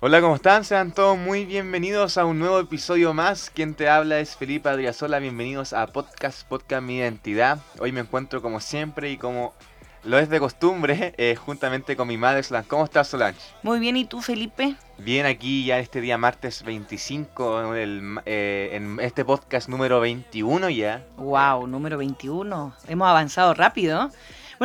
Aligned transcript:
Hola, 0.00 0.20
¿cómo 0.20 0.34
están? 0.34 0.64
Sean 0.64 0.90
todos 0.92 1.16
muy 1.16 1.44
bienvenidos 1.44 2.18
a 2.18 2.24
un 2.24 2.40
nuevo 2.40 2.58
episodio 2.58 3.14
más. 3.14 3.50
Quien 3.54 3.74
te 3.74 3.88
habla 3.88 4.18
es 4.18 4.34
Felipe 4.34 4.68
Adriasola. 4.68 5.20
Bienvenidos 5.20 5.72
a 5.72 5.86
Podcast 5.86 6.42
Podcast 6.48 6.82
Mi 6.82 6.96
Identidad. 6.96 7.60
Hoy 7.78 7.92
me 7.92 8.00
encuentro 8.00 8.42
como 8.42 8.58
siempre 8.58 9.12
y 9.12 9.16
como 9.16 9.54
lo 10.02 10.18
es 10.18 10.28
de 10.28 10.40
costumbre, 10.40 11.14
eh, 11.18 11.36
juntamente 11.36 11.94
con 11.94 12.08
mi 12.08 12.16
madre 12.16 12.42
Solange. 12.42 12.68
¿Cómo 12.68 12.82
estás, 12.84 13.06
Solange? 13.06 13.38
Muy 13.62 13.78
bien, 13.78 13.96
¿y 13.96 14.06
tú, 14.06 14.20
Felipe? 14.20 14.74
Bien, 14.98 15.24
aquí 15.24 15.64
ya 15.64 15.78
este 15.78 16.00
día 16.00 16.18
martes 16.18 16.64
25, 16.64 17.74
eh, 17.76 18.70
en 18.72 18.98
este 18.98 19.24
podcast 19.24 19.68
número 19.68 20.00
21 20.00 20.68
ya. 20.70 21.06
¡Wow! 21.16 21.68
Número 21.68 21.96
21. 21.96 22.74
Hemos 22.88 23.08
avanzado 23.08 23.54
rápido. 23.54 24.10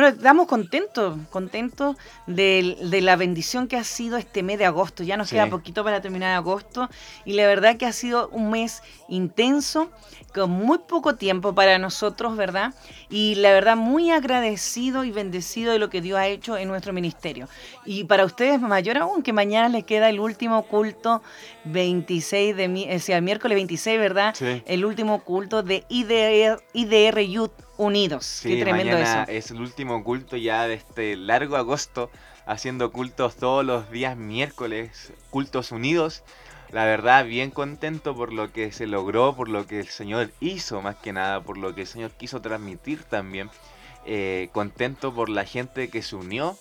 Bueno, 0.00 0.16
estamos 0.16 0.46
contentos, 0.46 1.18
contentos 1.28 1.94
de, 2.26 2.74
la 3.02 3.16
bendición 3.16 3.68
que 3.68 3.76
ha 3.76 3.84
sido 3.84 4.16
este 4.16 4.42
mes 4.42 4.58
de 4.58 4.64
agosto. 4.64 5.02
Ya 5.02 5.18
nos 5.18 5.28
queda 5.28 5.50
poquito 5.50 5.84
para 5.84 6.00
terminar 6.00 6.34
agosto 6.34 6.88
y 7.26 7.34
la 7.34 7.46
verdad 7.46 7.76
que 7.76 7.84
ha 7.84 7.92
sido 7.92 8.30
un 8.30 8.48
mes 8.48 8.82
intenso, 9.10 9.90
con 10.32 10.52
muy 10.52 10.78
poco 10.78 11.16
tiempo 11.16 11.54
para 11.54 11.76
nosotros, 11.78 12.34
¿verdad? 12.38 12.72
Y 13.10 13.34
la 13.34 13.52
verdad 13.52 13.76
muy 13.76 14.10
agradecido 14.10 15.04
y 15.04 15.10
bendecido 15.10 15.70
de 15.70 15.78
lo 15.78 15.90
que 15.90 16.00
Dios 16.00 16.18
ha 16.18 16.28
hecho 16.28 16.56
en 16.56 16.68
nuestro 16.68 16.94
ministerio. 16.94 17.46
Y 17.84 18.04
para 18.04 18.24
ustedes 18.24 18.58
mayor 18.58 18.96
aún, 18.96 19.22
que 19.22 19.34
mañana 19.34 19.68
les 19.68 19.84
queda 19.84 20.08
el 20.08 20.18
último 20.18 20.62
culto 20.62 21.20
26 21.64 22.56
de, 22.56 22.96
o 22.96 22.98
sea, 23.00 23.18
el 23.18 23.22
miércoles 23.22 23.54
26, 23.56 24.00
¿verdad? 24.00 24.34
El 24.64 24.86
último 24.86 25.22
culto 25.24 25.62
de 25.62 25.84
IDR, 25.90 26.62
IDR 26.72 27.20
Youth 27.20 27.52
unidos. 27.80 28.40
Qué 28.42 28.60
tremendo 28.60 28.92
mañana 28.92 29.24
Es 29.24 29.50
el 29.50 29.60
último 29.60 30.04
culto 30.04 30.36
ya 30.36 30.68
de 30.68 30.74
este 30.74 31.16
largo 31.16 31.56
agosto, 31.56 32.10
haciendo 32.46 32.92
cultos 32.92 33.36
todos 33.36 33.64
los 33.64 33.90
días 33.90 34.16
miércoles, 34.16 35.12
cultos 35.30 35.72
unidos. 35.72 36.22
La 36.72 36.84
verdad, 36.84 37.24
bien 37.24 37.50
contento 37.50 38.14
por 38.14 38.32
lo 38.32 38.52
que 38.52 38.70
se 38.70 38.86
logró, 38.86 39.34
por 39.34 39.48
lo 39.48 39.66
que 39.66 39.80
el 39.80 39.88
Señor 39.88 40.30
hizo, 40.40 40.82
más 40.82 40.96
que 40.96 41.12
nada, 41.12 41.40
por 41.42 41.56
lo 41.56 41.74
que 41.74 41.80
el 41.82 41.86
Señor 41.86 42.10
quiso 42.12 42.40
transmitir 42.40 43.02
también. 43.04 43.50
Eh, 44.04 44.50
contento 44.52 45.14
por 45.14 45.28
la 45.28 45.44
gente 45.44 45.88
que 45.88 46.02
se 46.02 46.16
unió 46.16 46.56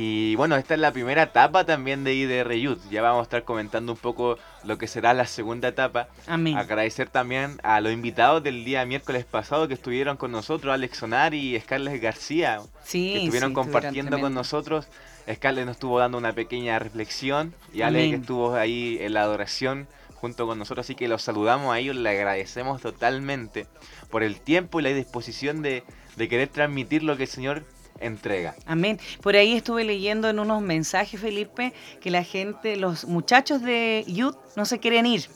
y 0.00 0.36
bueno, 0.36 0.54
esta 0.54 0.74
es 0.74 0.80
la 0.80 0.92
primera 0.92 1.24
etapa 1.24 1.64
también 1.64 2.04
de 2.04 2.14
IDR 2.14 2.54
Youth. 2.54 2.78
Ya 2.88 3.02
vamos 3.02 3.18
a 3.18 3.22
estar 3.24 3.42
comentando 3.42 3.90
un 3.90 3.98
poco 3.98 4.38
lo 4.62 4.78
que 4.78 4.86
será 4.86 5.12
la 5.12 5.26
segunda 5.26 5.66
etapa. 5.66 6.06
Amén. 6.28 6.56
Agradecer 6.56 7.08
también 7.08 7.58
a 7.64 7.80
los 7.80 7.92
invitados 7.92 8.44
del 8.44 8.64
día 8.64 8.86
miércoles 8.86 9.24
pasado 9.24 9.66
que 9.66 9.74
estuvieron 9.74 10.16
con 10.16 10.30
nosotros, 10.30 10.72
Alex 10.72 10.98
Sonar 10.98 11.34
y 11.34 11.58
Scarlett 11.58 12.00
García. 12.00 12.60
Sí, 12.84 13.12
que 13.12 13.18
estuvieron 13.22 13.54
compartiendo 13.54 14.20
con 14.20 14.34
nosotros. 14.34 14.86
Scarlett 15.28 15.66
nos 15.66 15.74
estuvo 15.74 15.98
dando 15.98 16.16
una 16.16 16.32
pequeña 16.32 16.78
reflexión 16.78 17.52
y 17.74 17.82
Alex 17.82 18.20
estuvo 18.20 18.54
ahí 18.54 18.98
en 19.00 19.14
la 19.14 19.22
adoración 19.22 19.88
junto 20.14 20.46
con 20.46 20.60
nosotros. 20.60 20.86
Así 20.86 20.94
que 20.94 21.08
los 21.08 21.22
saludamos 21.22 21.74
a 21.74 21.80
ellos, 21.80 21.96
le 21.96 22.08
agradecemos 22.08 22.80
totalmente 22.80 23.66
por 24.10 24.22
el 24.22 24.40
tiempo 24.40 24.78
y 24.78 24.84
la 24.84 24.90
disposición 24.90 25.60
de, 25.60 25.82
de 26.14 26.28
querer 26.28 26.46
transmitir 26.46 27.02
lo 27.02 27.16
que 27.16 27.24
el 27.24 27.28
Señor 27.28 27.64
entrega. 28.00 28.54
Amén. 28.66 28.98
Por 29.22 29.36
ahí 29.36 29.54
estuve 29.54 29.84
leyendo 29.84 30.28
en 30.28 30.38
unos 30.38 30.62
mensajes, 30.62 31.20
Felipe, 31.20 31.72
que 32.00 32.10
la 32.10 32.24
gente, 32.24 32.76
los 32.76 33.06
muchachos 33.06 33.62
de 33.62 34.04
Youth 34.06 34.36
no 34.56 34.64
se 34.64 34.80
quieren 34.80 35.06
ir. 35.06 35.28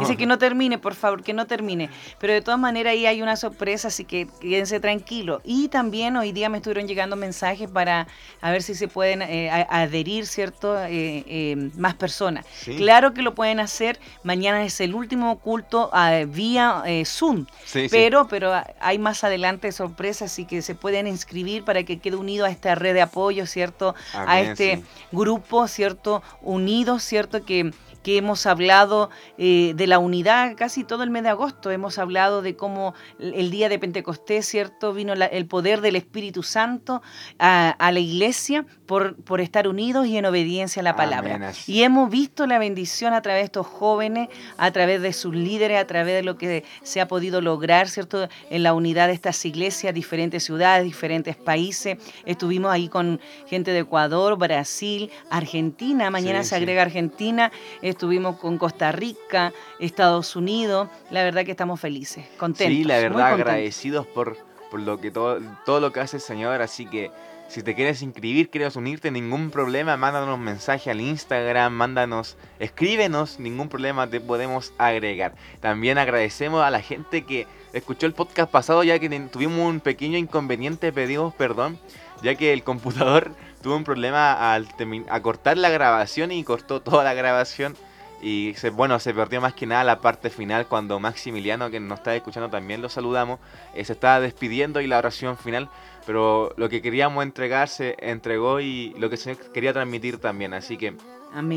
Dice 0.00 0.16
que 0.16 0.26
no 0.26 0.38
termine, 0.38 0.78
por 0.78 0.94
favor, 0.94 1.22
que 1.22 1.32
no 1.32 1.46
termine. 1.46 1.88
Pero 2.20 2.34
de 2.34 2.42
todas 2.42 2.60
maneras 2.60 2.92
ahí 2.92 3.06
hay 3.06 3.22
una 3.22 3.36
sorpresa, 3.36 3.88
así 3.88 4.04
que 4.04 4.28
quédense 4.40 4.80
tranquilos. 4.80 5.40
Y 5.44 5.68
también 5.68 6.16
hoy 6.16 6.32
día 6.32 6.48
me 6.48 6.58
estuvieron 6.58 6.86
llegando 6.86 7.16
mensajes 7.16 7.68
para 7.70 8.06
a 8.40 8.50
ver 8.50 8.62
si 8.62 8.74
se 8.74 8.86
pueden 8.86 9.22
eh, 9.22 9.50
adherir, 9.50 10.26
¿cierto? 10.26 10.78
Eh, 10.84 11.24
eh, 11.26 11.70
más 11.76 11.94
personas. 11.94 12.44
Claro 12.76 13.14
que 13.14 13.22
lo 13.22 13.34
pueden 13.34 13.60
hacer. 13.60 13.98
Mañana 14.22 14.64
es 14.64 14.80
el 14.80 14.94
último 14.94 15.38
culto 15.38 15.90
vía 16.28 16.84
Zoom. 17.04 17.46
pero, 17.90 18.28
pero 18.28 18.52
hay 18.80 18.98
más 18.98 19.24
adelante 19.24 19.72
sorpresas, 19.72 20.32
así 20.32 20.44
que 20.44 20.62
se 20.62 20.74
pueden 20.74 21.06
inscribir 21.06 21.64
para 21.64 21.82
que 21.82 21.98
quede 22.06 22.16
unido 22.16 22.44
a 22.44 22.50
esta 22.50 22.76
red 22.76 22.94
de 22.94 23.02
apoyo, 23.02 23.46
¿cierto? 23.46 23.96
a 24.14 24.40
este 24.40 24.84
grupo, 25.10 25.66
¿cierto? 25.66 26.22
Unidos, 26.40 27.02
¿cierto? 27.02 27.44
Que 27.44 27.72
que 28.06 28.18
hemos 28.18 28.46
hablado 28.46 29.10
eh, 29.36 29.72
de 29.74 29.88
la 29.88 29.98
unidad 29.98 30.54
casi 30.56 30.84
todo 30.84 31.02
el 31.02 31.10
mes 31.10 31.24
de 31.24 31.30
agosto. 31.30 31.72
Hemos 31.72 31.98
hablado 31.98 32.40
de 32.40 32.54
cómo 32.54 32.94
el 33.18 33.50
día 33.50 33.68
de 33.68 33.80
Pentecostés, 33.80 34.46
¿cierto? 34.46 34.94
Vino 34.94 35.14
el 35.14 35.46
poder 35.46 35.80
del 35.80 35.96
Espíritu 35.96 36.44
Santo 36.44 37.02
a, 37.40 37.74
la 37.80 37.98
iglesia 37.98 38.64
por, 38.86 39.16
por, 39.16 39.40
estar 39.40 39.66
unidos 39.66 40.06
y 40.06 40.16
en 40.18 40.24
obediencia 40.24 40.82
a 40.82 40.84
la 40.84 40.94
palabra. 40.94 41.50
Y 41.66 41.82
hemos 41.82 42.08
visto 42.08 42.46
la 42.46 42.60
bendición 42.60 43.12
a 43.12 43.22
través 43.22 43.40
de 43.40 43.46
estos 43.46 43.66
jóvenes, 43.66 44.28
a 44.56 44.70
través 44.70 45.02
de 45.02 45.12
sus 45.12 45.34
líderes, 45.34 45.80
a 45.80 45.86
través 45.88 46.14
de 46.14 46.22
lo 46.22 46.38
que 46.38 46.62
se 46.84 47.00
ha 47.00 47.08
podido 47.08 47.40
lograr, 47.40 47.88
¿cierto? 47.88 48.28
En 48.50 48.62
la 48.62 48.72
unidad 48.72 49.08
de 49.08 49.14
estas 49.14 49.44
iglesias, 49.44 49.92
diferentes 49.92 50.44
ciudades, 50.44 50.84
diferentes 50.84 51.34
países. 51.34 51.98
Estuvimos 52.24 52.70
ahí 52.70 52.88
con 52.88 53.20
gente 53.48 53.72
de 53.72 53.80
Ecuador, 53.80 54.38
Brasil, 54.38 55.10
Argentina. 55.28 56.08
Mañana 56.08 56.44
se 56.44 56.54
agrega 56.54 56.82
Argentina 56.82 57.50
estuvimos 57.96 58.36
con 58.36 58.58
Costa 58.58 58.92
Rica, 58.92 59.54
Estados 59.80 60.36
Unidos. 60.36 60.88
La 61.10 61.24
verdad 61.24 61.46
que 61.46 61.52
estamos 61.52 61.80
felices, 61.80 62.26
contentos. 62.36 62.76
Sí, 62.76 62.84
la 62.84 62.98
verdad, 62.98 63.32
agradecidos 63.32 64.06
por, 64.06 64.36
por 64.70 64.80
lo 64.80 65.00
que 65.00 65.10
todo, 65.10 65.40
todo 65.64 65.80
lo 65.80 65.92
que 65.92 66.00
hace 66.00 66.18
el 66.18 66.22
Señor. 66.22 66.60
Así 66.60 66.84
que 66.84 67.10
si 67.48 67.62
te 67.62 67.74
quieres 67.74 68.02
inscribir, 68.02 68.50
quieres 68.50 68.76
unirte, 68.76 69.10
ningún 69.10 69.50
problema, 69.50 69.96
mándanos 69.96 70.36
un 70.36 70.44
mensaje 70.44 70.90
al 70.90 71.00
Instagram, 71.00 71.72
mándanos, 71.72 72.36
escríbenos, 72.58 73.40
ningún 73.40 73.70
problema, 73.70 74.06
te 74.06 74.20
podemos 74.20 74.74
agregar. 74.76 75.34
También 75.60 75.96
agradecemos 75.96 76.62
a 76.62 76.70
la 76.70 76.82
gente 76.82 77.24
que 77.24 77.46
escuchó 77.72 78.06
el 78.06 78.12
podcast 78.12 78.50
pasado, 78.50 78.84
ya 78.84 78.98
que 78.98 79.08
tuvimos 79.08 79.58
un 79.60 79.80
pequeño 79.80 80.18
inconveniente, 80.18 80.92
pedimos 80.92 81.32
perdón, 81.34 81.78
ya 82.22 82.34
que 82.34 82.52
el 82.52 82.62
computador 82.62 83.32
tuvo 83.62 83.76
un 83.76 83.84
problema 83.84 84.54
al 84.54 84.68
a 85.08 85.20
cortar 85.22 85.58
la 85.58 85.70
grabación 85.70 86.32
y 86.32 86.44
cortó 86.44 86.80
toda 86.80 87.04
la 87.04 87.14
grabación 87.14 87.76
y 88.22 88.54
se, 88.56 88.70
bueno, 88.70 88.98
se 88.98 89.12
perdió 89.12 89.40
más 89.40 89.54
que 89.54 89.66
nada 89.66 89.84
la 89.84 90.00
parte 90.00 90.30
final 90.30 90.66
cuando 90.66 90.98
Maximiliano, 90.98 91.70
que 91.70 91.80
nos 91.80 91.98
está 91.98 92.14
escuchando 92.14 92.48
también 92.48 92.80
lo 92.80 92.88
saludamos, 92.88 93.40
eh, 93.74 93.84
se 93.84 93.92
estaba 93.92 94.20
despidiendo 94.20 94.80
y 94.80 94.86
la 94.86 94.98
oración 94.98 95.36
final. 95.36 95.68
Pero 96.06 96.54
lo 96.56 96.68
que 96.68 96.80
queríamos 96.80 97.22
entregar 97.24 97.68
se 97.68 97.96
entregó 97.98 98.60
y 98.60 98.94
lo 98.98 99.10
que 99.10 99.16
se 99.16 99.36
quería 99.36 99.72
transmitir 99.72 100.18
también. 100.18 100.54
Así 100.54 100.76
que 100.76 100.94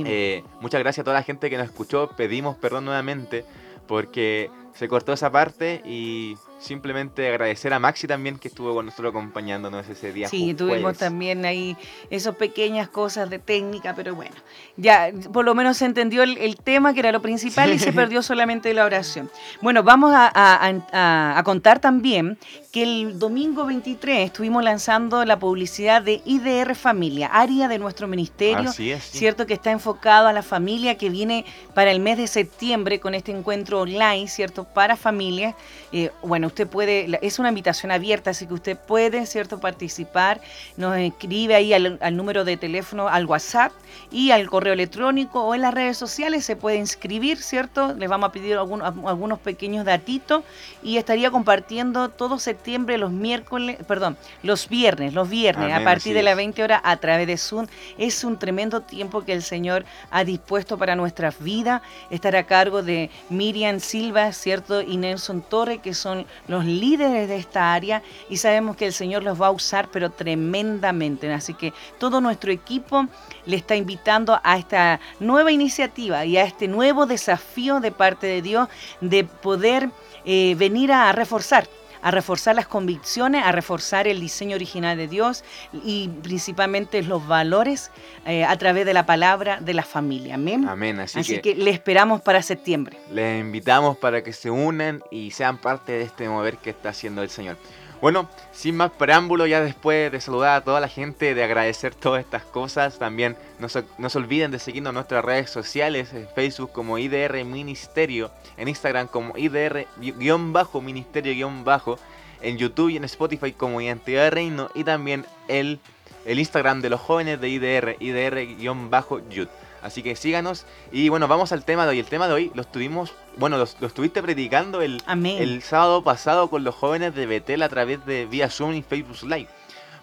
eh, 0.05 0.43
muchas 0.59 0.79
gracias 0.81 1.03
a 1.03 1.05
toda 1.05 1.17
la 1.17 1.23
gente 1.23 1.49
que 1.49 1.57
nos 1.57 1.67
escuchó. 1.67 2.09
Pedimos 2.17 2.57
perdón 2.57 2.85
nuevamente 2.85 3.45
porque 3.87 4.49
se 4.73 4.87
cortó 4.87 5.13
esa 5.13 5.31
parte 5.31 5.81
y 5.85 6.35
simplemente 6.59 7.27
agradecer 7.27 7.73
a 7.73 7.79
Maxi 7.79 8.05
también 8.05 8.37
que 8.37 8.49
estuvo 8.49 8.73
con 8.73 8.85
nosotros 8.85 9.11
acompañándonos 9.11 9.87
ese 9.87 10.11
día. 10.11 10.27
Sí, 10.27 10.53
tuvimos 10.53 10.97
también 10.97 11.45
ahí 11.45 11.77
esas 12.09 12.35
pequeñas 12.35 12.89
cosas 12.89 13.29
de 13.29 13.39
técnica, 13.39 13.95
pero 13.95 14.13
bueno, 14.13 14.35
ya 14.77 15.11
por 15.31 15.45
lo 15.45 15.55
menos 15.55 15.77
se 15.77 15.85
entendió 15.85 16.23
el, 16.23 16.57
tema 16.57 16.93
que 16.93 16.99
era 16.99 17.11
lo 17.11 17.21
principal 17.21 17.71
y 17.71 17.79
se 17.79 17.93
perdió 17.93 18.21
solamente 18.21 18.73
la 18.73 18.85
oración. 18.85 19.31
Bueno, 19.61 19.83
vamos 19.83 20.11
a, 20.13 21.41
contar 21.45 21.79
también 21.79 22.37
que 22.71 22.83
el 22.83 23.17
domingo 23.17 23.65
23 23.65 24.27
estuvimos 24.27 24.63
lanzando 24.63 25.25
la 25.25 25.39
publicidad 25.39 26.03
de 26.03 26.21
IDR 26.23 26.75
Familia, 26.75 27.27
área 27.27 27.67
de 27.67 27.79
nuestro 27.79 28.07
ministerio, 28.07 28.69
Así 28.69 28.91
es, 28.91 29.03
cierto 29.05 29.47
que 29.47 29.55
está 29.55 29.71
enfocado 29.71 30.27
a 30.27 30.33
la 30.33 30.43
familia 30.43 30.95
que 30.95 31.09
viene 31.09 31.45
para 31.73 31.89
el 31.89 31.99
mes 31.99 32.17
de 32.17 32.27
septiembre 32.27 32.99
con 32.99 33.15
este 33.15 33.31
encuentro 33.31 33.81
online, 33.81 34.27
cierto, 34.27 34.65
para 34.65 34.95
familias. 34.97 35.55
Eh, 35.91 36.11
bueno, 36.21 36.47
usted 36.47 36.67
puede, 36.67 37.17
es 37.23 37.39
una 37.39 37.49
invitación 37.49 37.91
abierta, 37.91 38.31
así 38.31 38.45
que 38.45 38.53
usted 38.53 38.77
puede, 38.77 39.25
¿cierto?, 39.25 39.59
participar. 39.59 40.39
Nos 40.77 40.95
escribe 40.97 41.55
ahí 41.55 41.73
al, 41.73 42.15
número 42.15 42.45
de 42.45 42.55
teléfono, 42.55 43.07
al 43.07 43.25
WhatsApp 43.25 43.71
y 44.11 44.29
al 44.29 44.47
correo 44.47 44.73
electrónico 44.73 45.43
o 45.43 45.55
en 45.55 45.61
las 45.61 45.73
redes 45.73 45.97
sociales 45.97 46.45
se 46.45 46.55
puede 46.55 46.77
inscribir, 46.77 47.37
¿cierto? 47.39 47.95
Les 47.95 48.07
vamos 48.07 48.29
a 48.29 48.31
pedir 48.31 48.57
algunos 48.57 49.39
pequeños 49.39 49.85
datitos 49.85 50.43
y 50.83 50.97
estaría 50.97 51.31
compartiendo 51.31 52.09
todo 52.09 52.37
septiembre 52.37 52.58
los 52.97 53.11
miércoles, 53.11 53.77
perdón, 53.87 54.17
los 54.43 54.69
viernes, 54.69 55.13
los 55.13 55.29
viernes, 55.29 55.73
a 55.73 55.83
partir 55.83 56.13
de 56.13 56.21
las 56.21 56.35
20 56.35 56.63
horas 56.63 56.81
a 56.83 56.97
través 56.97 57.25
de 57.25 57.37
Zoom. 57.37 57.67
Es 57.97 58.23
un 58.23 58.37
tremendo 58.37 58.81
tiempo 58.81 59.23
que 59.23 59.33
el 59.33 59.41
Señor 59.41 59.85
ha 60.11 60.23
dispuesto 60.23 60.77
para 60.77 60.95
nuestras 60.95 61.41
vidas. 61.41 61.81
Estar 62.09 62.35
a 62.35 62.43
cargo 62.43 62.83
de 62.83 63.09
Miriam 63.29 63.79
Silva, 63.79 64.31
¿cierto? 64.33 64.81
Y 64.81 64.97
Nelson 64.97 65.41
Torre, 65.41 65.79
que 65.79 65.93
son 65.93 66.25
los 66.47 66.65
líderes 66.65 67.27
de 67.27 67.37
esta 67.37 67.73
área 67.73 68.03
y 68.29 68.37
sabemos 68.37 68.75
que 68.75 68.85
el 68.85 68.93
Señor 68.93 69.23
los 69.23 69.41
va 69.41 69.47
a 69.47 69.51
usar 69.51 69.89
pero 69.91 70.11
tremendamente. 70.11 71.31
Así 71.33 71.53
que 71.53 71.73
todo 71.97 72.21
nuestro 72.21 72.51
equipo 72.51 73.07
le 73.45 73.57
está 73.57 73.75
invitando 73.75 74.39
a 74.43 74.57
esta 74.57 74.99
nueva 75.19 75.51
iniciativa 75.51 76.25
y 76.25 76.37
a 76.37 76.43
este 76.43 76.67
nuevo 76.67 77.05
desafío 77.05 77.79
de 77.79 77.91
parte 77.91 78.27
de 78.27 78.41
Dios 78.41 78.69
de 79.01 79.23
poder 79.23 79.89
eh, 80.25 80.55
venir 80.57 80.91
a 80.91 81.11
reforzar 81.11 81.67
a 82.01 82.11
reforzar 82.11 82.55
las 82.55 82.67
convicciones, 82.67 83.43
a 83.43 83.51
reforzar 83.51 84.07
el 84.07 84.19
diseño 84.19 84.55
original 84.55 84.97
de 84.97 85.07
Dios 85.07 85.43
y 85.73 86.09
principalmente 86.21 87.01
los 87.03 87.27
valores 87.27 87.91
eh, 88.25 88.43
a 88.45 88.57
través 88.57 88.85
de 88.85 88.93
la 88.93 89.05
palabra 89.05 89.59
de 89.59 89.73
la 89.73 89.83
familia. 89.83 90.35
Amén. 90.35 90.67
Amén. 90.67 90.99
Así, 90.99 91.39
que, 91.39 91.55
le 91.55 91.71
esperamos 91.71 92.21
para 92.21 92.41
septiembre. 92.41 92.97
Les 93.11 93.41
invitamos 93.41 93.97
para 93.97 94.23
que 94.23 94.33
se 94.33 94.49
unan 94.49 95.03
y 95.11 95.31
sean 95.31 95.57
parte 95.57 95.93
de 95.93 96.03
este 96.03 96.27
mover 96.29 96.57
que 96.57 96.69
está 96.69 96.89
haciendo 96.89 97.21
el 97.21 97.29
Señor. 97.29 97.57
Bueno, 98.01 98.29
sin 98.53 98.77
más 98.77 98.91
preámbulo, 98.91 99.45
ya 99.45 99.59
después 99.59 100.09
de 100.09 100.21
saludar 100.21 100.55
a 100.55 100.63
toda 100.63 100.79
la 100.79 100.87
gente, 100.87 101.35
de 101.35 101.43
agradecer 101.43 101.93
todas 101.95 102.23
estas 102.23 102.43
cosas, 102.43 102.97
también 102.97 103.35
no 103.59 103.67
se, 103.67 103.83
no 103.97 104.09
se 104.09 104.17
olviden 104.17 104.51
de 104.51 104.59
seguirnos 104.59 104.91
en 104.91 104.95
nuestras 104.95 105.25
redes 105.25 105.49
sociales, 105.49 106.13
en 106.13 106.29
Facebook 106.33 106.71
como 106.71 106.97
IDR 106.97 107.43
Ministerio, 107.43 108.31
en 108.55 108.69
Instagram 108.69 109.07
como 109.07 109.35
IDR-Ministerio-Bajo, 109.35 111.99
en 112.41 112.57
YouTube 112.57 112.89
y 112.89 112.95
en 112.95 113.03
Spotify 113.03 113.51
como 113.51 113.81
Identidad 113.81 114.23
de 114.23 114.29
Reino 114.29 114.69
y 114.73 114.85
también 114.85 115.25
el, 115.49 115.81
el 116.25 116.39
Instagram 116.39 116.79
de 116.79 116.89
los 116.89 117.01
jóvenes 117.01 117.41
de 117.41 117.49
IDR, 117.49 117.97
IDR-Youth. 117.99 119.49
Así 119.81 120.03
que 120.03 120.15
síganos. 120.15 120.65
Y 120.91 121.09
bueno, 121.09 121.27
vamos 121.27 121.51
al 121.51 121.63
tema 121.63 121.85
de 121.85 121.91
hoy. 121.91 121.99
El 121.99 122.05
tema 122.05 122.27
de 122.27 122.33
hoy 122.33 122.51
lo 122.53 122.61
estuvimos, 122.61 123.13
bueno, 123.37 123.57
lo, 123.57 123.63
estuviste 123.63 124.21
predicando 124.21 124.81
el, 124.81 125.01
el 125.07 125.61
sábado 125.61 126.03
pasado 126.03 126.49
con 126.49 126.63
los 126.63 126.75
jóvenes 126.75 127.15
de 127.15 127.25
Betel 127.25 127.63
a 127.63 127.69
través 127.69 128.05
de 128.05 128.25
vía 128.25 128.49
Zoom 128.49 128.73
y 128.73 128.81
Facebook 128.81 129.23
Live. 129.23 129.49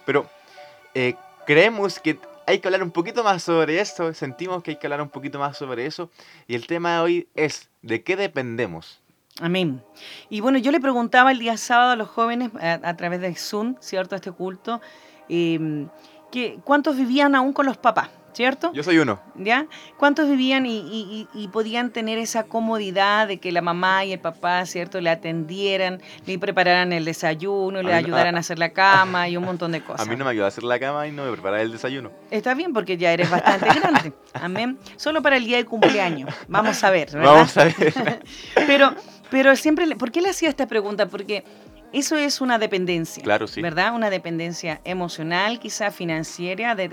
Pero 0.05 0.29
eh, 0.93 1.15
creemos 1.45 1.99
que 1.99 2.19
hay 2.47 2.59
que 2.59 2.67
hablar 2.69 2.81
un 2.81 2.91
poquito 2.91 3.23
más 3.23 3.43
sobre 3.43 3.79
esto. 3.79 4.13
Sentimos 4.13 4.63
que 4.63 4.71
hay 4.71 4.77
que 4.77 4.87
hablar 4.87 5.01
un 5.01 5.09
poquito 5.09 5.37
más 5.37 5.57
sobre 5.57 5.85
eso. 5.85 6.09
Y 6.47 6.55
el 6.55 6.65
tema 6.65 6.95
de 6.95 6.99
hoy 7.01 7.27
es, 7.35 7.69
¿de 7.81 8.03
qué 8.03 8.15
dependemos? 8.15 9.01
Amén. 9.39 9.83
Y 10.29 10.41
bueno, 10.41 10.57
yo 10.57 10.71
le 10.71 10.79
preguntaba 10.79 11.31
el 11.31 11.39
día 11.39 11.57
sábado 11.57 11.91
a 11.91 11.95
los 11.95 12.07
jóvenes 12.07 12.51
a, 12.59 12.95
través 12.95 13.21
de 13.21 13.35
Zoom, 13.35 13.75
¿cierto? 13.79 14.15
Este 14.15 14.31
culto, 14.31 14.81
eh, 15.29 15.87
que 16.31 16.59
cuántos 16.63 16.97
vivían 16.97 17.35
aún 17.35 17.53
con 17.53 17.65
los 17.65 17.77
papás. 17.77 18.09
¿cierto? 18.37 18.71
Yo 18.71 18.83
soy 18.83 18.99
uno. 18.99 19.19
¿Ya? 19.33 19.65
¿Cuántos 19.97 20.29
vivían 20.29 20.65
y, 20.67 21.49
podían 21.51 21.89
tener 21.89 22.19
esa 22.19 22.43
comodidad 22.43 23.27
de 23.27 23.39
que 23.39 23.51
la 23.51 23.63
mamá 23.63 24.05
y 24.05 24.13
el 24.13 24.19
papá, 24.19 24.63
¿cierto? 24.67 25.01
Le 25.01 25.09
atendieran, 25.09 26.01
le 26.27 26.37
prepararan 26.37 26.93
el 26.93 27.03
desayuno, 27.03 27.81
le 27.81 27.95
ayudaran 27.95 28.35
a, 28.35 28.39
hacer 28.41 28.59
la 28.59 28.73
cama 28.73 29.27
y 29.27 29.37
un 29.37 29.43
montón 29.43 29.71
de 29.71 29.81
cosas. 29.83 30.05
A 30.05 30.09
mí 30.09 30.15
no 30.15 30.23
me 30.23 30.31
ayuda 30.31 30.45
a 30.45 30.47
hacer 30.49 30.63
la 30.63 30.77
cama 30.77 31.07
y 31.07 31.11
no 31.11 31.25
me 31.25 31.31
prepara 31.31 31.63
el 31.63 31.71
desayuno. 31.71 32.11
Está 32.29 32.53
bien 32.53 32.73
porque 32.73 32.95
ya 32.95 33.11
eres 33.11 33.27
bastante 33.31 33.67
grande. 33.79 34.13
Amén. 34.33 34.77
Solo 34.97 35.23
para 35.23 35.37
el 35.37 35.45
día 35.45 35.57
de 35.57 35.65
cumpleaños. 35.65 36.31
Vamos 36.47 36.83
a 36.83 36.91
ver, 36.91 37.09
¿verdad? 37.11 37.33
Vamos 37.33 37.57
a 37.57 37.63
ver. 37.63 38.21
pero, 38.67 38.93
pero 39.31 39.55
siempre, 39.55 39.87
¿por 39.95 40.11
qué 40.11 40.21
le 40.21 40.29
hacía 40.29 40.49
esta 40.49 40.67
pregunta? 40.67 41.07
Porque 41.07 41.43
eso 41.93 42.17
es 42.17 42.41
una 42.41 42.57
dependencia. 42.59 43.23
Claro, 43.23 43.47
sí. 43.47 43.61
¿Verdad? 43.61 43.93
Una 43.93 44.09
dependencia 44.09 44.81
emocional, 44.83 45.59
quizá 45.59 45.91
financiera, 45.91 46.75
de 46.75 46.89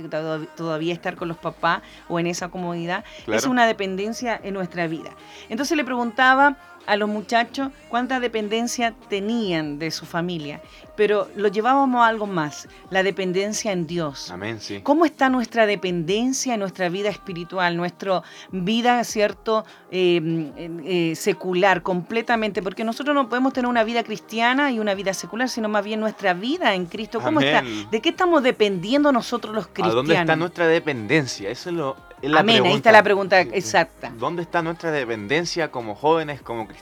todavía 0.56 0.93
estar 0.93 1.17
con 1.17 1.29
los 1.29 1.38
papás 1.38 1.82
o 2.08 2.19
en 2.20 2.26
esa 2.26 2.49
comodidad. 2.49 3.05
Es 3.26 3.46
una 3.46 3.67
dependencia 3.67 4.41
en 4.43 4.55
nuestra 4.55 4.87
vida. 4.87 5.11
Entonces 5.49 5.76
le 5.76 5.85
preguntaba 5.85 6.56
a 6.86 6.96
los 6.96 7.08
muchachos 7.08 7.70
cuánta 7.88 8.20
dependencia 8.20 8.94
tenían 9.08 9.78
de 9.78 9.90
su 9.90 10.06
familia, 10.06 10.60
pero 10.96 11.28
lo 11.36 11.48
llevábamos 11.48 12.02
a 12.02 12.08
algo 12.08 12.26
más, 12.26 12.69
la 12.90 13.02
dependencia 13.02 13.72
en 13.72 13.86
Dios. 13.86 14.31
Amén, 14.31 14.60
sí. 14.60 14.81
¿Cómo 14.82 15.04
está 15.04 15.28
nuestra 15.28 15.66
dependencia 15.66 16.54
en 16.54 16.60
nuestra 16.60 16.88
vida 16.88 17.08
espiritual, 17.08 17.76
nuestra 17.76 18.22
vida, 18.52 19.02
cierto, 19.04 19.64
em, 19.90 20.52
eh, 20.56 21.14
secular, 21.16 21.82
completamente? 21.82 22.62
Porque 22.62 22.84
nosotros 22.84 23.14
no 23.14 23.28
podemos 23.28 23.52
tener 23.52 23.69
una 23.69 23.84
vida 23.84 24.02
cristiana 24.04 24.70
y 24.70 24.78
una 24.78 24.94
vida 24.94 25.14
secular, 25.14 25.48
sino 25.48 25.69
más 25.69 25.84
bien 25.84 26.00
nuestra 26.00 26.34
vida 26.34 26.75
en 26.75 26.86
Cristo. 26.86 27.20
¿Cómo 27.20 27.40
está? 27.40 27.62
¿De 27.90 28.00
qué 28.00 28.10
estamos 28.10 28.42
dependiendo 28.42 29.12
nosotros 29.12 29.54
los 29.54 29.66
cristianos? 29.66 29.92
¿A 29.92 29.96
dónde 29.96 30.14
está 30.14 30.36
nuestra 30.36 30.66
dependencia? 30.66 31.50
Eso 31.50 31.70
es 31.70 31.76
lo 31.76 31.96
Amén, 32.32 32.64
ahí 32.64 32.75
está 32.75 32.92
la 32.92 33.02
pregunta 33.02 33.40
exacta. 33.40 34.12
¿Dónde 34.19 34.42
está 34.42 34.62
nuestra 34.62 34.90
dependencia 34.90 35.70
como 35.70 35.94
jóvenes, 35.94 36.40
como 36.40 36.66
cristianos, 36.66 36.73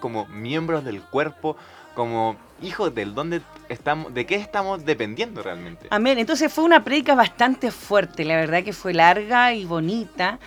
como 0.00 0.26
miembros 0.26 0.84
del 0.84 1.00
cuerpo, 1.02 1.56
como 1.94 2.36
hijos 2.62 2.94
del 2.94 3.14
dónde 3.14 3.42
estamos, 3.68 4.12
de 4.14 4.26
qué 4.26 4.36
estamos 4.36 4.84
dependiendo 4.84 5.42
realmente? 5.42 5.88
Amén. 5.90 6.18
Entonces 6.18 6.52
fue 6.52 6.64
una 6.64 6.84
prédica 6.84 7.14
bastante 7.14 7.70
fuerte, 7.70 8.24
la 8.24 8.36
verdad 8.36 8.62
que 8.62 8.72
fue 8.72 8.94
larga 8.94 9.52
y 9.52 9.64
bonita, 9.64 10.38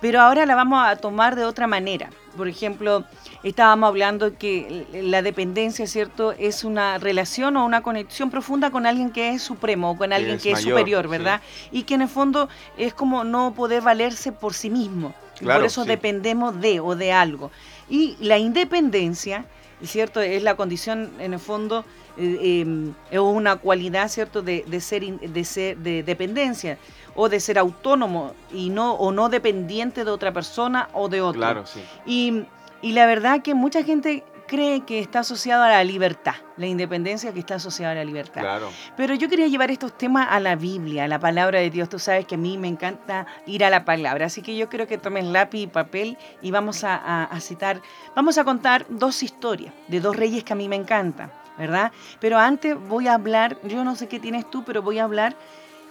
pero 0.00 0.20
ahora 0.20 0.46
la 0.46 0.54
vamos 0.54 0.86
a 0.86 0.96
tomar 0.96 1.36
de 1.36 1.44
otra 1.44 1.66
manera. 1.66 2.10
Por 2.36 2.48
ejemplo, 2.48 3.04
estábamos 3.42 3.88
hablando 3.88 4.36
que 4.36 4.86
la 4.92 5.22
dependencia, 5.22 5.86
¿cierto? 5.86 6.32
Es 6.32 6.64
una 6.64 6.98
relación 6.98 7.56
o 7.56 7.64
una 7.64 7.82
conexión 7.82 8.30
profunda 8.30 8.70
con 8.70 8.84
alguien 8.84 9.10
que 9.10 9.30
es 9.30 9.42
supremo, 9.42 9.92
o 9.92 9.96
con 9.96 10.12
alguien 10.12 10.38
que 10.38 10.52
es, 10.52 10.60
superior, 10.60 11.08
¿verdad? 11.08 11.40
Y 11.72 11.84
que 11.84 11.94
en 11.94 12.02
el 12.02 12.08
fondo 12.08 12.48
es 12.76 12.92
como 12.92 13.24
no 13.24 13.54
poder 13.54 13.82
valerse 13.82 14.32
por 14.32 14.52
sí 14.52 14.68
mismo. 14.68 15.14
por 15.42 15.64
eso 15.64 15.84
dependemos 15.84 16.60
de 16.60 16.80
o 16.80 16.94
de 16.94 17.12
algo. 17.12 17.50
Y 17.88 18.16
la 18.20 18.38
independencia, 18.38 19.44
¿cierto? 19.82 20.20
Es 20.20 20.42
la 20.42 20.56
condición, 20.56 21.12
en 21.18 21.34
el 21.34 21.38
fondo, 21.38 21.84
eh, 22.16 22.60
em, 22.62 22.94
es 23.10 23.18
una 23.18 23.56
cualidad, 23.56 24.08
¿cierto?, 24.08 24.42
de, 24.42 24.64
ser, 24.80 25.04
de 25.04 25.44
ser 25.44 25.76
de 25.78 26.02
dependencia 26.02 26.78
o 27.14 27.28
de 27.28 27.40
ser 27.40 27.58
autónomo 27.58 28.34
y 28.52 28.70
no 28.70 28.94
o 28.94 29.12
no 29.12 29.28
dependiente 29.28 30.04
de 30.04 30.10
otra 30.10 30.32
persona 30.32 30.88
o 30.92 31.08
de 31.08 31.20
otro. 31.20 31.40
Claro, 31.40 31.66
sí. 31.66 31.80
Y, 32.06 32.44
y 32.82 32.92
la 32.92 33.06
verdad 33.06 33.42
que 33.42 33.54
mucha 33.54 33.82
gente 33.82 34.24
cree 34.46 34.84
que 34.84 35.00
está 35.00 35.20
asociado 35.20 35.62
a 35.62 35.68
la 35.68 35.84
libertad, 35.84 36.34
la 36.56 36.66
independencia 36.66 37.32
que 37.32 37.40
está 37.40 37.56
asociada 37.56 37.92
a 37.92 37.94
la 37.96 38.04
libertad. 38.04 38.40
Claro. 38.40 38.70
Pero 38.96 39.14
yo 39.14 39.28
quería 39.28 39.46
llevar 39.46 39.70
estos 39.70 39.96
temas 39.96 40.28
a 40.30 40.40
la 40.40 40.56
Biblia, 40.56 41.04
a 41.04 41.08
la 41.08 41.18
palabra 41.18 41.58
de 41.60 41.70
Dios. 41.70 41.88
Tú 41.88 41.98
sabes 41.98 42.26
que 42.26 42.36
a 42.36 42.38
mí 42.38 42.56
me 42.58 42.68
encanta 42.68 43.26
ir 43.46 43.64
a 43.64 43.70
la 43.70 43.84
palabra, 43.84 44.26
así 44.26 44.42
que 44.42 44.56
yo 44.56 44.68
creo 44.68 44.86
que 44.86 44.98
tomes 44.98 45.24
lápiz 45.24 45.60
y 45.62 45.66
papel 45.66 46.16
y 46.42 46.50
vamos 46.50 46.84
a, 46.84 47.28
citar, 47.40 47.80
vamos 48.14 48.38
a 48.38 48.44
contar 48.44 48.86
dos 48.88 49.22
historias 49.22 49.72
de 49.88 50.00
dos 50.00 50.16
reyes 50.16 50.44
que 50.44 50.52
a 50.52 50.56
mí 50.56 50.68
me 50.68 50.76
encantan, 50.76 51.30
¿verdad? 51.58 51.92
Pero 52.20 52.38
antes 52.38 52.76
voy 52.88 53.08
a 53.08 53.14
hablar, 53.14 53.58
yo 53.64 53.84
no 53.84 53.96
sé 53.96 54.08
qué 54.08 54.20
tienes 54.20 54.50
tú, 54.50 54.64
pero 54.64 54.82
voy 54.82 54.98
a 54.98 55.04
hablar 55.04 55.36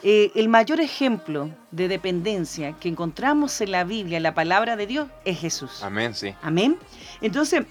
eh, 0.03 0.31
el 0.35 0.49
mayor 0.49 0.79
ejemplo 0.81 1.49
de 1.71 1.87
dependencia 1.87 2.73
que 2.73 2.89
encontramos 2.89 3.59
en 3.61 3.71
la 3.71 3.83
Biblia, 3.83 4.17
en 4.17 4.23
la 4.23 4.33
palabra 4.33 4.75
de 4.75 4.87
Dios, 4.87 5.09
es 5.23 5.39
Jesús. 5.39 5.81
Amén, 5.83 6.13
sí. 6.13 6.33
Amén. 6.41 6.77
Entonces, 7.21 7.65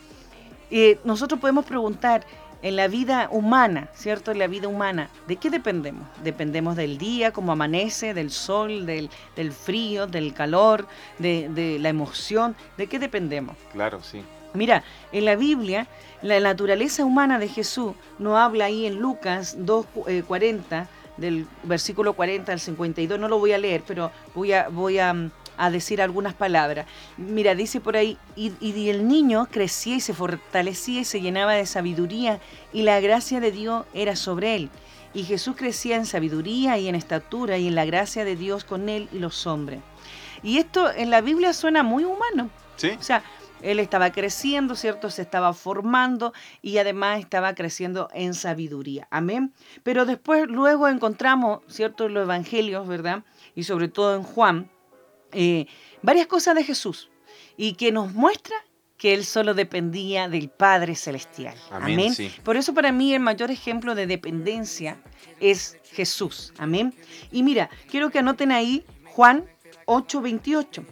eh, 0.76 0.98
nosotros 1.04 1.38
podemos 1.38 1.64
preguntar 1.64 2.26
en 2.60 2.74
la 2.74 2.88
vida 2.88 3.28
humana, 3.30 3.90
¿cierto? 3.94 4.32
En 4.32 4.40
la 4.40 4.48
vida 4.48 4.66
humana, 4.66 5.08
¿de 5.28 5.36
qué 5.36 5.48
dependemos? 5.48 6.08
Dependemos 6.24 6.74
del 6.74 6.98
día, 6.98 7.30
como 7.30 7.52
amanece, 7.52 8.12
del 8.12 8.32
sol, 8.32 8.84
del, 8.84 9.08
frío, 9.52 10.08
del 10.08 10.34
calor, 10.34 10.88
de, 11.20 11.78
la 11.78 11.90
emoción. 11.90 12.56
¿De 12.76 12.88
qué 12.88 12.98
dependemos? 12.98 13.54
Claro, 13.72 14.02
sí. 14.02 14.24
Mira, 14.52 14.82
en 15.12 15.26
la 15.26 15.36
Biblia, 15.36 15.86
la 16.22 16.40
naturaleza 16.40 17.04
humana 17.04 17.38
de 17.38 17.46
Jesús 17.46 17.92
nos 18.18 18.36
habla 18.36 18.64
ahí 18.64 18.86
en 18.86 18.98
Lucas 18.98 19.56
2.40 19.56 20.88
del 21.18 21.46
versículo 21.62 22.14
40 22.14 22.50
al 22.50 22.58
52, 22.58 23.20
no 23.20 23.28
lo 23.28 23.38
voy 23.38 23.52
a 23.52 23.58
leer, 23.58 23.84
pero 23.86 24.10
voy 24.34 24.52
a, 24.52 24.68
voy 24.68 24.98
a, 24.98 25.30
decir 25.70 26.02
algunas 26.02 26.34
palabras. 26.34 26.86
Mira, 27.16 27.54
dice 27.54 27.80
por 27.80 27.96
ahí, 27.96 28.18
y, 28.36 28.52
y, 28.60 28.88
el 28.88 29.08
niño 29.08 29.48
crecía 29.50 29.96
y 29.96 30.00
se 30.00 30.14
fortalecía 30.14 31.00
y 31.00 31.04
se 31.04 31.20
llenaba 31.20 31.54
de 31.54 31.66
sabiduría, 31.66 32.40
y 32.72 32.82
la 32.82 33.00
gracia 33.00 33.40
de 33.40 33.50
Dios 33.50 33.86
era 33.94 34.16
sobre 34.16 34.56
él. 34.56 34.70
Y 35.14 35.22
Jesús 35.22 35.54
crecía 35.56 35.96
en 35.96 36.06
sabiduría 36.06 36.76
y 36.78 36.88
en 36.88 36.96
estatura 36.96 37.56
y 37.56 37.68
en 37.68 37.74
la 37.76 37.84
gracia 37.84 38.24
de 38.24 38.36
Dios 38.36 38.64
con 38.64 38.88
él 38.88 39.08
y 39.12 39.18
los 39.18 39.46
hombres. 39.46 39.80
Y 40.42 40.58
esto 40.58 40.90
en 40.92 41.10
la 41.10 41.20
Biblia 41.20 41.52
suena 41.52 41.82
muy 41.82 42.04
humano. 42.04 42.50
Sí. 42.76 42.90
O 42.98 43.02
sea, 43.02 43.22
él 43.64 43.80
estaba 43.80 44.12
creciendo, 44.12 44.74
¿cierto? 44.74 45.08
Se 45.08 45.22
estaba 45.22 45.54
formando 45.54 46.34
y 46.60 46.76
además 46.78 47.20
estaba 47.20 47.54
creciendo 47.54 48.08
en 48.12 48.34
sabiduría. 48.34 49.08
Amén. 49.10 49.54
Pero 49.82 50.04
después, 50.04 50.46
luego 50.48 50.86
encontramos, 50.88 51.60
¿cierto? 51.68 52.06
En 52.06 52.14
los 52.14 52.24
evangelios, 52.24 52.86
¿verdad? 52.86 53.24
Y 53.54 53.64
sobre 53.64 53.88
todo 53.88 54.16
en 54.16 54.22
Juan, 54.22 54.70
eh, 55.34 55.66
varias 56.02 56.26
cosas 56.26 56.54
de 56.54 56.64
Jesús 56.64 57.10
y 57.56 57.74
que 57.74 57.92
nos 57.92 58.12
muestra 58.12 58.56
que 58.96 59.12
él 59.12 59.24
solo 59.24 59.54
dependía 59.54 60.28
del 60.28 60.48
Padre 60.48 60.94
Celestial. 60.94 61.56
Amén. 61.70 62.14
Por 62.42 62.56
eso 62.56 62.72
para 62.72 62.92
mí 62.92 63.12
el 63.12 63.20
mayor 63.20 63.50
ejemplo 63.50 63.94
de 63.94 64.06
dependencia 64.06 65.02
es 65.40 65.76
Jesús. 65.92 66.52
Amén. 66.58 66.94
Y 67.30 67.42
mira, 67.42 67.68
quiero 67.90 68.10
que 68.10 68.20
anoten 68.20 68.52
ahí 68.52 68.84
Juan 69.04 69.44
8:28. 69.86 70.84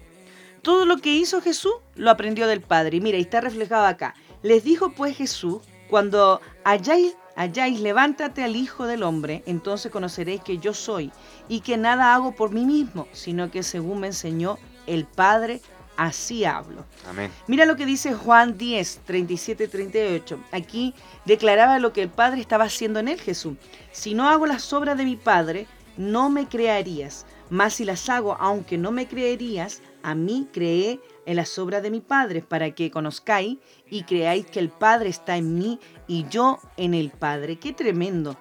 Todo 0.62 0.84
lo 0.84 0.98
que 0.98 1.14
hizo 1.14 1.40
Jesús 1.40 1.72
lo 1.94 2.10
aprendió 2.10 2.46
del 2.46 2.60
Padre. 2.60 2.98
Y 2.98 3.00
mira, 3.00 3.18
está 3.18 3.40
reflejado 3.40 3.86
acá. 3.86 4.14
Les 4.42 4.64
dijo 4.64 4.92
pues 4.92 5.16
Jesús, 5.16 5.62
cuando 5.88 6.40
halláis, 6.64 7.16
halláis, 7.36 7.80
levántate 7.80 8.42
al 8.42 8.56
Hijo 8.56 8.86
del 8.86 9.02
Hombre, 9.02 9.42
entonces 9.46 9.90
conoceréis 9.90 10.42
que 10.42 10.58
yo 10.58 10.74
soy 10.74 11.12
y 11.48 11.60
que 11.60 11.76
nada 11.76 12.14
hago 12.14 12.32
por 12.32 12.50
mí 12.52 12.64
mismo, 12.64 13.06
sino 13.12 13.50
que 13.50 13.62
según 13.62 14.00
me 14.00 14.08
enseñó 14.08 14.58
el 14.86 15.04
Padre, 15.06 15.60
así 15.96 16.44
hablo. 16.44 16.84
Amén. 17.08 17.30
Mira 17.46 17.66
lo 17.66 17.76
que 17.76 17.86
dice 17.86 18.14
Juan 18.14 18.58
10, 18.58 19.00
37, 19.04 19.68
38. 19.68 20.40
Aquí 20.52 20.94
declaraba 21.24 21.78
lo 21.78 21.92
que 21.92 22.02
el 22.02 22.08
Padre 22.08 22.40
estaba 22.40 22.64
haciendo 22.64 22.98
en 23.00 23.08
él, 23.08 23.20
Jesús. 23.20 23.56
Si 23.92 24.14
no 24.14 24.28
hago 24.28 24.46
las 24.46 24.72
obras 24.72 24.96
de 24.96 25.04
mi 25.04 25.16
Padre, 25.16 25.66
no 25.96 26.30
me 26.30 26.48
creerías. 26.48 27.26
Mas 27.50 27.74
si 27.74 27.84
las 27.84 28.08
hago, 28.08 28.36
aunque 28.40 28.78
no 28.78 28.92
me 28.92 29.06
creerías, 29.06 29.82
a 30.02 30.14
mí 30.14 30.48
creé 30.52 31.00
en 31.26 31.36
las 31.36 31.58
obras 31.58 31.82
de 31.82 31.90
mi 31.90 32.00
Padre, 32.00 32.42
para 32.42 32.72
que 32.72 32.90
conozcáis 32.90 33.58
y 33.88 34.02
creáis 34.04 34.46
que 34.46 34.58
el 34.58 34.70
Padre 34.70 35.08
está 35.08 35.36
en 35.36 35.54
mí 35.54 35.78
y 36.06 36.26
yo 36.28 36.58
en 36.76 36.94
el 36.94 37.10
Padre. 37.10 37.58
Qué 37.58 37.72
tremendo. 37.72 38.36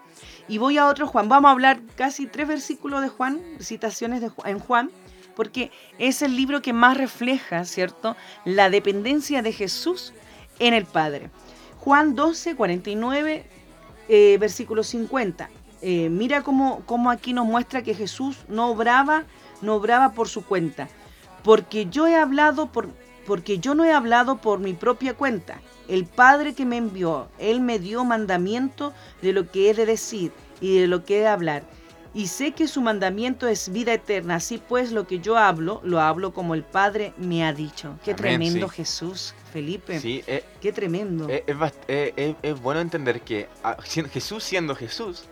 Y 0.47 0.57
voy 0.57 0.77
a 0.77 0.87
otro 0.87 1.07
Juan. 1.07 1.29
Vamos 1.29 1.49
a 1.49 1.51
hablar 1.51 1.81
casi 1.95 2.27
tres 2.27 2.47
versículos 2.47 3.01
de 3.01 3.09
Juan, 3.09 3.41
citaciones 3.59 4.21
de, 4.21 4.31
en 4.45 4.59
Juan, 4.59 4.91
porque 5.35 5.71
es 5.97 6.21
el 6.21 6.35
libro 6.35 6.61
que 6.61 6.73
más 6.73 6.97
refleja, 6.97 7.65
¿cierto?, 7.65 8.15
la 8.45 8.69
dependencia 8.69 9.41
de 9.41 9.53
Jesús 9.53 10.13
en 10.59 10.73
el 10.73 10.85
Padre. 10.85 11.29
Juan 11.79 12.15
12, 12.15 12.55
49, 12.55 13.45
eh, 14.09 14.37
versículo 14.39 14.83
50. 14.83 15.49
Eh, 15.81 16.09
mira 16.09 16.43
cómo, 16.43 16.83
cómo 16.85 17.09
aquí 17.09 17.33
nos 17.33 17.45
muestra 17.45 17.81
que 17.81 17.95
Jesús 17.95 18.37
no 18.47 18.69
obraba, 18.69 19.23
no 19.61 19.75
obraba 19.75 20.11
por 20.13 20.27
su 20.27 20.45
cuenta. 20.45 20.89
Porque 21.43 21.87
yo 21.89 22.07
he 22.07 22.15
hablado 22.15 22.71
por, 22.71 22.89
porque 23.25 23.59
yo 23.59 23.75
no 23.75 23.85
he 23.85 23.91
hablado 23.91 24.37
por 24.37 24.59
mi 24.59 24.73
propia 24.73 25.15
cuenta. 25.15 25.61
El 25.87 26.05
Padre 26.05 26.53
que 26.53 26.65
me 26.65 26.77
envió, 26.77 27.27
Él 27.37 27.61
me 27.61 27.79
dio 27.79 28.05
mandamiento 28.05 28.93
de 29.21 29.33
lo 29.33 29.51
que 29.51 29.69
he 29.69 29.73
de 29.73 29.85
decir 29.85 30.31
y 30.59 30.79
de 30.79 30.87
lo 30.87 31.03
que 31.03 31.17
he 31.17 31.21
de 31.21 31.27
hablar. 31.27 31.63
Y 32.13 32.27
sé 32.27 32.51
que 32.51 32.67
su 32.67 32.81
mandamiento 32.81 33.47
es 33.47 33.71
vida 33.71 33.93
eterna. 33.93 34.35
Así 34.35 34.57
pues, 34.57 34.91
lo 34.91 35.07
que 35.07 35.19
yo 35.19 35.37
hablo, 35.37 35.79
lo 35.83 36.01
hablo 36.01 36.33
como 36.33 36.55
el 36.55 36.63
Padre 36.63 37.13
me 37.17 37.45
ha 37.45 37.53
dicho. 37.53 37.97
Qué 38.03 38.13
tremendo 38.13 38.67
Jesús, 38.67 39.33
Felipe. 39.53 39.99
Sí, 39.99 40.23
eh, 40.27 40.43
Qué 40.59 40.73
tremendo. 40.73 41.29
Eh, 41.29 41.45
eh, 41.87 42.35
es, 42.41 42.61
bueno 42.61 42.81
entender 42.81 43.21
que 43.21 43.47
ah, 43.63 43.77
Jesús 43.81 44.43
siendo 44.43 44.75
Jesús, 44.75 45.23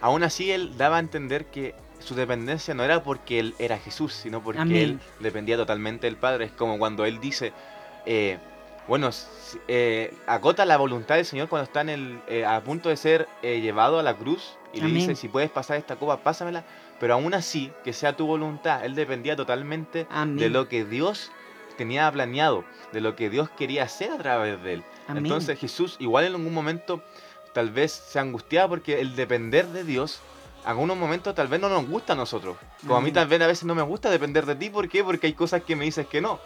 aún 0.00 0.24
así 0.24 0.50
Él 0.50 0.76
daba 0.76 0.96
a 0.96 1.00
entender 1.00 1.46
que 1.46 1.74
su 2.04 2.14
dependencia 2.14 2.74
no 2.74 2.84
era 2.84 3.02
porque 3.02 3.38
él 3.38 3.54
era 3.58 3.78
Jesús, 3.78 4.12
sino 4.12 4.42
porque 4.42 4.82
él 4.82 5.00
dependía 5.20 5.56
totalmente 5.56 6.06
del 6.06 6.16
Padre. 6.16 6.44
Es 6.46 6.52
como 6.52 6.78
cuando 6.78 7.04
él 7.04 7.18
dice, 7.20 7.52
eh, 8.06 8.38
bueno, 8.86 9.10
eh, 9.66 10.14
agota 10.26 10.64
la 10.64 10.76
voluntad 10.76 11.16
del 11.16 11.24
Señor 11.24 11.48
cuando 11.48 11.64
está 11.64 11.80
en 11.80 11.88
el, 11.88 12.20
eh, 12.28 12.44
a 12.44 12.60
punto 12.62 12.88
de 12.90 12.96
ser 12.96 13.26
llevado 13.42 13.98
a 13.98 14.02
la 14.02 14.14
cruz 14.14 14.56
y 14.72 14.80
le 14.80 14.88
dice, 14.88 15.14
si 15.14 15.28
puedes 15.28 15.50
pasar 15.50 15.78
esta 15.78 15.96
copa, 15.96 16.18
pásamela, 16.18 16.64
pero 17.00 17.14
aún 17.14 17.34
así, 17.34 17.72
que 17.82 17.92
sea 17.92 18.16
tu 18.16 18.26
voluntad. 18.26 18.84
Él 18.84 18.94
dependía 18.94 19.36
totalmente 19.36 20.06
de 20.26 20.48
lo 20.50 20.68
que 20.68 20.84
Dios 20.84 21.32
tenía 21.76 22.10
planeado, 22.12 22.64
de 22.92 23.00
lo 23.00 23.16
que 23.16 23.30
Dios 23.30 23.50
quería 23.50 23.84
hacer 23.84 24.12
a 24.12 24.18
través 24.18 24.62
de 24.62 24.74
él. 24.74 24.84
Entonces 25.08 25.58
Jesús 25.58 25.96
igual 25.98 26.24
en 26.26 26.34
algún 26.34 26.54
momento 26.54 27.02
tal 27.52 27.70
vez 27.70 27.92
se 27.92 28.18
angustiaba 28.18 28.68
porque 28.68 29.00
el 29.00 29.16
depender 29.16 29.66
de 29.68 29.84
Dios 29.84 30.20
algunos 30.64 30.96
momentos 30.96 31.34
tal 31.34 31.48
vez 31.48 31.60
no 31.60 31.68
nos 31.68 31.86
gusta 31.86 32.14
a 32.14 32.16
nosotros. 32.16 32.56
Como 32.82 32.96
a 32.96 33.00
mí 33.00 33.12
tal 33.12 33.28
vez 33.28 33.40
a 33.40 33.46
veces 33.46 33.64
no 33.64 33.74
me 33.74 33.82
gusta 33.82 34.10
depender 34.10 34.46
de 34.46 34.56
ti. 34.56 34.70
¿Por 34.70 34.88
qué? 34.88 35.04
Porque 35.04 35.26
hay 35.26 35.34
cosas 35.34 35.62
que 35.62 35.76
me 35.76 35.84
dices 35.84 36.06
que 36.06 36.20
no. 36.20 36.40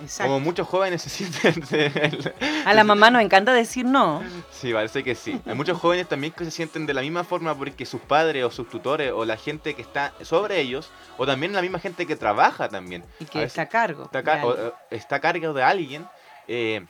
Exacto. 0.00 0.32
Como 0.32 0.40
muchos 0.40 0.66
jóvenes 0.66 1.02
se 1.02 1.10
sienten... 1.10 1.62
a 2.66 2.74
la 2.74 2.82
mamá 2.84 3.10
nos 3.10 3.22
encanta 3.22 3.52
decir 3.52 3.84
no. 3.84 4.22
Sí, 4.50 4.72
parece 4.72 5.04
que 5.04 5.14
sí. 5.14 5.40
Hay 5.46 5.54
muchos 5.54 5.78
jóvenes 5.78 6.08
también 6.08 6.32
que 6.32 6.44
se 6.44 6.50
sienten 6.50 6.86
de 6.86 6.94
la 6.94 7.02
misma 7.02 7.24
forma 7.24 7.54
porque 7.54 7.86
sus 7.86 8.00
padres 8.00 8.44
o 8.44 8.50
sus 8.50 8.68
tutores 8.68 9.12
o 9.12 9.24
la 9.24 9.36
gente 9.36 9.74
que 9.74 9.82
está 9.82 10.12
sobre 10.22 10.60
ellos, 10.60 10.90
o 11.18 11.26
también 11.26 11.52
la 11.52 11.62
misma 11.62 11.78
gente 11.78 12.06
que 12.06 12.16
trabaja 12.16 12.68
también. 12.68 13.04
Y 13.20 13.26
que 13.26 13.42
está 13.44 13.62
a 13.62 13.68
cargo. 13.68 14.10
Está, 14.12 14.46
o, 14.46 14.74
está 14.90 15.16
a 15.16 15.20
cargo 15.20 15.52
de 15.52 15.62
alguien. 15.62 16.06
Eh, 16.48 16.84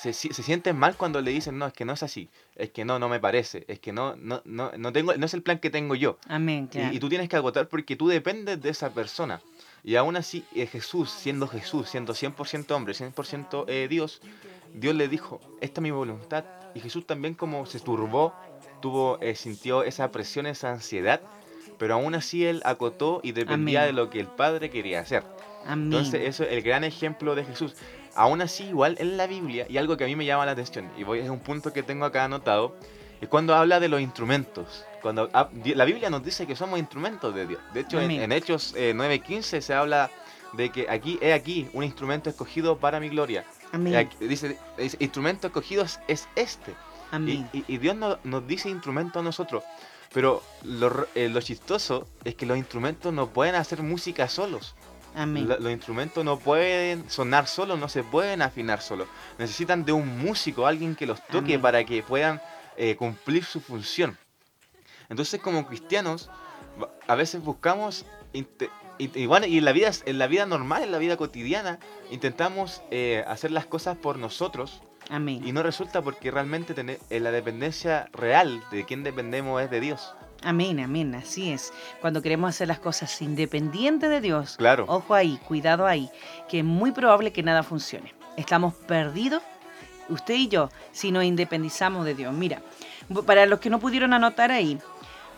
se, 0.00 0.14
se, 0.14 0.42
sienten 0.42 0.76
mal 0.78 0.96
cuando 0.96 1.20
le 1.20 1.30
dicen, 1.30 1.58
no, 1.58 1.66
es 1.66 1.74
que 1.74 1.84
no 1.84 1.92
es 1.92 2.02
así, 2.02 2.30
es 2.56 2.70
que 2.70 2.86
no, 2.86 2.98
no 2.98 3.10
me 3.10 3.20
parece, 3.20 3.64
es 3.68 3.80
que 3.80 3.92
no, 3.92 4.16
no, 4.16 4.40
no, 4.46 4.72
no, 4.76 4.92
tengo, 4.92 5.14
no 5.14 5.26
es 5.26 5.34
el 5.34 5.42
plan 5.42 5.58
que 5.58 5.68
tengo 5.68 5.94
yo. 5.94 6.16
Amén. 6.26 6.70
Y, 6.72 6.98
tú 6.98 7.10
tienes 7.10 7.28
que 7.28 7.36
agotar 7.36 7.68
porque 7.68 7.96
tú 7.96 8.08
dependes 8.08 8.62
de 8.62 8.70
esa 8.70 8.94
persona. 8.94 9.42
Y 9.84 9.96
aún 9.96 10.16
así, 10.16 10.44
eh, 10.54 10.66
Jesús, 10.66 11.10
siendo 11.10 11.46
Jesús, 11.46 11.90
siendo 11.90 12.14
100% 12.14 12.70
hombre, 12.70 12.94
100% 12.94 13.64
eh, 13.68 13.88
Dios, 13.90 14.22
Dios 14.74 14.94
le 14.94 15.08
dijo, 15.08 15.40
esta 15.60 15.80
es 15.80 15.82
mi 15.82 15.90
voluntad. 15.90 16.44
Y 16.74 16.80
Jesús 16.80 17.06
también 17.06 17.34
como 17.34 17.66
se 17.66 17.80
turbó, 17.80 18.34
tuvo, 18.80 19.18
eh, 19.20 19.34
sintió 19.34 19.82
esa 19.82 20.10
presión, 20.10 20.46
esa 20.46 20.70
ansiedad, 20.70 21.20
pero 21.78 21.94
aún 21.94 22.14
así 22.14 22.46
él 22.46 22.62
acotó 22.64 23.20
y 23.22 23.32
dependía 23.32 23.84
de 23.84 23.92
lo 23.92 24.08
que 24.08 24.20
el 24.20 24.28
Padre 24.28 24.70
quería 24.70 25.00
hacer. 25.00 25.24
Amén. 25.66 25.86
Entonces, 25.86 26.22
eso 26.26 26.44
es 26.44 26.52
el 26.52 26.62
gran 26.62 26.84
ejemplo 26.84 27.34
de 27.34 27.44
Jesús. 27.44 27.74
Aún 28.20 28.42
así, 28.42 28.64
igual 28.64 28.96
en 28.98 29.16
la 29.16 29.26
Biblia, 29.26 29.64
y 29.66 29.78
algo 29.78 29.96
que 29.96 30.04
a 30.04 30.06
mí 30.06 30.14
me 30.14 30.26
llama 30.26 30.44
la 30.44 30.52
atención, 30.52 30.90
y 30.98 31.04
voy, 31.04 31.20
es 31.20 31.30
un 31.30 31.40
punto 31.40 31.72
que 31.72 31.82
tengo 31.82 32.04
acá 32.04 32.24
anotado, 32.24 32.76
es 33.18 33.28
cuando 33.28 33.54
habla 33.54 33.80
de 33.80 33.88
los 33.88 33.98
instrumentos. 33.98 34.84
Cuando 35.00 35.30
la 35.32 35.84
Biblia 35.86 36.10
nos 36.10 36.22
dice 36.22 36.46
que 36.46 36.54
somos 36.54 36.78
instrumentos 36.78 37.34
de 37.34 37.46
Dios. 37.46 37.62
De 37.72 37.80
hecho, 37.80 37.98
en, 37.98 38.30
Hechos 38.30 38.74
9:15 38.76 39.56
eh, 39.56 39.62
se 39.62 39.72
habla 39.72 40.10
de 40.52 40.68
que 40.68 40.86
aquí 40.90 41.18
he 41.22 41.32
aquí 41.32 41.70
un 41.72 41.82
instrumento 41.82 42.28
escogido 42.28 42.76
para 42.76 43.00
mi 43.00 43.08
gloria. 43.08 43.46
dice, 44.20 44.58
instrumento 44.98 45.46
escogido 45.46 45.86
es, 46.06 46.28
este. 46.36 46.74
Y, 47.26 47.78
Dios 47.78 47.96
nos 47.96 48.46
dice 48.46 48.68
instrumento 48.68 49.20
a 49.20 49.22
nosotros. 49.22 49.64
Pero 50.12 50.42
lo, 50.62 51.06
eh, 51.14 51.30
lo 51.30 51.40
chistoso 51.40 52.06
es 52.22 52.34
que 52.34 52.44
los 52.44 52.58
instrumentos 52.58 53.14
no 53.14 53.30
pueden 53.30 53.54
hacer 53.54 53.82
música 53.82 54.28
solos 54.28 54.74
los 55.14 55.72
instrumentos 55.72 56.24
no 56.24 56.38
pueden 56.38 57.08
sonar 57.10 57.46
solos, 57.46 57.78
no 57.78 57.88
se 57.88 58.02
pueden 58.02 58.42
afinar 58.42 58.80
solos. 58.80 59.08
Necesitan 59.38 59.84
de 59.84 59.92
un 59.92 60.18
músico, 60.18 60.66
alguien 60.66 60.94
que 60.94 61.06
los 61.06 61.24
toque 61.26 61.58
para 61.58 61.84
que 61.84 62.02
puedan 62.02 62.40
eh, 62.76 62.96
cumplir 62.96 63.44
su 63.44 63.60
función. 63.60 64.16
Entonces, 65.08 65.40
como 65.40 65.66
cristianos, 65.66 66.30
a 67.06 67.14
veces 67.16 67.42
buscamos 67.42 68.04
y, 68.32 68.46
y 68.98 69.24
en 69.24 69.64
la 69.64 69.72
vida 69.72 69.90
en 70.04 70.18
la 70.18 70.26
vida 70.26 70.46
normal, 70.46 70.82
en 70.82 70.92
la 70.92 70.98
vida 70.98 71.16
cotidiana, 71.16 71.78
intentamos 72.10 72.82
eh, 72.90 73.24
hacer 73.26 73.50
las 73.50 73.66
cosas 73.66 73.96
por 73.96 74.18
nosotros. 74.18 74.82
Y 75.10 75.50
no 75.52 75.64
resulta 75.64 76.02
porque 76.02 76.30
realmente 76.30 76.72
tener, 76.72 77.00
eh, 77.10 77.18
la 77.18 77.32
dependencia 77.32 78.08
real 78.12 78.62
de 78.70 78.84
quien 78.84 79.02
dependemos 79.02 79.60
es 79.60 79.68
de 79.68 79.80
Dios. 79.80 80.14
Amén, 80.42 80.80
amén, 80.80 81.14
así 81.14 81.52
es. 81.52 81.72
Cuando 82.00 82.22
queremos 82.22 82.50
hacer 82.50 82.68
las 82.68 82.78
cosas 82.78 83.20
independientes 83.20 84.08
de 84.08 84.20
Dios, 84.20 84.56
claro. 84.56 84.84
ojo 84.88 85.14
ahí, 85.14 85.38
cuidado 85.46 85.86
ahí, 85.86 86.10
que 86.48 86.60
es 86.60 86.64
muy 86.64 86.92
probable 86.92 87.32
que 87.32 87.42
nada 87.42 87.62
funcione. 87.62 88.14
Estamos 88.36 88.74
perdidos, 88.74 89.42
usted 90.08 90.34
y 90.34 90.48
yo, 90.48 90.70
si 90.92 91.12
nos 91.12 91.24
independizamos 91.24 92.06
de 92.06 92.14
Dios. 92.14 92.32
Mira, 92.32 92.62
para 93.26 93.44
los 93.44 93.60
que 93.60 93.68
no 93.68 93.80
pudieron 93.80 94.14
anotar 94.14 94.50
ahí, 94.50 94.78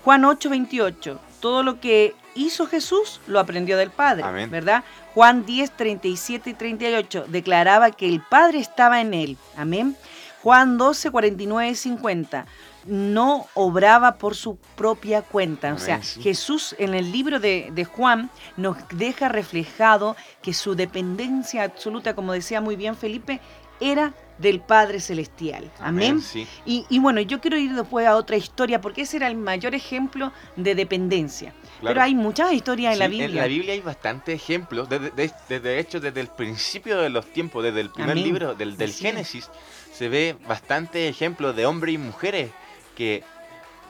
Juan 0.04 0.24
8, 0.24 0.50
28, 0.50 1.20
todo 1.40 1.62
lo 1.64 1.80
que 1.80 2.14
hizo 2.34 2.66
Jesús 2.66 3.20
lo 3.26 3.40
aprendió 3.40 3.76
del 3.76 3.90
Padre, 3.90 4.22
Amén. 4.22 4.50
¿verdad? 4.50 4.84
Juan 5.14 5.44
10, 5.44 5.76
37 5.76 6.50
y 6.50 6.54
38 6.54 7.26
declaraba 7.28 7.90
que 7.90 8.08
el 8.08 8.20
Padre 8.20 8.60
estaba 8.60 9.00
en 9.00 9.14
él. 9.14 9.36
Amén. 9.56 9.96
Juan 10.42 10.78
12, 10.78 11.10
49 11.10 11.70
y 11.70 11.74
50 11.74 12.46
no 12.86 13.46
obraba 13.54 14.16
por 14.16 14.34
su 14.34 14.56
propia 14.76 15.22
cuenta. 15.22 15.74
O 15.74 15.78
sea, 15.78 16.00
Jesús 16.00 16.74
en 16.78 16.94
el 16.94 17.12
libro 17.12 17.40
de, 17.40 17.88
Juan 17.92 18.30
nos 18.56 18.76
deja 18.92 19.28
reflejado 19.28 20.16
que 20.42 20.54
su 20.54 20.74
dependencia 20.74 21.64
absoluta, 21.64 22.14
como 22.14 22.32
decía 22.32 22.60
muy 22.60 22.76
bien 22.76 22.96
Felipe, 22.96 23.40
era 23.80 24.14
del 24.38 24.60
Padre 24.60 25.00
Celestial. 25.00 25.70
Amén. 25.80 26.22
y, 26.64 26.98
bueno, 26.98 27.20
yo 27.20 27.40
quiero 27.40 27.56
ir 27.56 27.74
después 27.74 28.06
a 28.06 28.16
otra 28.16 28.36
historia 28.36 28.80
porque 28.80 29.02
ese 29.02 29.16
era 29.16 29.26
el 29.26 29.36
mayor 29.36 29.74
ejemplo 29.74 30.32
de 30.56 30.74
dependencia. 30.74 31.52
Pero 31.82 32.00
hay 32.00 32.14
muchas 32.14 32.52
historias 32.52 32.92
en 32.92 32.98
la 33.00 33.08
Biblia. 33.08 33.26
En 33.26 33.36
la 33.36 33.46
Biblia 33.46 33.72
hay 33.74 33.80
bastantes 33.80 34.34
ejemplos, 34.34 34.88
de, 34.88 35.78
hecho 35.78 36.00
desde 36.00 36.20
el 36.20 36.28
principio 36.28 36.98
de 36.98 37.10
los 37.10 37.26
tiempos, 37.26 37.64
desde 37.64 37.80
el 37.80 37.90
primer 37.90 38.16
libro 38.16 38.54
del, 38.54 38.76
del 38.76 38.92
Génesis, 38.92 39.50
se 39.92 40.08
ve 40.08 40.36
bastantes 40.46 41.10
ejemplos 41.10 41.54
de 41.56 41.66
hombres 41.66 41.94
y 41.94 41.98
mujeres 41.98 42.50
que 42.96 43.22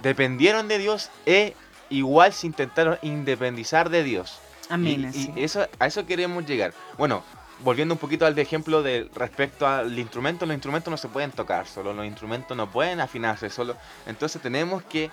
dependieron 0.03 0.69
de 0.69 0.79
Dios 0.79 1.11
e 1.27 1.55
igual 1.91 2.33
se 2.33 2.47
intentaron 2.47 2.99
independizar 3.03 3.91
de 3.91 4.03
Dios. 4.03 4.41
Amén. 4.69 5.11
Y, 5.15 5.43
eso, 5.43 5.67
a 5.79 5.87
eso 5.87 6.07
queremos 6.07 6.47
llegar. 6.47 6.73
Bueno, 6.97 7.23
volviendo 7.63 7.95
un 7.95 7.99
poquito 7.99 8.27
al 8.27 8.39
ejemplo 8.39 8.83
de 8.83 9.09
respecto 9.15 9.67
al 9.67 9.99
instrumento, 9.99 10.47
los 10.47 10.55
instrumentos 10.55 10.91
no 10.91 10.97
se 10.97 11.09
pueden 11.09 11.31
tocar 11.31 11.67
solo, 11.67 11.93
los 11.93 12.07
instrumentos 12.07 12.57
no 12.57 12.71
pueden 12.71 13.01
afinarse 13.01 13.51
solo. 13.51 13.77
Entonces 14.07 14.41
tenemos 14.41 14.83
que, 14.85 15.11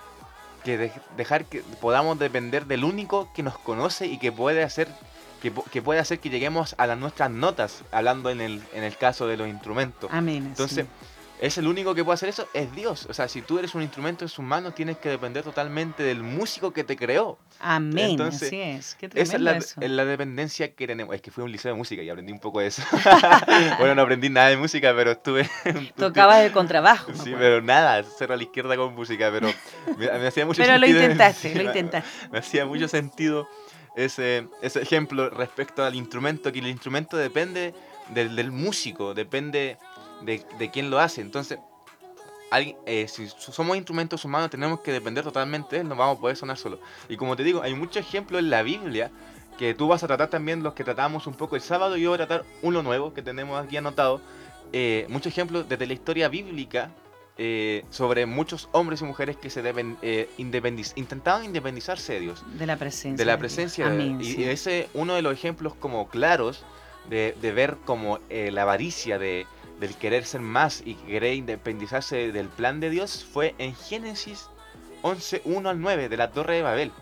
dejar 1.16 1.44
que 1.44 1.60
podamos 1.80 2.18
depender 2.18 2.66
del 2.66 2.84
único 2.84 3.32
que 3.32 3.42
nos 3.42 3.58
conoce 3.58 4.06
y 4.06 4.18
que 4.18 4.32
puede 4.32 4.62
hacer 4.62 4.88
que, 5.40 5.80
puede 5.80 6.00
hacer 6.00 6.20
que 6.20 6.28
lleguemos 6.28 6.74
a 6.76 6.86
las 6.86 6.98
nuestras 6.98 7.30
notas, 7.30 7.82
hablando 7.92 8.28
en 8.28 8.42
el, 8.42 8.62
en 8.74 8.84
el 8.84 8.96
caso 8.96 9.26
de 9.26 9.38
los 9.38 9.48
instrumentos. 9.48 10.10
Amén. 10.12 10.44
Entonces, 10.46 10.86
es 11.40 11.56
el 11.56 11.66
único 11.66 11.94
que 11.94 12.04
puede 12.04 12.14
hacer 12.14 12.28
eso, 12.28 12.48
es 12.52 12.70
Dios. 12.74 13.06
O 13.08 13.14
sea, 13.14 13.26
si 13.26 13.40
tú 13.40 13.58
eres 13.58 13.74
un 13.74 13.80
instrumento 13.80 14.24
en 14.24 14.28
sus 14.28 14.44
manos, 14.44 14.74
tienes 14.74 14.98
que 14.98 15.08
depender 15.08 15.42
totalmente 15.42 16.02
del 16.02 16.22
músico 16.22 16.70
que 16.72 16.84
te 16.84 16.96
creó. 16.96 17.38
Amén. 17.58 18.10
Entonces, 18.10 18.48
así 18.48 18.60
es. 18.60 18.94
Qué 18.96 19.08
esa 19.14 19.36
es 19.36 19.42
la, 19.42 19.58
la, 19.88 20.04
dependencia 20.04 20.74
que 20.74 20.86
tenemos. 20.86 21.14
Es 21.14 21.22
que 21.22 21.30
fui 21.30 21.40
a 21.40 21.44
un 21.46 21.52
liceo 21.52 21.72
de 21.72 21.78
música 21.78 22.02
y 22.02 22.10
aprendí 22.10 22.30
un 22.30 22.40
poco 22.40 22.60
de 22.60 22.66
eso. 22.66 22.82
bueno, 23.78 23.94
no 23.94 24.02
aprendí 24.02 24.28
nada 24.28 24.48
de 24.48 24.58
música, 24.58 24.92
pero 24.94 25.12
estuve. 25.12 25.48
Tocabas 25.96 26.44
el 26.44 26.52
contrabajo. 26.52 27.10
Sí, 27.14 27.32
pero 27.36 27.62
nada, 27.62 28.04
cero 28.18 28.34
a 28.34 28.36
la 28.36 28.42
izquierda 28.42 28.76
con 28.76 28.94
música, 28.94 29.30
pero 29.32 29.50
me, 29.96 30.08
hacía 30.26 30.44
mucho 30.44 30.60
pero 30.60 30.74
sentido. 30.74 30.78
Pero 30.78 30.78
lo 30.78 30.86
intentaste, 30.88 31.54
lo 31.54 31.62
intentaste. 31.62 32.28
Me, 32.30 32.38
hacía 32.38 32.66
mucho 32.66 32.86
sentido 32.86 33.48
ese, 33.96 34.46
ese 34.60 34.82
ejemplo 34.82 35.30
respecto 35.30 35.82
al 35.82 35.94
instrumento, 35.94 36.52
que 36.52 36.58
el 36.58 36.66
instrumento 36.66 37.16
depende 37.16 37.72
del, 38.10 38.36
del 38.36 38.52
músico, 38.52 39.14
depende 39.14 39.78
de, 40.22 40.44
de 40.58 40.70
quién 40.70 40.90
lo 40.90 40.98
hace. 40.98 41.20
Entonces, 41.20 41.58
alguien, 42.50 42.76
eh, 42.86 43.06
si 43.08 43.28
somos 43.28 43.76
instrumentos 43.76 44.24
humanos 44.24 44.50
tenemos 44.50 44.80
que 44.80 44.92
depender 44.92 45.24
totalmente 45.24 45.76
de 45.76 45.82
él, 45.82 45.88
no 45.88 45.96
vamos 45.96 46.18
a 46.18 46.20
poder 46.20 46.36
sonar 46.36 46.56
solo. 46.56 46.80
Y 47.08 47.16
como 47.16 47.36
te 47.36 47.44
digo, 47.44 47.62
hay 47.62 47.74
muchos 47.74 47.98
ejemplos 47.98 48.40
en 48.40 48.50
la 48.50 48.62
Biblia 48.62 49.10
que 49.58 49.74
tú 49.74 49.88
vas 49.88 50.02
a 50.02 50.06
tratar 50.06 50.28
también 50.30 50.62
los 50.62 50.74
que 50.74 50.84
tratamos 50.84 51.26
un 51.26 51.34
poco 51.34 51.54
el 51.54 51.62
sábado 51.62 51.96
yo 51.96 52.10
voy 52.10 52.14
a 52.14 52.26
tratar 52.26 52.46
uno 52.62 52.82
nuevo 52.82 53.12
que 53.12 53.22
tenemos 53.22 53.62
aquí 53.62 53.76
anotado. 53.76 54.20
Eh, 54.72 55.04
muchos 55.08 55.32
ejemplos 55.32 55.68
desde 55.68 55.86
la 55.86 55.92
historia 55.92 56.28
bíblica 56.28 56.90
eh, 57.36 57.84
sobre 57.90 58.24
muchos 58.26 58.68
hombres 58.72 59.02
y 59.02 59.04
mujeres 59.04 59.36
que 59.36 59.50
se 59.50 59.62
deben 59.62 59.98
eh, 60.00 60.30
intentaban 60.38 61.44
independizarse 61.44 62.14
de 62.14 62.20
Dios. 62.20 62.42
De 62.56 62.66
la 62.66 62.76
presencia. 62.76 63.16
De 63.16 63.30
la 63.30 63.38
presencia 63.38 63.90
de 63.90 64.16
Dios. 64.16 64.38
Y 64.38 64.44
ese 64.44 64.88
uno 64.94 65.14
de 65.14 65.22
los 65.22 65.34
ejemplos 65.34 65.74
como 65.74 66.08
claros 66.08 66.64
de, 67.08 67.36
de 67.40 67.52
ver 67.52 67.76
como 67.84 68.18
la 68.30 68.62
avaricia 68.62 69.18
de, 69.18 69.46
del 69.80 69.96
querer 69.96 70.24
ser 70.24 70.42
más 70.42 70.82
y 70.84 70.94
querer 70.94 71.34
independizarse 71.34 72.30
del 72.32 72.48
plan 72.48 72.78
de 72.78 72.90
Dios 72.90 73.24
fue 73.24 73.54
en 73.58 73.74
Génesis 73.74 74.48
11, 75.02 75.42
1 75.46 75.68
al 75.68 75.80
9 75.80 76.08
de 76.08 76.16
la 76.16 76.30
Torre 76.30 76.56
de 76.56 76.62
Babel. 76.62 76.92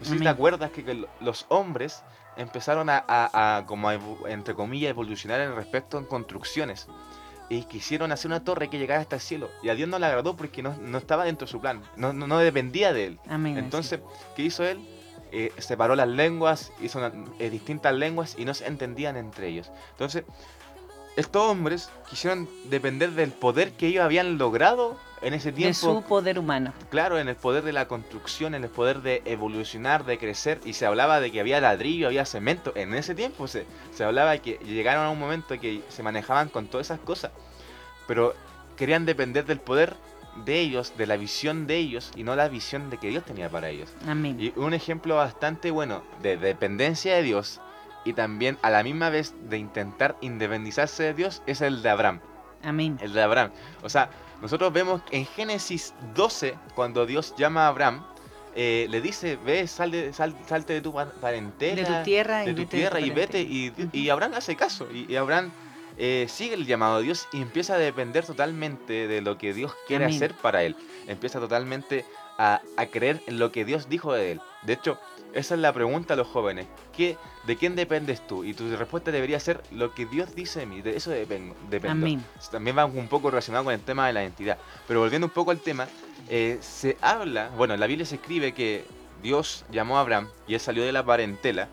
No 0.00 0.06
sé 0.06 0.12
si 0.12 0.20
te 0.20 0.28
acuerdas 0.28 0.70
que, 0.70 1.06
los 1.20 1.46
hombres 1.48 2.02
empezaron 2.36 2.88
a, 2.90 3.64
como 3.66 3.90
entre 3.90 4.54
comillas, 4.54 4.90
evolucionar 4.90 5.40
en 5.40 5.56
respecto 5.56 5.98
en 5.98 6.04
construcciones. 6.04 6.86
Y 7.48 7.62
quisieron 7.62 8.12
hacer 8.12 8.28
una 8.28 8.44
torre 8.44 8.68
que 8.68 8.78
llegara 8.78 9.00
hasta 9.00 9.16
el 9.16 9.22
cielo. 9.22 9.48
Y 9.62 9.70
a 9.70 9.74
Dios 9.74 9.88
no 9.88 9.98
le 9.98 10.06
agradó 10.06 10.36
porque 10.36 10.62
no, 10.62 10.98
estaba 10.98 11.24
dentro 11.24 11.46
de 11.46 11.52
su 11.52 11.60
plan. 11.60 11.80
No, 11.96 12.12
no, 12.12 12.38
dependía 12.38 12.92
de 12.92 13.06
él. 13.06 13.20
Entonces, 13.30 14.00
¿qué 14.34 14.42
hizo 14.42 14.64
él? 14.64 14.86
Eh, 15.32 15.52
separó 15.58 15.96
las 15.96 16.08
lenguas, 16.08 16.72
hizo 16.80 17.00
eh, 17.38 17.50
distintas 17.50 17.94
lenguas 17.94 18.36
y 18.38 18.44
no 18.44 18.54
se 18.54 18.66
entendían 18.66 19.16
entre 19.16 19.48
ellos. 19.48 19.70
Entonces, 19.92 20.24
estos 21.16 21.42
hombres 21.42 21.90
quisieron 22.08 22.48
depender 22.64 23.12
del 23.12 23.32
poder 23.32 23.72
que 23.72 23.88
ellos 23.88 24.04
habían 24.04 24.38
logrado 24.38 24.96
en 25.22 25.32
ese 25.34 25.50
tiempo. 25.50 25.68
De 25.68 25.94
su 25.94 26.02
poder 26.02 26.38
humano. 26.38 26.72
Claro, 26.90 27.18
en 27.18 27.28
el 27.28 27.36
poder 27.36 27.64
de 27.64 27.72
la 27.72 27.88
construcción, 27.88 28.54
en 28.54 28.64
el 28.64 28.70
poder 28.70 29.00
de 29.00 29.22
evolucionar, 29.24 30.04
de 30.04 30.18
crecer. 30.18 30.60
Y 30.64 30.74
se 30.74 30.84
hablaba 30.84 31.20
de 31.20 31.32
que 31.32 31.40
había 31.40 31.60
ladrillo, 31.60 32.06
había 32.06 32.26
cemento. 32.26 32.72
En 32.76 32.94
ese 32.94 33.14
tiempo 33.14 33.48
se, 33.48 33.66
se 33.94 34.04
hablaba 34.04 34.32
de 34.32 34.40
que 34.40 34.58
llegaron 34.66 35.06
a 35.06 35.10
un 35.10 35.18
momento 35.18 35.58
que 35.58 35.82
se 35.88 36.02
manejaban 36.02 36.50
con 36.50 36.66
todas 36.66 36.88
esas 36.88 37.00
cosas. 37.00 37.32
Pero 38.06 38.34
querían 38.76 39.06
depender 39.06 39.46
del 39.46 39.58
poder 39.58 39.96
de 40.44 40.60
ellos, 40.60 40.92
de 40.98 41.06
la 41.06 41.16
visión 41.16 41.66
de 41.66 41.76
ellos 41.76 42.10
y 42.14 42.22
no 42.22 42.36
la 42.36 42.48
visión 42.48 42.90
de 42.90 42.98
que 42.98 43.08
Dios 43.08 43.24
tenía 43.24 43.48
para 43.48 43.70
ellos. 43.70 43.88
Amén. 44.06 44.36
Y 44.38 44.52
un 44.56 44.74
ejemplo 44.74 45.16
bastante 45.16 45.70
bueno 45.70 46.02
de 46.22 46.36
dependencia 46.36 47.14
de 47.16 47.22
Dios 47.22 47.60
y 48.06 48.12
también 48.12 48.56
a 48.62 48.70
la 48.70 48.82
misma 48.84 49.10
vez 49.10 49.34
de 49.50 49.58
intentar 49.58 50.16
independizarse 50.20 51.02
de 51.02 51.14
Dios 51.14 51.42
es 51.46 51.60
el 51.60 51.82
de 51.82 51.90
Abraham. 51.90 52.20
Amén. 52.62 52.98
El 53.02 53.12
de 53.12 53.22
Abraham. 53.22 53.50
O 53.82 53.88
sea, 53.88 54.10
nosotros 54.40 54.72
vemos 54.72 55.02
en 55.10 55.26
Génesis 55.26 55.92
12, 56.14 56.54
cuando 56.74 57.04
Dios 57.04 57.34
llama 57.36 57.64
a 57.64 57.68
Abraham, 57.68 58.06
eh, 58.54 58.86
le 58.88 59.00
dice, 59.00 59.36
ve, 59.44 59.66
sal 59.66 59.90
de, 59.90 60.12
salte 60.12 60.72
de 60.72 60.80
tu 60.80 60.94
parentela, 61.20 61.82
de 61.82 61.84
tu 61.84 62.04
tierra, 62.04 62.38
de 62.38 62.52
y, 62.52 62.54
tu 62.54 62.60
vete 62.60 62.76
tierra 62.76 63.00
y 63.00 63.10
vete. 63.10 63.40
Y, 63.42 64.08
Abraham 64.08 64.34
hace 64.34 64.54
caso. 64.54 64.86
Y, 64.92 65.16
Abraham 65.16 65.50
eh, 65.98 66.26
sigue 66.28 66.54
el 66.54 66.64
llamado 66.64 66.98
de 66.98 67.04
Dios 67.04 67.26
y 67.32 67.42
empieza 67.42 67.74
a 67.74 67.78
depender 67.78 68.24
totalmente 68.24 69.08
de 69.08 69.20
lo 69.20 69.36
que 69.36 69.52
Dios 69.52 69.74
quiere 69.88 70.04
hacer 70.04 70.32
para 70.34 70.62
él. 70.62 70.76
Empieza 71.08 71.40
totalmente 71.40 72.04
a, 72.38 72.62
a 72.76 72.86
creer 72.86 73.20
en 73.26 73.40
lo 73.40 73.50
que 73.50 73.64
Dios 73.64 73.88
dijo 73.88 74.12
de 74.12 74.32
él. 74.32 74.40
De 74.62 74.74
hecho, 74.74 74.98
esa 75.36 75.54
es 75.54 75.60
la 75.60 75.72
pregunta 75.72 76.14
a 76.14 76.16
los 76.16 76.26
jóvenes. 76.26 76.66
¿Qué, 76.96 77.16
¿De 77.46 77.56
quién 77.56 77.76
dependes 77.76 78.26
tú? 78.26 78.42
Y 78.42 78.54
tu 78.54 78.74
respuesta 78.74 79.10
debería 79.10 79.38
ser 79.38 79.62
lo 79.70 79.94
que 79.94 80.06
Dios 80.06 80.34
dice 80.34 80.60
de 80.60 80.66
mí. 80.66 80.80
De 80.80 80.96
eso 80.96 81.10
dependo. 81.10 81.54
También 82.50 82.78
va 82.78 82.86
un 82.86 83.08
poco 83.08 83.30
relacionado 83.30 83.64
con 83.64 83.74
el 83.74 83.80
tema 83.80 84.06
de 84.06 84.14
la 84.14 84.22
identidad. 84.22 84.58
Pero 84.88 85.00
volviendo 85.00 85.26
un 85.26 85.32
poco 85.32 85.50
al 85.50 85.60
tema, 85.60 85.88
eh, 86.28 86.58
se 86.60 86.96
habla, 87.02 87.50
bueno, 87.56 87.74
en 87.74 87.80
la 87.80 87.86
Biblia 87.86 88.06
se 88.06 88.14
escribe 88.14 88.52
que 88.52 88.84
Dios 89.22 89.64
llamó 89.70 89.98
a 89.98 90.00
Abraham 90.00 90.28
y 90.48 90.54
él 90.54 90.60
salió 90.60 90.84
de 90.84 90.92
la 90.92 91.04
parentela 91.04 91.68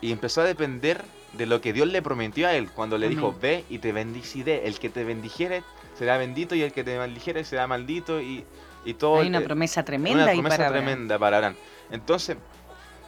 y 0.00 0.10
empezó 0.10 0.40
a 0.40 0.44
depender 0.44 1.04
de 1.32 1.46
lo 1.46 1.60
que 1.60 1.72
Dios 1.72 1.88
le 1.88 2.00
prometió 2.00 2.46
a 2.46 2.54
él 2.54 2.70
cuando 2.70 2.96
le 2.96 3.08
dijo, 3.08 3.34
ve 3.40 3.64
y 3.68 3.78
te 3.78 3.92
bendiciré. 3.92 4.66
El 4.66 4.78
que 4.78 4.88
te 4.88 5.04
bendijere 5.04 5.62
será 5.98 6.16
bendito 6.16 6.54
y 6.54 6.62
el 6.62 6.72
que 6.72 6.84
te 6.84 6.96
maldijere 6.96 7.44
será 7.44 7.66
maldito 7.66 8.20
y, 8.20 8.44
y 8.84 8.94
todo. 8.94 9.20
Hay 9.20 9.28
una 9.28 9.40
promesa 9.42 9.84
tremenda. 9.84 10.24
Una 10.24 10.32
promesa 10.32 10.68
tremenda 10.68 11.18
para 11.18 11.36
Abraham. 11.38 11.56
Entonces, 11.90 12.36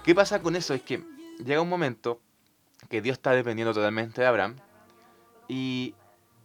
¿Qué 0.07 0.15
pasa 0.15 0.41
con 0.41 0.55
eso? 0.55 0.73
Es 0.73 0.83
que 0.83 1.03
llega 1.45 1.61
un 1.61 1.69
momento 1.69 2.21
que 2.89 3.03
Dios 3.03 3.15
está 3.15 3.33
dependiendo 3.33 3.75
totalmente 3.75 4.21
de 4.21 4.27
Abraham 4.29 4.55
y, 5.49 5.97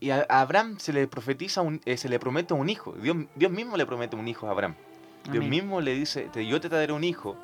a 0.10 0.42
Abraham 0.42 0.80
se 0.80 0.92
le 0.92 1.08
profetiza, 1.08 1.62
un, 1.62 1.80
eh, 1.86 1.96
se 1.96 2.10
le 2.10 2.18
promete 2.18 2.56
un 2.56 2.70
hijo. 2.70 2.94
Dios, 2.94 3.18
Dios 3.36 3.52
mismo 3.52 3.78
le 3.78 3.86
promete 3.86 4.16
un 4.16 4.28
hijo 4.28 4.48
a 4.48 4.52
Abraham. 4.52 4.76
Dios 5.32 5.46
mismo 5.46 5.80
le 5.80 5.94
dice, 5.94 6.28
yo 6.34 6.60
te 6.60 6.70
daré 6.70 6.92
un 6.92 7.04
hijo 7.04 7.38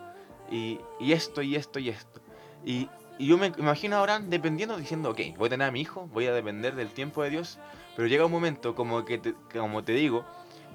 y, 0.50 0.80
esto 1.00 1.44
y 1.44 1.56
esto 1.56 1.78
y 1.78 1.90
esto. 1.90 2.20
Y, 2.66 2.90
yo 3.20 3.38
me 3.38 3.52
imagino 3.58 3.98
a 3.98 4.00
Abraham 4.00 4.32
dependiendo, 4.32 4.76
diciendo, 4.76 5.12
ok, 5.12 5.20
voy 5.38 5.48
a 5.48 5.50
tener 5.50 5.68
a 5.68 5.72
mi 5.72 5.82
hijo, 5.82 6.08
voy 6.14 6.26
a 6.26 6.34
depender 6.34 6.76
del 6.76 6.90
tiempo 6.90 7.22
de 7.22 7.30
Dios, 7.30 7.60
pero 7.96 8.08
llega 8.08 8.26
un 8.26 8.32
momento, 8.32 8.74
como, 8.74 9.06
que 9.06 9.36
como 9.54 9.84
te 9.84 9.92
digo, 9.92 10.26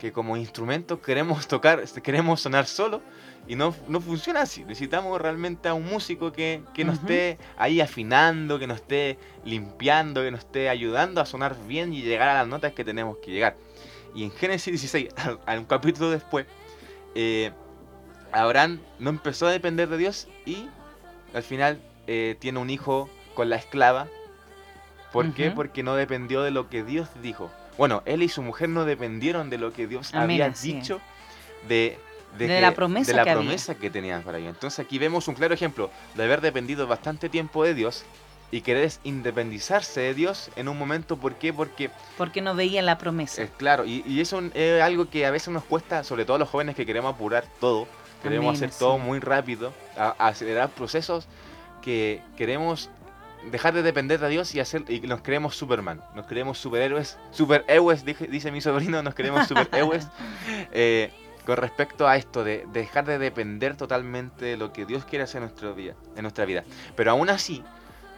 que 0.03 0.11
como 0.11 0.37
instrumento 0.37 1.01
queremos 1.01 1.47
tocar, 1.47 1.85
queremos 2.03 2.41
sonar 2.41 2.67
solo 2.67 3.03
y 3.47 3.55
no, 3.55 3.73
no 3.87 4.01
funciona 4.01 4.41
así. 4.41 4.65
Necesitamos 4.65 5.21
realmente 5.21 5.69
a 5.69 5.75
un 5.75 5.85
músico 5.85 6.33
que, 6.33 6.61
que 6.75 6.85
nos 6.85 6.99
esté 6.99 7.38
ahí 7.57 7.81
afinando, 7.81 8.59
que 8.59 8.67
nos 8.67 8.79
esté 8.79 9.17
limpiando, 9.45 10.23
que 10.23 10.33
nos 10.33 10.41
esté 10.41 10.69
ayudando 10.69 11.21
a 11.21 11.25
sonar 11.25 11.55
bien 11.69 11.93
y 11.93 12.03
llegar 12.03 12.31
a 12.31 12.35
las 12.35 12.49
notas 12.49 12.73
que 12.73 12.85
tenemos 12.85 13.19
que 13.19 13.31
llegar. 13.31 13.55
Y 14.12 14.25
en 14.25 14.33
Génesis 14.33 14.73
16, 14.73 15.11
a 15.47 15.53
un 15.57 15.67
capítulo 15.67 16.11
después, 16.11 16.47
eh, 17.15 17.53
Abraham 18.33 18.81
no 18.99 19.09
empezó 19.09 19.47
a 19.47 19.53
depender 19.53 19.88
de 19.88 19.99
Dios 19.99 20.27
y 20.45 20.67
al 21.33 21.45
final 21.45 21.81
eh, 22.09 22.35
tiene 22.41 22.59
un 22.59 22.71
hijo 22.71 23.09
con 23.37 23.51
la 23.51 23.55
esclava. 23.55 24.09
¿Por 25.12 25.33
qué? 25.33 25.53
Porque 25.53 25.85
no 25.85 25.95
dependió 25.95 26.43
de 26.43 26.51
lo 26.51 26.69
que 26.69 26.83
Dios 26.83 27.09
dijo. 27.23 27.53
Bueno, 27.79 28.03
él 28.05 28.23
y 28.23 28.29
su 28.29 28.43
mujer 28.43 28.69
no 28.69 28.85
dependieron 28.85 29.51
de 29.51 29.59
lo 29.59 29.73
que 29.73 29.87
Dios 29.87 30.15
había 30.15 30.51
dicho 30.51 31.01
de 31.69 31.99
de, 32.39 32.61
la 32.61 32.73
promesa, 32.73 33.11
de 33.11 33.17
la 33.17 33.25
que, 33.25 33.33
promesa 33.33 33.75
que 33.75 33.91
tenían 33.91 34.23
para 34.23 34.39
ellos. 34.39 34.55
Entonces 34.55 34.85
aquí 34.85 34.99
vemos 34.99 35.29
un 35.29 35.35
claro 35.35 35.55
ejemplo 35.55 35.91
de 36.15 36.25
haber 36.25 36.41
dependido 36.41 36.87
bastante 36.87 37.29
tiempo 37.29 37.65
de 37.65 37.75
Dios 37.75 38.05
y 38.51 38.61
querer 38.61 38.91
independizarse 39.05 40.01
de 40.01 40.15
Dios 40.15 40.51
en 40.57 40.69
un 40.69 40.79
momento. 40.79 41.17
¿Por 41.17 41.35
qué? 41.35 41.53
Porque... 41.53 41.91
Porque 42.19 42.41
no 42.43 42.55
veían 42.55 42.87
la 42.87 42.99
promesa. 42.99 43.43
Es 43.43 43.51
claro, 43.51 43.85
y, 43.85 44.21
eso 44.21 44.43
es 44.55 44.83
algo 44.83 45.09
que 45.09 45.27
a 45.27 45.31
veces 45.31 45.49
nos 45.49 45.65
cuesta, 45.65 46.05
sobre 46.05 46.25
todo 46.25 46.37
a 46.37 46.39
los 46.39 46.49
jóvenes 46.49 46.77
que 46.77 46.85
queremos 46.85 47.15
apurar 47.15 47.45
todo, 47.61 47.89
queremos 48.23 48.57
hacer 48.57 48.71
todo 48.71 48.99
muy 48.99 49.21
rápido, 49.21 49.73
acelerar 49.97 50.69
procesos 50.71 51.27
que 51.81 52.23
queremos 52.37 52.91
dejar 53.51 53.75
de 53.75 53.83
depender 53.83 54.21
de 54.21 54.29
Dios 54.29 54.55
y 54.55 54.61
hacer 54.61 54.85
y 54.89 55.01
nos 55.01 55.23
creemos 55.23 55.57
Superman, 55.57 56.03
nos 56.15 56.27
creemos 56.27 56.59
superhéroes, 56.59 57.19
superhéroes, 57.31 58.05
dice, 58.05 58.27
dice 58.27 58.51
mi 58.53 58.61
sobrino, 58.61 59.03
nos 59.03 59.15
creemos 59.15 59.49
superhéroes. 59.49 60.09
eh, 60.73 61.13
con 61.45 61.57
respecto 61.57 62.07
a 62.07 62.17
esto 62.17 62.45
de, 62.45 62.67
dejar 62.73 63.05
de 63.05 63.19
depender 63.19 63.77
totalmente 63.77 64.45
de 64.45 64.57
lo 64.57 64.73
que 64.73 64.87
Dios 64.87 65.05
quiere 65.05 65.25
hacer 65.25 65.39
en, 65.39 65.49
nuestro 65.49 65.75
día, 65.75 65.97
en 66.15 66.23
nuestra 66.23 66.45
vida. 66.45 66.63
Pero 66.95 67.11
aún 67.11 67.31
así, 67.31 67.65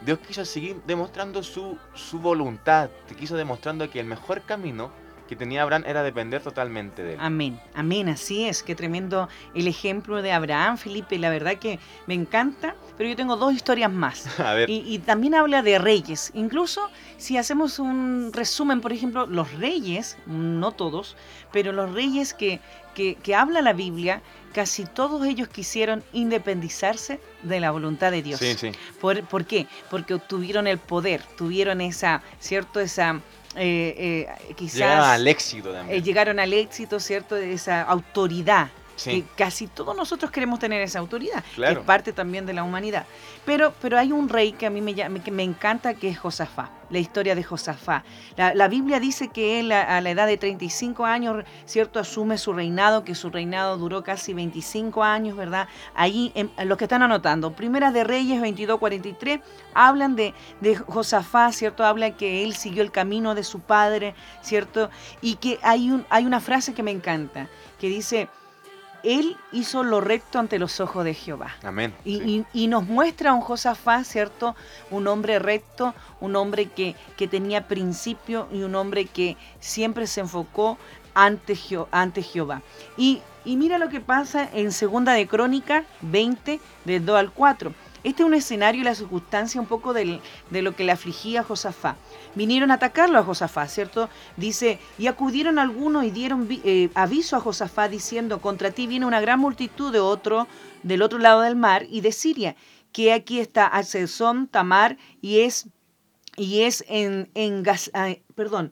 Dios 0.05 0.19
quiso 0.19 0.45
seguir 0.45 0.79
demostrando 0.85 1.41
su, 1.41 1.77
su 1.95 2.19
voluntad, 2.19 2.89
quiso 3.17 3.35
demostrando 3.35 3.89
que 3.89 3.99
el 3.99 4.05
mejor 4.05 4.43
camino 4.43 4.91
que 5.27 5.35
tenía 5.35 5.63
Abraham 5.63 5.83
era 5.85 6.03
depender 6.03 6.41
totalmente 6.41 7.03
de 7.03 7.13
él. 7.13 7.19
Amén, 7.21 7.59
amén, 7.73 8.09
así 8.09 8.45
es, 8.45 8.63
qué 8.63 8.75
tremendo 8.75 9.27
el 9.53 9.67
ejemplo 9.67 10.21
de 10.21 10.31
Abraham, 10.31 10.77
Felipe, 10.77 11.17
la 11.17 11.29
verdad 11.29 11.57
que 11.57 11.79
me 12.05 12.13
encanta, 12.13 12.75
pero 12.97 13.09
yo 13.09 13.15
tengo 13.15 13.35
dos 13.35 13.53
historias 13.53 13.91
más. 13.91 14.39
A 14.39 14.53
ver. 14.53 14.69
Y, 14.69 14.83
y, 14.85 14.99
también 14.99 15.35
habla 15.35 15.61
de 15.61 15.79
reyes, 15.79 16.31
incluso 16.33 16.89
si 17.17 17.37
hacemos 17.37 17.79
un 17.79 18.31
resumen, 18.33 18.81
por 18.81 18.93
ejemplo, 18.93 19.25
los 19.25 19.51
reyes, 19.53 20.17
no 20.25 20.71
todos, 20.71 21.15
pero 21.51 21.71
los 21.71 21.93
reyes 21.93 22.33
que, 22.33 22.59
que, 22.93 23.15
que 23.15 23.35
habla 23.35 23.61
la 23.61 23.73
Biblia, 23.73 24.21
casi 24.53 24.85
todos 24.85 25.25
ellos 25.25 25.47
quisieron 25.47 26.03
independizarse 26.13 27.19
de 27.43 27.59
la 27.59 27.71
voluntad 27.71 28.11
de 28.11 28.21
Dios. 28.21 28.39
Sí, 28.39 28.55
sí. 28.55 28.71
¿Por, 29.01 29.23
¿Por, 29.23 29.45
qué? 29.45 29.67
Porque 29.89 30.13
obtuvieron 30.13 30.67
el 30.67 30.77
poder, 30.77 31.21
tuvieron 31.37 31.81
esa, 31.81 32.21
¿cierto? 32.39 32.79
Esa 32.79 33.19
eh, 33.55 34.27
eh, 34.27 34.53
quizás... 34.55 34.75
Llegaron 34.75 35.05
al 35.05 35.27
éxito 35.27 35.71
también. 35.71 36.03
llegaron 36.03 36.39
al 36.39 36.53
éxito, 36.53 36.99
¿cierto? 36.99 37.35
De 37.35 37.53
esa 37.53 37.81
autoridad 37.83 38.69
que 39.03 39.23
casi 39.35 39.67
todos 39.67 39.95
nosotros 39.95 40.31
queremos 40.31 40.59
tener 40.59 40.81
esa 40.81 40.99
autoridad, 40.99 41.43
que 41.55 41.65
es 41.65 41.79
parte 41.79 42.13
también 42.13 42.45
de 42.45 42.53
la 42.53 42.63
humanidad. 42.63 43.05
Pero, 43.45 43.73
pero 43.81 43.97
hay 43.97 44.11
un 44.11 44.29
rey 44.29 44.53
que 44.53 44.65
a 44.65 44.69
mí 44.69 44.81
me, 44.81 44.95
que 44.95 45.31
me 45.31 45.43
encanta, 45.43 45.93
que 45.93 46.09
es 46.09 46.17
Josafá, 46.17 46.71
la 46.89 46.99
historia 46.99 47.35
de 47.35 47.43
Josafá. 47.43 48.03
La, 48.35 48.67
Biblia 48.67 48.99
dice 48.99 49.27
que 49.29 49.59
él 49.59 49.71
a, 49.71 50.01
la 50.01 50.09
edad 50.09 50.27
de 50.27 50.37
35 50.37 51.05
años, 51.05 51.43
¿cierto?, 51.65 51.99
asume 51.99 52.37
su 52.37 52.53
reinado, 52.53 53.03
que 53.03 53.15
su 53.15 53.29
reinado 53.29 53.77
duró 53.77 54.03
casi 54.03 54.33
25 54.33 55.03
años, 55.03 55.35
¿verdad? 55.37 55.67
Ahí, 55.93 56.31
en, 56.35 56.51
los 56.67 56.77
que 56.77 56.85
están 56.85 57.01
anotando, 57.01 57.51
Primera 57.53 57.91
de 57.91 58.03
Reyes 58.03 58.41
22-43, 58.41 59.41
hablan 59.73 60.15
de, 60.15 60.33
de 60.61 60.75
Josafá, 60.75 61.51
¿cierto? 61.51 61.85
Habla 61.85 62.11
que 62.11 62.43
él 62.43 62.55
siguió 62.55 62.81
el 62.81 62.91
camino 62.91 63.35
de 63.35 63.43
su 63.43 63.59
padre, 63.59 64.15
¿cierto? 64.41 64.89
Y 65.21 65.35
que 65.35 65.59
hay, 65.61 65.91
un, 65.91 66.05
hay 66.09 66.25
una 66.25 66.39
frase 66.39 66.73
que 66.73 66.83
me 66.83 66.91
encanta, 66.91 67.47
que 67.79 67.89
dice 67.89 68.29
él 69.05 69.37
hizo 69.51 69.83
lo 69.83 70.01
recto 70.01 70.39
ante 70.39 70.59
los 70.59 70.79
ojos 70.79 71.05
de 71.05 71.13
Jehová. 71.13 71.55
Amén. 71.63 71.93
Y, 72.03 72.67
nos 72.67 72.85
muestra 72.87 73.29
a 73.29 73.33
un 73.33 73.41
Josafá, 73.41 74.03
¿cierto? 74.03 74.55
Un 74.89 75.07
hombre 75.07 75.37
recto, 75.39 75.93
un 76.19 76.35
hombre 76.35 76.65
que, 76.65 76.95
que 77.15 77.27
tenía 77.27 77.67
principio 77.67 78.47
y 78.51 78.63
un 78.63 78.73
hombre 78.75 79.05
que 79.05 79.37
siempre 79.59 80.07
se 80.07 80.21
enfocó 80.21 80.77
ante, 81.13 81.55
ante 81.91 82.23
Jehová. 82.23 82.63
Y, 82.97 83.21
y, 83.45 83.55
mira 83.57 83.77
lo 83.77 83.89
que 83.89 84.01
pasa 84.01 84.49
en 84.51 84.71
Segunda 84.71 85.13
de 85.13 85.27
Crónica 85.27 85.85
20, 86.01 86.59
del 86.85 87.05
2 87.05 87.17
al 87.17 87.31
4. 87.31 87.73
Este 88.05 88.21
es 88.21 88.27
un 88.27 88.35
escenario 88.35 88.81
y 88.81 88.83
la 88.83 88.93
circunstancia 88.93 89.59
un 89.59 89.65
poco 89.65 89.91
de 89.91 90.21
lo 90.51 90.75
que 90.75 90.83
le 90.83 90.91
afligía 90.91 91.39
a 91.39 91.43
Josafá. 91.43 91.95
Vinieron 92.35 92.69
a 92.69 92.75
atacarlo 92.75 93.17
a 93.17 93.23
Josafá, 93.23 93.67
¿cierto? 93.67 94.09
Dice, 94.37 94.77
y 94.99 95.07
acudieron 95.07 95.57
algunos 95.57 96.05
y 96.05 96.11
dieron 96.11 96.47
eh, 96.51 96.91
aviso 96.93 97.35
a 97.35 97.39
Josafá 97.39 97.87
diciendo, 97.87 98.41
contra 98.41 98.69
ti 98.69 98.85
viene 98.85 99.07
una 99.07 99.21
gran 99.21 99.39
multitud 99.39 99.91
de 99.91 100.01
otro, 100.01 100.47
del 100.83 101.01
otro 101.01 101.17
lado 101.17 101.41
del 101.41 101.55
mar 101.55 101.87
y 101.89 102.01
de 102.01 102.11
Siria, 102.11 102.55
que 102.91 103.11
aquí 103.11 103.39
está 103.39 103.65
Asesón, 103.65 104.49
Tamar, 104.49 104.97
y 105.19 105.39
es, 105.39 105.67
y 106.37 106.61
es 106.61 106.85
en, 106.87 107.31
en 107.33 107.63
ah, 107.95 108.09
perdón, 108.35 108.71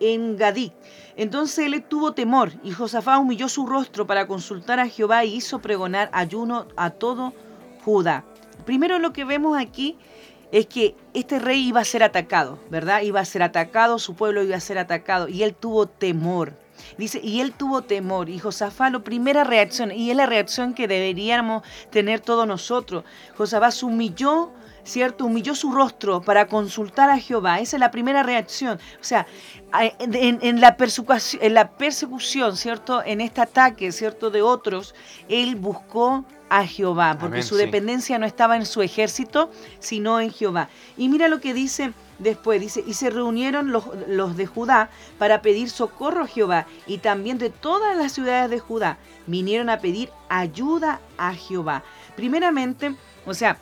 en 0.00 0.38
Gadí. 0.38 0.72
Entonces 1.16 1.66
él 1.66 1.82
tuvo 1.82 2.12
temor 2.12 2.52
y 2.64 2.70
Josafá 2.70 3.18
humilló 3.18 3.50
su 3.50 3.66
rostro 3.66 4.06
para 4.06 4.26
consultar 4.26 4.80
a 4.80 4.88
Jehová 4.88 5.26
y 5.26 5.34
hizo 5.34 5.58
pregonar 5.58 6.08
ayuno 6.14 6.66
a 6.78 6.88
todo 6.88 7.34
Judá. 7.84 8.24
Primero 8.70 9.00
lo 9.00 9.12
que 9.12 9.24
vemos 9.24 9.58
aquí 9.58 9.96
es 10.52 10.66
que 10.66 10.94
este 11.12 11.40
rey 11.40 11.66
iba 11.66 11.80
a 11.80 11.84
ser 11.84 12.04
atacado, 12.04 12.60
¿verdad? 12.70 13.02
Iba 13.02 13.18
a 13.18 13.24
ser 13.24 13.42
atacado, 13.42 13.98
su 13.98 14.14
pueblo 14.14 14.44
iba 14.44 14.54
a 14.54 14.60
ser 14.60 14.78
atacado 14.78 15.26
y 15.26 15.42
él 15.42 15.56
tuvo 15.56 15.86
temor. 15.86 16.52
Dice, 16.96 17.20
y 17.20 17.40
él 17.40 17.50
tuvo 17.50 17.82
temor. 17.82 18.28
Y 18.28 18.38
Josafá, 18.38 18.88
la 18.88 19.00
primera 19.00 19.42
reacción, 19.42 19.90
y 19.90 20.12
es 20.12 20.16
la 20.16 20.26
reacción 20.26 20.72
que 20.72 20.86
deberíamos 20.86 21.64
tener 21.90 22.20
todos 22.20 22.46
nosotros. 22.46 23.02
Josafá 23.36 23.72
se 23.72 23.86
humilló, 23.86 24.52
¿cierto? 24.84 25.24
Humilló 25.24 25.56
su 25.56 25.72
rostro 25.72 26.22
para 26.22 26.46
consultar 26.46 27.10
a 27.10 27.18
Jehová. 27.18 27.58
Esa 27.58 27.76
es 27.76 27.80
la 27.80 27.90
primera 27.90 28.22
reacción. 28.22 28.78
O 29.00 29.04
sea, 29.04 29.26
en, 29.98 30.60
la, 30.60 30.76
persecución, 30.76 31.42
en 31.42 31.54
la 31.54 31.72
persecución, 31.72 32.56
¿cierto? 32.56 33.02
En 33.04 33.20
este 33.20 33.40
ataque, 33.40 33.90
¿cierto? 33.90 34.30
De 34.30 34.42
otros, 34.42 34.94
él 35.28 35.56
buscó 35.56 36.24
a 36.50 36.66
Jehová, 36.66 37.16
porque 37.18 37.42
su 37.42 37.56
dependencia 37.56 38.18
no 38.18 38.26
estaba 38.26 38.56
en 38.56 38.66
su 38.66 38.82
ejército, 38.82 39.50
sino 39.78 40.20
en 40.20 40.32
Jehová. 40.32 40.68
Y 40.98 41.08
mira 41.08 41.28
lo 41.28 41.40
que 41.40 41.54
dice 41.54 41.92
después, 42.18 42.60
dice, 42.60 42.84
y 42.86 42.94
se 42.94 43.08
reunieron 43.08 43.72
los, 43.72 43.84
los 44.08 44.36
de 44.36 44.46
Judá 44.46 44.90
para 45.16 45.40
pedir 45.40 45.70
socorro 45.70 46.24
a 46.24 46.26
Jehová, 46.26 46.66
y 46.86 46.98
también 46.98 47.38
de 47.38 47.50
todas 47.50 47.96
las 47.96 48.12
ciudades 48.12 48.50
de 48.50 48.58
Judá 48.58 48.98
vinieron 49.26 49.70
a 49.70 49.78
pedir 49.78 50.10
ayuda 50.28 51.00
a 51.16 51.34
Jehová. 51.34 51.84
Primeramente, 52.16 52.94
o 53.24 53.32
sea, 53.32 53.56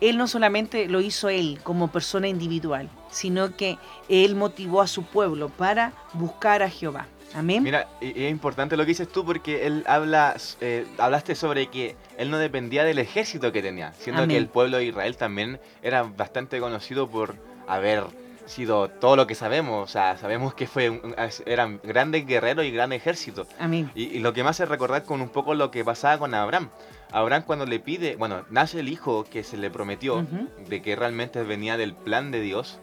él 0.00 0.16
no 0.16 0.28
solamente 0.28 0.88
lo 0.88 1.00
hizo 1.00 1.28
él 1.28 1.60
como 1.62 1.88
persona 1.88 2.28
individual, 2.28 2.88
sino 3.10 3.56
que 3.56 3.76
él 4.08 4.34
motivó 4.34 4.80
a 4.80 4.86
su 4.86 5.02
pueblo 5.02 5.48
para 5.50 5.92
buscar 6.14 6.62
a 6.62 6.70
Jehová. 6.70 7.06
Amén. 7.34 7.62
Mira, 7.62 7.88
es 8.00 8.30
importante 8.30 8.76
lo 8.76 8.84
que 8.84 8.88
dices 8.88 9.08
tú 9.08 9.24
porque 9.24 9.66
él 9.66 9.84
habla, 9.86 10.36
eh, 10.60 10.86
hablaste 10.98 11.34
sobre 11.34 11.68
que 11.68 11.96
él 12.18 12.30
no 12.30 12.38
dependía 12.38 12.84
del 12.84 12.98
ejército 12.98 13.52
que 13.52 13.62
tenía, 13.62 13.92
siendo 13.94 14.26
que 14.26 14.36
el 14.36 14.48
pueblo 14.48 14.78
de 14.78 14.86
Israel 14.86 15.16
también 15.16 15.60
era 15.82 16.02
bastante 16.02 16.58
conocido 16.60 17.08
por 17.08 17.36
haber 17.68 18.04
sido 18.46 18.88
todo 18.88 19.16
lo 19.16 19.26
que 19.26 19.34
sabemos, 19.34 19.88
o 19.88 19.90
sea, 19.90 20.16
sabemos 20.16 20.54
que 20.54 20.66
fue 20.66 21.00
eran 21.46 21.80
grandes 21.84 22.26
guerreros 22.26 22.64
y 22.64 22.70
gran 22.70 22.92
ejército. 22.92 23.46
Amén. 23.58 23.90
Y, 23.94 24.18
lo 24.18 24.32
que 24.32 24.42
me 24.42 24.50
hace 24.50 24.66
recordar 24.66 25.04
con 25.04 25.20
un 25.20 25.28
poco 25.28 25.54
lo 25.54 25.70
que 25.70 25.84
pasaba 25.84 26.18
con 26.18 26.34
Abraham. 26.34 26.68
Abraham 27.12 27.44
cuando 27.46 27.66
le 27.66 27.80
pide, 27.80 28.16
bueno, 28.16 28.44
nace 28.50 28.80
el 28.80 28.88
hijo 28.88 29.24
que 29.24 29.44
se 29.44 29.56
le 29.56 29.70
prometió, 29.70 30.26
de 30.68 30.82
que 30.82 30.96
realmente 30.96 31.42
venía 31.42 31.76
del 31.76 31.94
plan 31.94 32.30
de 32.30 32.40
Dios, 32.40 32.78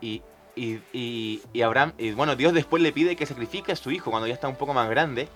y 0.00 0.22
y, 0.56 0.80
y, 1.52 1.62
Abraham, 1.62 1.92
y 1.98 2.12
bueno, 2.12 2.34
Dios 2.34 2.54
después 2.54 2.82
le 2.82 2.90
pide 2.90 3.14
que 3.14 3.26
sacrifique 3.26 3.72
a 3.72 3.76
su 3.76 3.90
hijo 3.90 4.10
cuando 4.10 4.26
ya 4.26 4.34
está 4.34 4.48
un 4.48 4.56
poco 4.56 4.72
más 4.72 4.88
grande. 4.88 5.28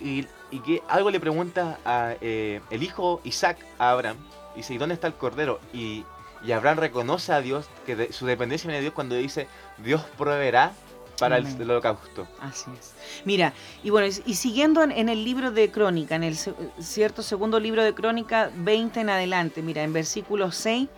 Y, 0.00 0.26
que 0.64 0.82
algo 0.88 1.10
le 1.10 1.18
pregunta 1.18 1.78
a 1.84 2.14
eh, 2.20 2.60
el 2.70 2.82
hijo 2.82 3.20
Isaac 3.24 3.58
a 3.78 3.90
Abraham. 3.90 4.16
Y 4.54 4.58
dice, 4.58 4.74
¿y 4.74 4.78
dónde 4.78 4.94
está 4.94 5.06
el 5.08 5.14
cordero? 5.14 5.60
Y, 5.72 6.04
Abraham 6.52 6.78
reconoce 6.78 7.32
a 7.32 7.40
Dios, 7.40 7.66
que 7.86 8.12
su 8.12 8.26
dependencia 8.26 8.66
viene 8.66 8.78
de 8.78 8.82
Dios 8.82 8.94
cuando 8.94 9.14
dice, 9.14 9.46
Dios 9.78 10.02
proveerá 10.18 10.72
para 11.18 11.38
el, 11.38 11.46
holocausto. 11.70 12.26
Así 12.40 12.68
es. 12.78 12.94
Mira, 13.24 13.52
y 13.84 13.90
bueno, 13.90 14.08
y 14.26 14.34
siguiendo 14.34 14.82
en, 14.82 15.08
el 15.08 15.24
libro 15.24 15.52
de 15.52 15.70
Crónica, 15.70 16.16
en 16.16 16.24
el 16.24 16.36
cierto 16.80 17.22
segundo 17.22 17.60
libro 17.60 17.84
de 17.84 17.94
Crónica 17.94 18.50
20 18.56 19.00
en 19.00 19.10
adelante, 19.10 19.62
mira, 19.62 19.84
en 19.84 19.92
versículo 19.92 20.50
6, 20.50 20.88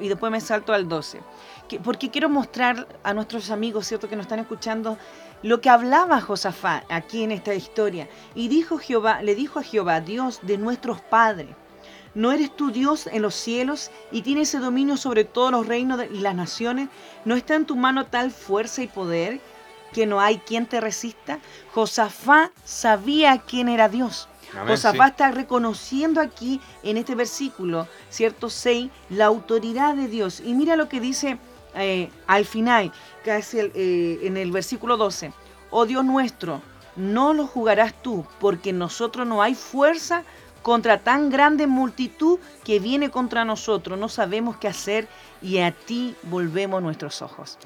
y 0.00 0.08
después 0.08 0.30
me 0.30 0.40
salto 0.40 0.72
al 0.72 0.88
12 0.88 1.20
porque 1.78 2.10
quiero 2.10 2.28
mostrar 2.28 2.86
a 3.02 3.14
nuestros 3.14 3.50
amigos, 3.50 3.86
¿cierto?, 3.86 4.08
que 4.08 4.16
nos 4.16 4.24
están 4.24 4.38
escuchando, 4.38 4.98
lo 5.42 5.60
que 5.60 5.70
hablaba 5.70 6.20
Josafá 6.20 6.84
aquí 6.88 7.22
en 7.22 7.32
esta 7.32 7.54
historia. 7.54 8.08
Y 8.34 8.48
dijo 8.48 8.78
Jehová, 8.78 9.22
le 9.22 9.34
dijo 9.34 9.58
a 9.58 9.62
Jehová, 9.62 10.00
Dios 10.00 10.40
de 10.42 10.58
nuestros 10.58 11.00
padres, 11.00 11.48
¿no 12.14 12.32
eres 12.32 12.54
tú 12.54 12.70
Dios 12.70 13.06
en 13.06 13.22
los 13.22 13.34
cielos 13.34 13.90
y 14.10 14.22
tienes 14.22 14.48
ese 14.50 14.58
dominio 14.58 14.96
sobre 14.96 15.24
todos 15.24 15.50
los 15.50 15.66
reinos 15.66 16.00
y 16.12 16.18
las 16.18 16.34
naciones? 16.34 16.88
¿No 17.24 17.34
está 17.34 17.54
en 17.54 17.66
tu 17.66 17.76
mano 17.76 18.06
tal 18.06 18.30
fuerza 18.30 18.82
y 18.82 18.86
poder 18.86 19.40
que 19.92 20.06
no 20.06 20.20
hay 20.20 20.38
quien 20.38 20.66
te 20.66 20.80
resista? 20.80 21.38
Josafá 21.72 22.50
sabía 22.64 23.38
quién 23.38 23.68
era 23.68 23.88
Dios. 23.88 24.28
Josafá 24.66 25.08
está 25.08 25.30
reconociendo 25.30 26.20
aquí 26.20 26.60
en 26.82 26.98
este 26.98 27.14
versículo, 27.14 27.88
¿cierto? 28.10 28.50
6, 28.50 28.90
la 29.10 29.26
autoridad 29.26 29.94
de 29.94 30.08
Dios. 30.08 30.42
Y 30.44 30.54
mira 30.54 30.76
lo 30.76 30.88
que 30.88 31.00
dice 31.00 31.38
eh, 31.74 32.10
al 32.26 32.44
final, 32.44 32.92
casi 33.24 33.58
eh, 33.58 34.20
en 34.22 34.36
el 34.36 34.52
versículo 34.52 34.96
12, 34.96 35.32
oh 35.70 35.86
Dios 35.86 36.04
nuestro, 36.04 36.60
no 36.96 37.32
lo 37.32 37.46
jugarás 37.46 37.94
tú, 38.02 38.26
porque 38.40 38.70
en 38.70 38.78
nosotros 38.78 39.26
no 39.26 39.42
hay 39.42 39.54
fuerza 39.54 40.22
contra 40.62 40.98
tan 40.98 41.30
grande 41.30 41.66
multitud 41.66 42.38
que 42.64 42.78
viene 42.78 43.10
contra 43.10 43.44
nosotros. 43.44 43.98
No 43.98 44.08
sabemos 44.08 44.56
qué 44.58 44.68
hacer 44.68 45.08
y 45.40 45.58
a 45.58 45.72
ti 45.72 46.14
volvemos 46.24 46.82
nuestros 46.82 47.22
ojos. 47.22 47.58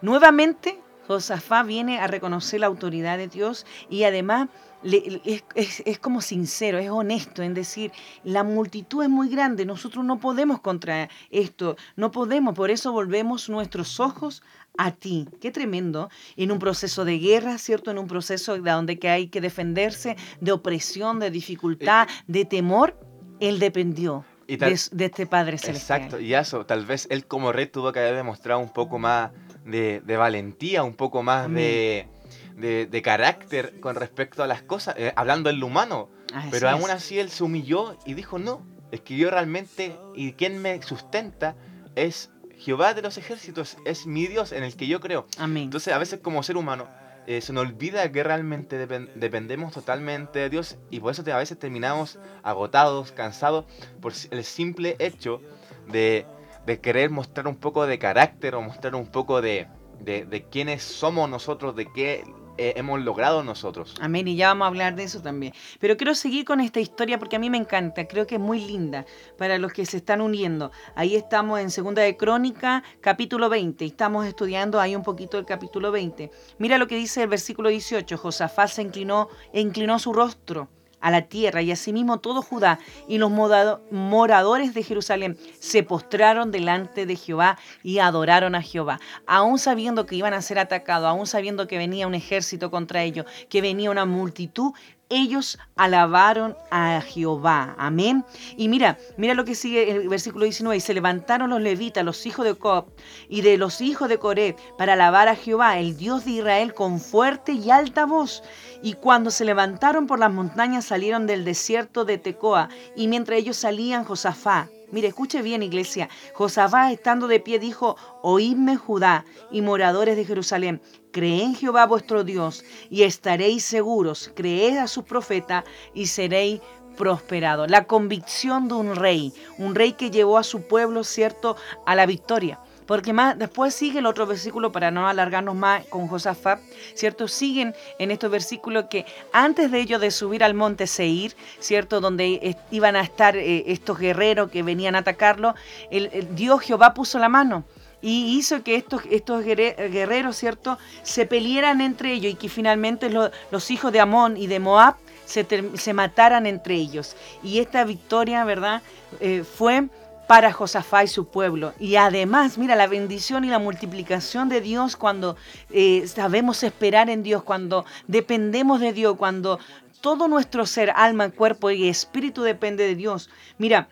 Nuevamente, 0.00 0.80
Josafá 1.06 1.62
viene 1.62 1.98
a 1.98 2.06
reconocer 2.06 2.60
la 2.60 2.66
autoridad 2.66 3.18
de 3.18 3.28
Dios 3.28 3.66
y 3.90 4.04
además 4.04 4.48
es, 4.84 5.98
como 6.00 6.20
sincero, 6.20 6.78
es 6.78 6.90
honesto 6.90 7.42
en 7.42 7.54
decir, 7.54 7.92
la 8.24 8.42
multitud 8.42 9.02
es 9.02 9.08
muy 9.08 9.28
grande, 9.28 9.64
nosotros 9.64 10.04
no 10.04 10.18
podemos 10.18 10.60
contra 10.60 11.08
esto, 11.30 11.76
no 11.96 12.10
podemos, 12.10 12.54
por 12.54 12.70
eso 12.70 12.92
volvemos 12.92 13.48
nuestros 13.48 14.00
ojos 14.00 14.42
a 14.76 14.90
ti. 14.90 15.28
Qué 15.40 15.50
tremendo, 15.50 16.10
en 16.36 16.50
un 16.50 16.58
proceso 16.58 17.04
de 17.04 17.18
guerra, 17.18 17.58
¿cierto? 17.58 17.90
En 17.90 17.98
un 17.98 18.08
proceso 18.08 18.58
de 18.58 18.70
donde 18.70 18.98
que 18.98 19.08
hay 19.08 19.28
que 19.28 19.40
defenderse, 19.40 20.16
de 20.40 20.52
opresión, 20.52 21.18
de 21.18 21.30
dificultad, 21.30 22.08
de 22.26 22.44
temor, 22.44 22.98
él 23.40 23.58
dependió. 23.58 24.24
de, 24.46 24.72
este 24.72 25.26
Padre 25.26 25.58
Celestial. 25.58 26.00
Exacto, 26.00 26.20
y 26.20 26.34
eso, 26.34 26.66
tal 26.66 26.84
vez 26.84 27.06
él 27.10 27.26
como 27.26 27.52
rey 27.52 27.66
tuvo 27.66 27.92
que 27.92 28.00
haber 28.00 28.16
demostrado 28.16 28.60
un 28.60 28.72
poco 28.72 28.98
más 28.98 29.30
de, 29.64 30.16
valentía, 30.16 30.82
un 30.82 30.94
poco 30.94 31.22
más 31.22 31.50
de 31.52 32.08
de, 32.56 33.02
carácter 33.02 33.80
con 33.80 33.96
respecto 33.96 34.42
a 34.42 34.46
las 34.46 34.62
cosas, 34.62 34.94
eh, 34.98 35.12
hablando 35.16 35.50
en 35.50 35.60
lo 35.60 35.66
humano. 35.66 36.08
Pero 36.50 36.70
aún 36.70 36.90
así 36.90 37.18
él 37.18 37.28
se 37.28 37.44
humilló 37.44 37.98
y 38.06 38.14
dijo, 38.14 38.38
no, 38.38 38.64
es 38.90 39.02
que 39.02 39.16
yo 39.16 39.30
realmente, 39.30 39.98
y 40.14 40.32
quien 40.32 40.62
me 40.62 40.80
sustenta 40.82 41.56
es 41.94 42.30
Jehová 42.56 42.94
de 42.94 43.02
los 43.02 43.18
ejércitos, 43.18 43.76
es 43.84 44.06
mi 44.06 44.26
Dios 44.26 44.52
en 44.52 44.62
el 44.62 44.74
que 44.74 44.86
yo 44.86 45.00
creo. 45.00 45.26
Entonces 45.38 45.92
a 45.92 45.98
veces 45.98 46.20
como 46.20 46.42
ser 46.42 46.56
humano 46.56 46.88
eh, 47.26 47.42
se 47.42 47.52
nos 47.52 47.66
olvida 47.66 48.10
que 48.10 48.22
realmente 48.22 48.78
dependemos 49.14 49.74
totalmente 49.74 50.38
de 50.38 50.48
Dios 50.48 50.78
y 50.90 51.00
por 51.00 51.12
eso 51.12 51.22
a 51.30 51.36
veces 51.36 51.58
terminamos 51.58 52.18
agotados, 52.42 53.12
cansados, 53.12 53.66
por 54.00 54.14
el 54.30 54.44
simple 54.44 54.96
hecho 55.00 55.42
de, 55.88 56.24
de 56.66 56.80
querer 56.80 57.10
mostrar 57.10 57.46
un 57.48 57.56
poco 57.56 57.86
de 57.86 57.98
carácter 57.98 58.54
o 58.54 58.62
mostrar 58.62 58.94
un 58.94 59.06
poco 59.06 59.40
de, 59.40 59.66
de, 60.00 60.24
de 60.24 60.44
quiénes 60.44 60.82
somos 60.82 61.28
nosotros, 61.28 61.74
de 61.76 61.86
qué 61.92 62.24
eh, 62.58 62.74
hemos 62.76 63.00
logrado 63.02 63.42
nosotros. 63.42 63.94
Amén, 64.00 64.28
y 64.28 64.36
ya 64.36 64.48
vamos 64.48 64.66
a 64.66 64.68
hablar 64.68 64.94
de 64.94 65.04
eso 65.04 65.22
también. 65.22 65.54
Pero 65.80 65.96
quiero 65.96 66.14
seguir 66.14 66.44
con 66.44 66.60
esta 66.60 66.80
historia 66.80 67.18
porque 67.18 67.36
a 67.36 67.38
mí 67.38 67.48
me 67.48 67.56
encanta, 67.56 68.06
creo 68.06 68.26
que 68.26 68.34
es 68.34 68.40
muy 68.40 68.60
linda 68.60 69.06
para 69.38 69.56
los 69.58 69.72
que 69.72 69.86
se 69.86 69.96
están 69.96 70.20
uniendo. 70.20 70.70
Ahí 70.94 71.16
estamos 71.16 71.60
en 71.60 71.70
Segunda 71.70 72.02
de 72.02 72.16
Crónica, 72.16 72.84
capítulo 73.00 73.48
20, 73.48 73.84
estamos 73.86 74.26
estudiando 74.26 74.80
ahí 74.80 74.94
un 74.94 75.02
poquito 75.02 75.38
el 75.38 75.46
capítulo 75.46 75.90
20. 75.90 76.30
Mira 76.58 76.76
lo 76.76 76.86
que 76.86 76.96
dice 76.96 77.22
el 77.22 77.28
versículo 77.28 77.70
18, 77.70 78.18
Josafat 78.18 78.68
se 78.68 78.82
inclinó, 78.82 79.28
inclinó 79.54 79.98
su 79.98 80.12
rostro 80.12 80.68
a 81.02 81.10
la 81.10 81.22
tierra, 81.22 81.60
y 81.60 81.70
asimismo 81.70 82.20
todo 82.20 82.40
Judá 82.40 82.78
y 83.08 83.18
los 83.18 83.30
moradores 83.30 84.72
de 84.72 84.82
Jerusalén 84.82 85.36
se 85.58 85.82
postraron 85.82 86.50
delante 86.50 87.04
de 87.04 87.16
Jehová 87.16 87.58
y 87.82 87.98
adoraron 87.98 88.54
a 88.54 88.62
Jehová, 88.62 89.00
aún 89.26 89.58
sabiendo 89.58 90.06
que 90.06 90.16
iban 90.16 90.32
a 90.32 90.40
ser 90.40 90.58
atacados, 90.58 91.08
aún 91.08 91.26
sabiendo 91.26 91.66
que 91.66 91.76
venía 91.76 92.06
un 92.06 92.14
ejército 92.14 92.70
contra 92.70 93.02
ellos, 93.02 93.26
que 93.50 93.60
venía 93.60 93.90
una 93.90 94.06
multitud, 94.06 94.72
ellos 95.12 95.58
alabaron 95.76 96.56
a 96.70 97.00
Jehová. 97.02 97.74
Amén. 97.78 98.24
Y 98.56 98.68
mira, 98.68 98.98
mira 99.16 99.34
lo 99.34 99.44
que 99.44 99.54
sigue 99.54 99.90
el 99.90 100.08
versículo 100.08 100.44
19. 100.44 100.76
Y 100.76 100.80
se 100.80 100.94
levantaron 100.94 101.50
los 101.50 101.60
levitas, 101.60 102.04
los 102.04 102.24
hijos 102.26 102.44
de 102.44 102.54
Cob 102.54 102.86
y 103.28 103.42
de 103.42 103.58
los 103.58 103.80
hijos 103.80 104.08
de 104.08 104.18
Coré, 104.18 104.56
para 104.78 104.94
alabar 104.94 105.28
a 105.28 105.36
Jehová, 105.36 105.78
el 105.78 105.96
Dios 105.96 106.24
de 106.24 106.32
Israel, 106.32 106.74
con 106.74 106.98
fuerte 106.98 107.52
y 107.52 107.70
alta 107.70 108.06
voz. 108.06 108.42
Y 108.82 108.94
cuando 108.94 109.30
se 109.30 109.44
levantaron 109.44 110.06
por 110.06 110.18
las 110.18 110.32
montañas, 110.32 110.86
salieron 110.86 111.26
del 111.26 111.44
desierto 111.44 112.04
de 112.04 112.18
Tecoa. 112.18 112.68
Y 112.96 113.06
mientras 113.06 113.38
ellos 113.38 113.56
salían, 113.56 114.04
Josafá, 114.04 114.68
Mire, 114.92 115.08
escuche 115.08 115.40
bien, 115.40 115.62
iglesia. 115.62 116.10
Josafá, 116.34 116.92
estando 116.92 117.26
de 117.26 117.40
pie, 117.40 117.58
dijo: 117.58 117.96
Oídme, 118.20 118.76
Judá 118.76 119.24
y 119.50 119.62
moradores 119.62 120.16
de 120.16 120.26
Jerusalén. 120.26 120.82
Creed 121.12 121.42
en 121.42 121.54
Jehová 121.54 121.86
vuestro 121.86 122.24
Dios 122.24 122.64
y 122.90 123.02
estaréis 123.02 123.64
seguros. 123.64 124.30
Creed 124.34 124.78
a 124.78 124.88
su 124.88 125.04
profeta 125.04 125.64
y 125.94 126.06
seréis 126.06 126.60
prosperados. 126.96 127.70
La 127.70 127.84
convicción 127.84 128.68
de 128.68 128.74
un 128.74 128.96
rey, 128.96 129.32
un 129.58 129.74
rey 129.74 129.92
que 129.92 130.10
llevó 130.10 130.38
a 130.38 130.42
su 130.42 130.62
pueblo, 130.62 131.04
cierto, 131.04 131.56
a 131.86 131.94
la 131.94 132.06
victoria. 132.06 132.58
Porque 132.86 133.12
más 133.12 133.38
después 133.38 133.74
sigue 133.74 134.00
el 134.00 134.06
otro 134.06 134.26
versículo 134.26 134.72
para 134.72 134.90
no 134.90 135.06
alargarnos 135.06 135.54
más 135.54 135.86
con 135.86 136.08
Josafat, 136.08 136.60
¿cierto? 136.94 137.28
Siguen 137.28 137.74
en 137.98 138.10
estos 138.10 138.30
versículos 138.30 138.86
que 138.90 139.06
antes 139.32 139.70
de 139.70 139.80
ellos 139.80 140.00
de 140.00 140.10
subir 140.10 140.42
al 140.42 140.54
monte 140.54 140.86
Seir, 140.86 141.34
¿cierto? 141.60 142.00
Donde 142.00 142.56
iban 142.70 142.96
a 142.96 143.02
estar 143.02 143.36
eh, 143.36 143.64
estos 143.68 143.98
guerreros 143.98 144.50
que 144.50 144.62
venían 144.62 144.96
a 144.96 144.98
atacarlo, 144.98 145.54
el, 145.90 146.34
Dios 146.34 146.60
Jehová 146.62 146.92
puso 146.92 147.18
la 147.18 147.28
mano 147.28 147.64
y 148.02 148.36
hizo 148.36 148.62
que 148.62 148.76
estos, 148.76 149.02
estos 149.10 149.44
guerreros, 149.44 150.36
¿cierto?, 150.36 150.78
se 151.02 151.24
pelearan 151.24 151.80
entre 151.80 152.12
ellos 152.12 152.32
y 152.32 152.34
que 152.34 152.48
finalmente 152.48 153.08
los 153.08 153.70
hijos 153.70 153.92
de 153.92 154.00
Amón 154.00 154.36
y 154.36 154.48
de 154.48 154.58
Moab 154.58 154.96
se, 155.24 155.46
se, 155.74 155.92
mataran 155.94 156.46
entre 156.46 156.74
ellos. 156.74 157.16
Y 157.42 157.60
esta 157.60 157.84
victoria, 157.84 158.44
¿verdad?, 158.44 158.82
eh, 159.20 159.44
fue 159.44 159.88
para 160.26 160.52
Josafá 160.52 161.04
y 161.04 161.08
su 161.08 161.26
pueblo. 161.26 161.74
Y 161.78 161.96
además, 161.96 162.58
mira, 162.58 162.74
la 162.74 162.86
bendición 162.86 163.44
y 163.44 163.48
la 163.48 163.58
multiplicación 163.58 164.48
de 164.48 164.60
Dios 164.60 164.96
cuando 164.96 165.36
eh, 165.70 166.06
sabemos 166.06 166.62
esperar 166.62 167.10
en 167.10 167.22
Dios, 167.22 167.42
cuando 167.42 167.84
dependemos 168.06 168.80
de 168.80 168.92
Dios, 168.92 169.16
cuando 169.16 169.58
todo 170.00 170.28
nuestro 170.28 170.66
ser, 170.66 170.90
alma, 170.96 171.30
cuerpo 171.30 171.70
y 171.70 171.88
espíritu 171.88 172.42
depende 172.42 172.84
de 172.84 172.94
Dios. 172.94 173.30
Mira, 173.58 173.88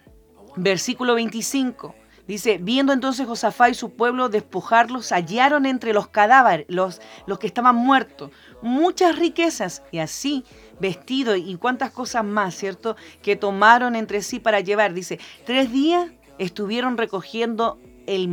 versículo 0.56 1.14
25. 1.14 1.94
Dice, 2.30 2.58
viendo 2.58 2.92
entonces 2.92 3.26
Josafá 3.26 3.70
y 3.70 3.74
su 3.74 3.90
pueblo 3.90 4.28
despojarlos, 4.28 5.10
hallaron 5.10 5.66
entre 5.66 5.92
los 5.92 6.06
cadáveres, 6.06 6.64
los, 6.68 7.00
los 7.26 7.40
que 7.40 7.48
estaban 7.48 7.74
muertos, 7.74 8.30
muchas 8.62 9.18
riquezas 9.18 9.82
y 9.90 9.98
así 9.98 10.44
vestidos 10.78 11.38
y 11.44 11.56
cuantas 11.56 11.90
cosas 11.90 12.24
más, 12.24 12.54
¿cierto? 12.54 12.94
Que 13.20 13.34
tomaron 13.34 13.96
entre 13.96 14.22
sí 14.22 14.38
para 14.38 14.60
llevar. 14.60 14.94
Dice, 14.94 15.18
tres 15.44 15.72
días 15.72 16.12
estuvieron 16.38 16.98
recogiendo 16.98 17.80
el, 18.06 18.30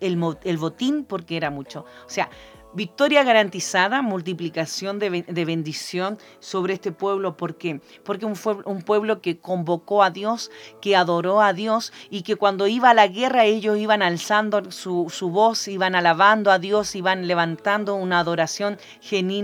el, 0.00 0.18
el 0.42 0.56
botín 0.56 1.04
porque 1.04 1.36
era 1.36 1.50
mucho. 1.50 1.84
O 2.06 2.08
sea, 2.08 2.30
Victoria 2.74 3.22
garantizada, 3.22 4.02
multiplicación 4.02 4.98
de, 4.98 5.44
bendición 5.44 6.18
sobre 6.40 6.74
este 6.74 6.90
pueblo. 6.90 7.36
¿Por 7.36 7.56
qué? 7.56 7.80
Porque 8.04 8.26
un, 8.26 8.34
un 8.64 8.82
pueblo 8.82 9.20
que 9.20 9.38
convocó 9.38 10.02
a 10.02 10.10
Dios, 10.10 10.50
que 10.80 10.96
adoró 10.96 11.40
a 11.40 11.52
Dios 11.52 11.92
y 12.10 12.22
que 12.22 12.36
cuando 12.36 12.66
iba 12.66 12.90
a 12.90 12.94
la 12.94 13.06
guerra 13.06 13.44
ellos 13.44 13.78
iban 13.78 14.02
alzando 14.02 14.70
su, 14.70 15.06
su 15.10 15.30
voz, 15.30 15.68
iban 15.68 15.94
alabando 15.94 16.50
a 16.50 16.58
Dios, 16.58 16.94
iban 16.96 17.28
levantando 17.28 17.94
una 17.94 18.20
adoración 18.20 18.78
genuina 19.00 19.34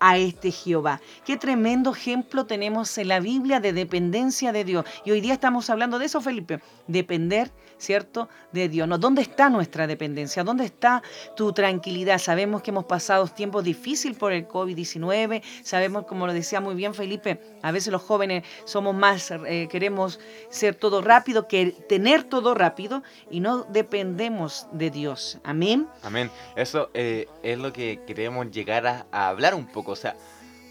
a 0.00 0.16
este 0.16 0.50
Jehová. 0.50 1.00
Qué 1.24 1.36
tremendo 1.36 1.92
ejemplo 1.92 2.46
tenemos 2.46 2.96
en 2.98 3.08
la 3.08 3.20
Biblia 3.20 3.60
de 3.60 3.72
dependencia 3.72 4.52
de 4.52 4.64
Dios. 4.64 4.84
Y 5.04 5.10
hoy 5.10 5.20
día 5.20 5.34
estamos 5.34 5.70
hablando 5.70 5.98
de 5.98 6.06
eso, 6.06 6.20
Felipe, 6.20 6.60
depender 6.86 7.50
¿cierto? 7.78 8.28
De 8.52 8.68
Dios. 8.68 8.88
¿no? 8.88 8.98
¿Dónde 8.98 9.22
está 9.22 9.48
nuestra 9.48 9.86
dependencia? 9.86 10.44
¿Dónde 10.44 10.64
está 10.64 11.02
tu 11.36 11.52
tranquilidad? 11.52 12.18
Sabemos 12.18 12.62
que 12.62 12.70
hemos 12.70 12.84
pasado 12.84 13.26
tiempos 13.28 13.64
difíciles 13.64 14.16
por 14.16 14.32
el 14.32 14.46
COVID-19, 14.46 15.42
sabemos, 15.62 16.06
como 16.06 16.26
lo 16.26 16.32
decía 16.32 16.60
muy 16.60 16.74
bien 16.74 16.94
Felipe, 16.94 17.40
a 17.62 17.72
veces 17.72 17.92
los 17.92 18.02
jóvenes 18.02 18.44
somos 18.64 18.94
más, 18.94 19.30
eh, 19.30 19.68
queremos 19.70 20.20
ser 20.48 20.74
todo 20.74 21.02
rápido, 21.02 21.48
que 21.48 21.72
tener 21.88 22.24
todo 22.24 22.54
rápido 22.54 23.02
y 23.30 23.40
no 23.40 23.64
dependemos 23.64 24.66
de 24.72 24.90
Dios. 24.90 25.38
Amén. 25.44 25.86
Amén. 26.02 26.30
Eso 26.56 26.90
eh, 26.94 27.28
es 27.42 27.58
lo 27.58 27.72
que 27.72 28.00
queremos 28.06 28.50
llegar 28.50 28.86
a, 28.86 29.06
a 29.10 29.28
hablar 29.28 29.54
un 29.54 29.66
poco, 29.66 29.92
o 29.92 29.96
sea, 29.96 30.16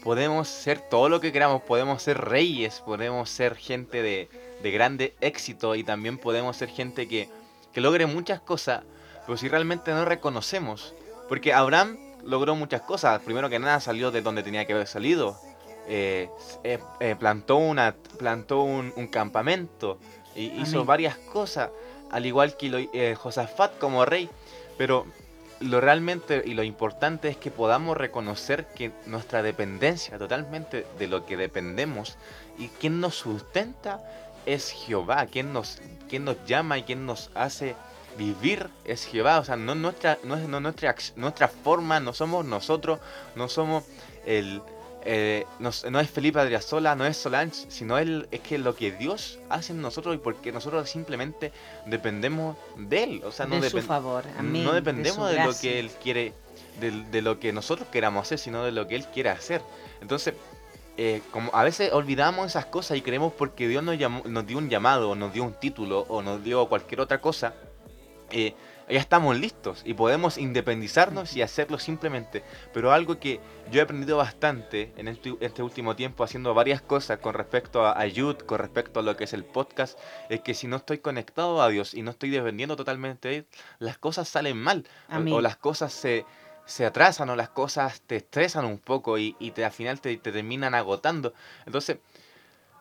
podemos 0.02 0.46
ser 0.46 0.78
todo 0.78 1.08
lo 1.08 1.20
que 1.20 1.32
queramos, 1.32 1.62
podemos 1.62 2.00
ser 2.00 2.18
reyes, 2.18 2.80
podemos 2.86 3.28
ser 3.28 3.56
gente 3.56 4.02
de 4.02 4.28
de 4.66 4.72
grande 4.72 5.14
éxito 5.20 5.76
y 5.76 5.84
también 5.84 6.18
podemos 6.18 6.56
ser 6.56 6.68
gente 6.68 7.06
que, 7.06 7.28
que 7.72 7.80
logre 7.80 8.06
muchas 8.06 8.40
cosas, 8.40 8.82
pero 9.24 9.38
si 9.38 9.48
realmente 9.48 9.92
no 9.92 10.04
reconocemos, 10.04 10.92
porque 11.28 11.52
Abraham 11.52 11.96
logró 12.24 12.56
muchas 12.56 12.80
cosas, 12.80 13.22
primero 13.22 13.48
que 13.48 13.60
nada 13.60 13.78
salió 13.78 14.10
de 14.10 14.22
donde 14.22 14.42
tenía 14.42 14.66
que 14.66 14.72
haber 14.72 14.88
salido, 14.88 15.38
eh, 15.86 16.28
eh, 16.64 16.80
eh, 16.98 17.14
plantó, 17.16 17.58
una, 17.58 17.94
plantó 18.18 18.62
un, 18.62 18.90
campamento, 19.06 20.00
y 20.34 20.46
hizo 20.60 20.84
varias 20.84 21.16
cosas, 21.16 21.70
al 22.10 22.26
igual 22.26 22.56
que 22.56 22.68
lo, 22.68 22.78
Josafat 23.16 23.78
como 23.78 24.04
rey, 24.04 24.28
pero 24.76 25.06
lo 25.60 25.80
realmente 25.80 26.42
y 26.44 26.54
lo 26.54 26.64
importante 26.64 27.28
es 27.28 27.36
que 27.36 27.52
podamos 27.52 27.96
reconocer 27.96 28.66
que 28.74 28.90
nuestra 29.06 29.44
dependencia 29.44 30.18
totalmente 30.18 30.86
de 30.98 31.06
lo 31.06 31.24
que 31.24 31.36
dependemos 31.36 32.18
y 32.58 32.68
quien 32.68 33.00
nos 33.00 33.14
sustenta 33.14 34.02
es 34.46 34.70
Jehová, 34.70 35.26
quien 35.26 35.52
nos, 35.52 35.78
quien 36.08 36.24
nos 36.24 36.36
llama 36.46 36.78
y 36.78 36.84
quien 36.84 37.04
nos 37.04 37.30
hace 37.34 37.74
vivir 38.16 38.68
es 38.84 39.04
Jehová, 39.04 39.40
o 39.40 39.44
sea, 39.44 39.56
no 39.56 39.74
nuestra, 39.74 40.18
no, 40.24 40.36
nuestra, 40.60 40.94
nuestra 41.16 41.48
forma, 41.48 42.00
no 42.00 42.14
somos 42.14 42.44
nosotros, 42.44 42.98
no 43.34 43.48
somos 43.48 43.84
el, 44.24 44.62
eh, 45.04 45.44
no, 45.60 46.00
es 46.00 46.10
Felipe 46.10 46.40
Adriasola, 46.40 46.96
no 46.96 47.06
es 47.06 47.16
Solange, 47.16 47.66
sino 47.68 47.98
él, 47.98 48.26
es 48.32 48.40
que 48.40 48.58
lo 48.58 48.74
que 48.74 48.90
Dios 48.90 49.38
hace 49.48 49.72
en 49.72 49.80
nosotros 49.80 50.14
y 50.14 50.18
porque 50.18 50.50
nosotros 50.50 50.88
simplemente 50.90 51.52
dependemos 51.86 52.56
de 52.76 53.04
Él, 53.04 53.22
o 53.24 53.30
sea, 53.30 53.46
no, 53.46 53.60
de 53.60 53.70
su 53.70 53.82
favor. 53.82 54.24
no 54.42 54.72
dependemos 54.72 55.30
de, 55.30 55.44
lo 55.44 55.56
que 55.56 55.78
Él 55.78 55.90
quiere, 56.02 56.32
de, 56.80 56.90
de, 56.90 57.22
lo 57.22 57.38
que 57.38 57.52
nosotros 57.52 57.88
queramos 57.92 58.22
hacer, 58.22 58.38
sino 58.38 58.64
de 58.64 58.72
lo 58.72 58.88
que 58.88 58.96
Él 58.96 59.06
quiere 59.06 59.30
hacer. 59.30 59.62
Entonces, 60.00 60.34
eh, 60.96 61.22
como 61.30 61.50
a 61.54 61.62
veces 61.62 61.92
olvidamos 61.92 62.46
esas 62.46 62.66
cosas 62.66 62.96
y 62.96 63.02
creemos 63.02 63.32
porque 63.32 63.68
Dios 63.68 63.82
nos, 63.82 63.98
llamó, 63.98 64.22
nos 64.26 64.46
dio 64.46 64.58
un 64.58 64.70
llamado, 64.70 65.10
o 65.10 65.14
nos 65.14 65.32
dio 65.32 65.44
un 65.44 65.54
título, 65.54 66.06
o 66.08 66.22
nos 66.22 66.42
dio 66.42 66.66
cualquier 66.68 67.00
otra 67.00 67.20
cosa, 67.20 67.54
eh, 68.30 68.54
ya 68.88 69.00
estamos 69.00 69.36
listos 69.36 69.82
y 69.84 69.94
podemos 69.94 70.38
independizarnos 70.38 71.36
y 71.36 71.42
hacerlo 71.42 71.78
simplemente. 71.78 72.44
Pero 72.72 72.92
algo 72.92 73.18
que 73.18 73.40
yo 73.70 73.80
he 73.80 73.82
aprendido 73.82 74.16
bastante 74.16 74.92
en 74.96 75.08
este, 75.08 75.34
este 75.40 75.62
último 75.62 75.96
tiempo 75.96 76.22
haciendo 76.22 76.54
varias 76.54 76.80
cosas 76.82 77.18
con 77.18 77.34
respecto 77.34 77.84
a, 77.84 78.00
a 78.00 78.06
con 78.46 78.58
respecto 78.58 79.00
a 79.00 79.02
lo 79.02 79.16
que 79.16 79.24
es 79.24 79.32
el 79.32 79.44
podcast, 79.44 79.98
es 80.28 80.40
que 80.40 80.54
si 80.54 80.68
no 80.68 80.76
estoy 80.76 80.98
conectado 80.98 81.60
a 81.60 81.68
Dios 81.68 81.94
y 81.94 82.02
no 82.02 82.12
estoy 82.12 82.30
dependiendo 82.30 82.76
totalmente 82.76 83.28
de 83.28 83.36
Él, 83.36 83.46
las 83.80 83.98
cosas 83.98 84.28
salen 84.28 84.56
mal 84.56 84.86
o 85.30 85.40
las 85.40 85.56
cosas 85.56 85.92
se 85.92 86.24
se 86.66 86.84
atrasan 86.84 87.30
o 87.30 87.36
las 87.36 87.48
cosas 87.48 88.02
te 88.02 88.16
estresan 88.16 88.64
un 88.64 88.78
poco 88.78 89.18
y, 89.18 89.32
te, 89.54 89.64
al 89.64 89.72
final 89.72 90.00
te, 90.00 90.16
terminan 90.18 90.74
agotando. 90.74 91.32
Entonces, 91.64 91.98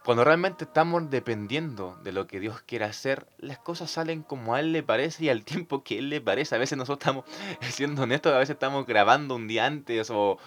cuando 0.03 0.23
realmente 0.23 0.65
estamos 0.65 1.09
dependiendo 1.09 1.97
de 2.03 2.11
lo 2.11 2.27
que 2.27 2.39
Dios 2.39 2.61
quiere 2.61 2.85
hacer, 2.85 3.27
las 3.37 3.59
cosas 3.59 3.89
salen 3.89 4.21
como 4.23 4.55
a 4.55 4.59
Él 4.59 4.71
le 4.71 4.83
parece 4.83 5.25
y 5.25 5.29
al 5.29 5.43
tiempo 5.45 5.83
que 5.83 5.99
Él 5.99 6.09
le 6.09 6.19
parece. 6.19 6.55
A 6.55 6.57
veces 6.57 6.77
nosotros 6.77 6.99
estamos, 6.99 7.25
siendo 7.73 8.03
honestos, 8.03 8.33
a 8.33 8.39
veces 8.39 8.55
estamos 8.55 8.85
grabando 8.85 9.35
un 9.35 9.47
día 9.47 9.65
antes 9.65 10.09
o, 10.09 10.37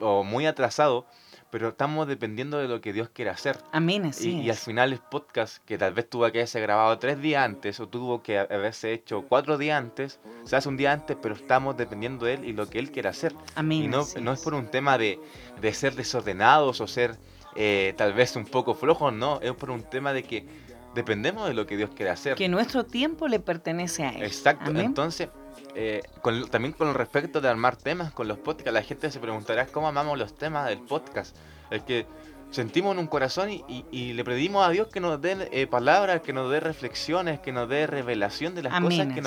o 0.00 0.22
muy 0.22 0.46
atrasado, 0.46 1.06
pero 1.52 1.68
estamos 1.68 2.08
dependiendo 2.08 2.56
de 2.56 2.66
lo 2.66 2.80
que 2.80 2.94
Dios 2.94 3.10
quiere 3.10 3.30
hacer. 3.30 3.58
Amén, 3.72 4.06
así 4.06 4.30
y, 4.30 4.46
y 4.46 4.50
al 4.50 4.56
final 4.56 4.90
el 4.90 5.00
podcast, 5.00 5.62
que 5.66 5.76
tal 5.76 5.92
vez 5.92 6.08
tuvo 6.08 6.22
que 6.32 6.38
haberse 6.38 6.62
grabado 6.62 6.98
tres 6.98 7.20
días 7.20 7.44
antes 7.44 7.78
o 7.78 7.86
tuvo 7.88 8.22
que 8.22 8.38
haberse 8.38 8.94
hecho 8.94 9.26
cuatro 9.28 9.58
días 9.58 9.78
antes, 9.78 10.18
se 10.44 10.56
hace 10.56 10.70
un 10.70 10.78
día 10.78 10.92
antes, 10.92 11.14
pero 11.20 11.34
estamos 11.34 11.76
dependiendo 11.76 12.24
de 12.24 12.34
Él 12.34 12.44
y 12.46 12.54
lo 12.54 12.70
que 12.70 12.78
Él 12.78 12.90
quiere 12.90 13.10
hacer. 13.10 13.34
Amén. 13.54 13.82
Y 13.82 13.88
no, 13.88 14.06
no 14.22 14.32
es 14.32 14.40
por 14.40 14.54
un 14.54 14.68
tema 14.68 14.96
de, 14.96 15.20
de 15.60 15.74
ser 15.74 15.94
desordenados 15.94 16.80
o 16.80 16.86
ser 16.86 17.18
eh, 17.54 17.92
tal 17.98 18.14
vez 18.14 18.34
un 18.34 18.46
poco 18.46 18.74
flojos, 18.74 19.12
no, 19.12 19.38
es 19.42 19.52
por 19.52 19.70
un 19.70 19.82
tema 19.82 20.14
de 20.14 20.22
que 20.22 20.46
dependemos 20.94 21.46
de 21.46 21.52
lo 21.52 21.66
que 21.66 21.76
Dios 21.76 21.90
quiere 21.94 22.12
hacer. 22.12 22.34
Que 22.34 22.48
nuestro 22.48 22.86
tiempo 22.86 23.28
le 23.28 23.40
pertenece 23.40 24.04
a 24.04 24.10
Él. 24.10 24.22
Exacto, 24.22 24.70
entonces 24.70 25.28
eh, 25.74 26.02
también 26.50 26.72
con 26.72 26.92
respecto 26.94 27.40
de 27.40 27.48
armar 27.48 27.76
temas 27.76 28.12
con 28.12 28.28
los 28.28 28.38
podcasts, 28.38 28.72
la 28.72 28.82
gente 28.82 29.10
se 29.10 29.20
preguntará 29.20 29.66
cómo 29.66 29.88
amamos 29.88 30.18
los 30.18 30.34
temas 30.34 30.68
del 30.68 30.80
podcast. 30.80 31.36
Es 31.70 31.82
que 31.82 32.06
sentimos 32.50 32.92
en 32.92 32.98
un 32.98 33.06
corazón 33.06 33.50
y, 33.50 34.12
le 34.12 34.24
pedimos 34.24 34.66
a 34.66 34.70
Dios 34.70 34.88
que 34.88 35.00
nos 35.00 35.20
dé 35.20 35.48
eh, 35.50 35.66
palabras, 35.66 36.20
que 36.20 36.32
nos 36.32 36.50
dé 36.50 36.60
reflexiones, 36.60 37.40
que 37.40 37.50
nos 37.50 37.68
dé 37.68 37.86
revelación 37.86 38.54
de 38.54 38.62
las 38.62 38.78
cosas 38.80 39.06
que, 39.08 39.22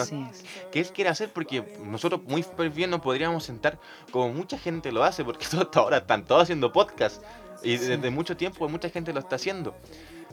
que 0.71 0.79
Él 0.79 0.87
quiere 0.93 1.09
hacer, 1.09 1.31
porque 1.33 1.63
nosotros 1.83 2.21
muy 2.23 2.45
bien 2.69 2.91
nos 2.91 3.01
podríamos 3.01 3.43
sentar 3.43 3.79
como 4.11 4.29
mucha 4.29 4.59
gente 4.59 4.91
lo 4.91 5.03
hace, 5.03 5.25
porque 5.25 5.45
hasta 5.57 5.79
ahora 5.79 5.97
están 5.97 6.23
todos 6.25 6.43
haciendo 6.43 6.71
podcast 6.71 7.23
y 7.63 7.77
desde 7.77 8.11
mucho 8.11 8.37
tiempo 8.37 8.69
mucha 8.69 8.89
gente 8.89 9.11
lo 9.11 9.19
está 9.19 9.37
haciendo. 9.37 9.75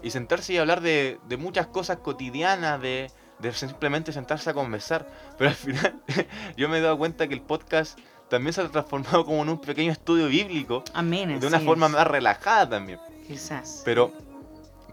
Y 0.02 0.10
sentarse 0.10 0.52
y 0.52 0.58
hablar 0.58 0.80
de, 0.82 1.18
de 1.28 1.36
muchas 1.36 1.68
cosas 1.68 1.98
cotidianas, 1.98 2.82
de, 2.82 3.10
de 3.42 3.52
simplemente 3.52 4.12
sentarse 4.12 4.48
a 4.48 4.54
conversar. 4.54 5.06
Pero 5.36 5.50
al 5.50 5.56
final 5.56 6.00
yo 6.56 6.68
me 6.68 6.78
he 6.78 6.80
dado 6.80 6.96
cuenta 6.96 7.28
que 7.28 7.34
el 7.34 7.42
podcast 7.42 7.98
también 8.28 8.54
se 8.54 8.62
ha 8.62 8.68
transformado 8.68 9.26
como 9.26 9.42
en 9.42 9.50
un 9.50 9.60
pequeño 9.60 9.92
estudio 9.92 10.28
bíblico. 10.28 10.84
Amén. 10.94 11.38
De 11.38 11.46
una 11.46 11.60
forma 11.60 11.88
más 11.88 12.06
relajada 12.06 12.70
también. 12.70 12.98
Quizás. 13.26 13.82
Pero, 13.84 14.12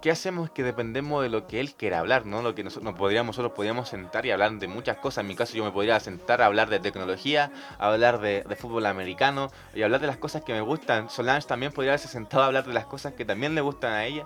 ¿qué 0.01 0.11
hacemos? 0.11 0.49
Que 0.49 0.63
dependemos 0.63 1.23
de 1.23 1.29
lo 1.29 1.47
que 1.47 1.59
Él 1.59 1.73
quiera 1.75 1.99
hablar, 1.99 2.25
¿no? 2.25 2.41
Lo 2.41 2.53
que 2.53 2.63
nosotros, 2.63 2.83
nos 2.83 2.99
podríamos, 2.99 3.37
nosotros 3.37 3.53
podríamos 3.55 3.87
sentar 3.87 4.25
y 4.25 4.31
hablar 4.31 4.51
de 4.53 4.67
muchas 4.67 4.97
cosas. 4.97 5.21
En 5.21 5.27
mi 5.27 5.35
caso, 5.35 5.55
yo 5.55 5.63
me 5.63 5.71
podría 5.71 5.99
sentar 5.99 6.41
a 6.41 6.47
hablar 6.47 6.69
de 6.69 6.79
tecnología, 6.79 7.51
hablar 7.77 8.19
de, 8.19 8.43
fútbol 8.59 8.85
americano 8.87 9.49
y 9.73 9.83
hablar 9.83 10.01
de 10.01 10.07
las 10.07 10.17
cosas 10.17 10.43
que 10.43 10.51
me 10.51 10.61
gustan. 10.61 11.09
Solange 11.09 11.47
también 11.47 11.71
podría 11.71 11.91
haberse 11.91 12.09
sentado 12.09 12.43
a 12.43 12.47
hablar 12.47 12.65
de 12.65 12.73
las 12.73 12.87
cosas 12.87 13.13
que 13.13 13.23
también 13.23 13.55
le 13.55 13.61
gustan 13.61 13.93
a 13.93 14.05
ella 14.05 14.25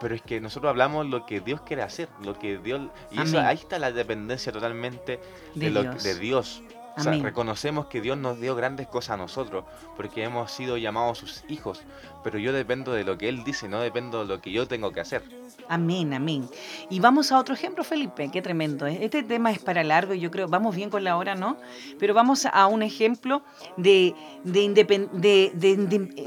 pero 0.00 0.14
es 0.14 0.22
que 0.22 0.40
nosotros 0.40 0.70
hablamos 0.70 1.06
lo 1.06 1.26
que 1.26 1.40
Dios 1.40 1.60
quiere 1.60 1.82
hacer, 1.82 2.08
lo 2.24 2.38
que 2.38 2.58
Dios 2.58 2.80
y 3.10 3.20
eso, 3.20 3.38
ahí 3.38 3.56
está 3.56 3.78
la 3.78 3.92
dependencia 3.92 4.50
totalmente 4.50 5.20
de, 5.54 5.70
Dios. 5.70 6.02
de 6.02 6.14
Dios. 6.18 6.62
O 6.96 7.02
sea, 7.02 7.12
reconocemos 7.12 7.86
que 7.86 8.00
Dios 8.00 8.18
nos 8.18 8.40
dio 8.40 8.54
grandes 8.56 8.88
cosas 8.88 9.10
a 9.10 9.16
nosotros, 9.16 9.64
porque 9.96 10.24
hemos 10.24 10.50
sido 10.50 10.76
llamados 10.76 11.18
sus 11.18 11.44
hijos, 11.48 11.82
pero 12.24 12.38
yo 12.38 12.52
dependo 12.52 12.92
de 12.92 13.04
lo 13.04 13.16
que 13.16 13.28
Él 13.28 13.44
dice, 13.44 13.68
no 13.68 13.80
dependo 13.80 14.20
de 14.20 14.26
lo 14.26 14.40
que 14.40 14.50
yo 14.50 14.66
tengo 14.66 14.90
que 14.90 15.00
hacer. 15.00 15.22
Amén, 15.68 16.12
amén. 16.12 16.48
Y 16.90 16.98
vamos 16.98 17.30
a 17.30 17.38
otro 17.38 17.54
ejemplo, 17.54 17.84
Felipe, 17.84 18.28
qué 18.32 18.42
tremendo. 18.42 18.86
¿eh? 18.86 18.98
Este 19.02 19.22
tema 19.22 19.52
es 19.52 19.60
para 19.60 19.84
largo 19.84 20.14
y 20.14 20.20
yo 20.20 20.30
creo, 20.30 20.48
vamos 20.48 20.74
bien 20.74 20.90
con 20.90 21.04
la 21.04 21.16
hora, 21.16 21.36
¿no? 21.36 21.56
Pero 21.98 22.12
vamos 22.12 22.44
a 22.44 22.66
un 22.66 22.82
ejemplo 22.82 23.42
de, 23.76 24.14
de, 24.44 24.68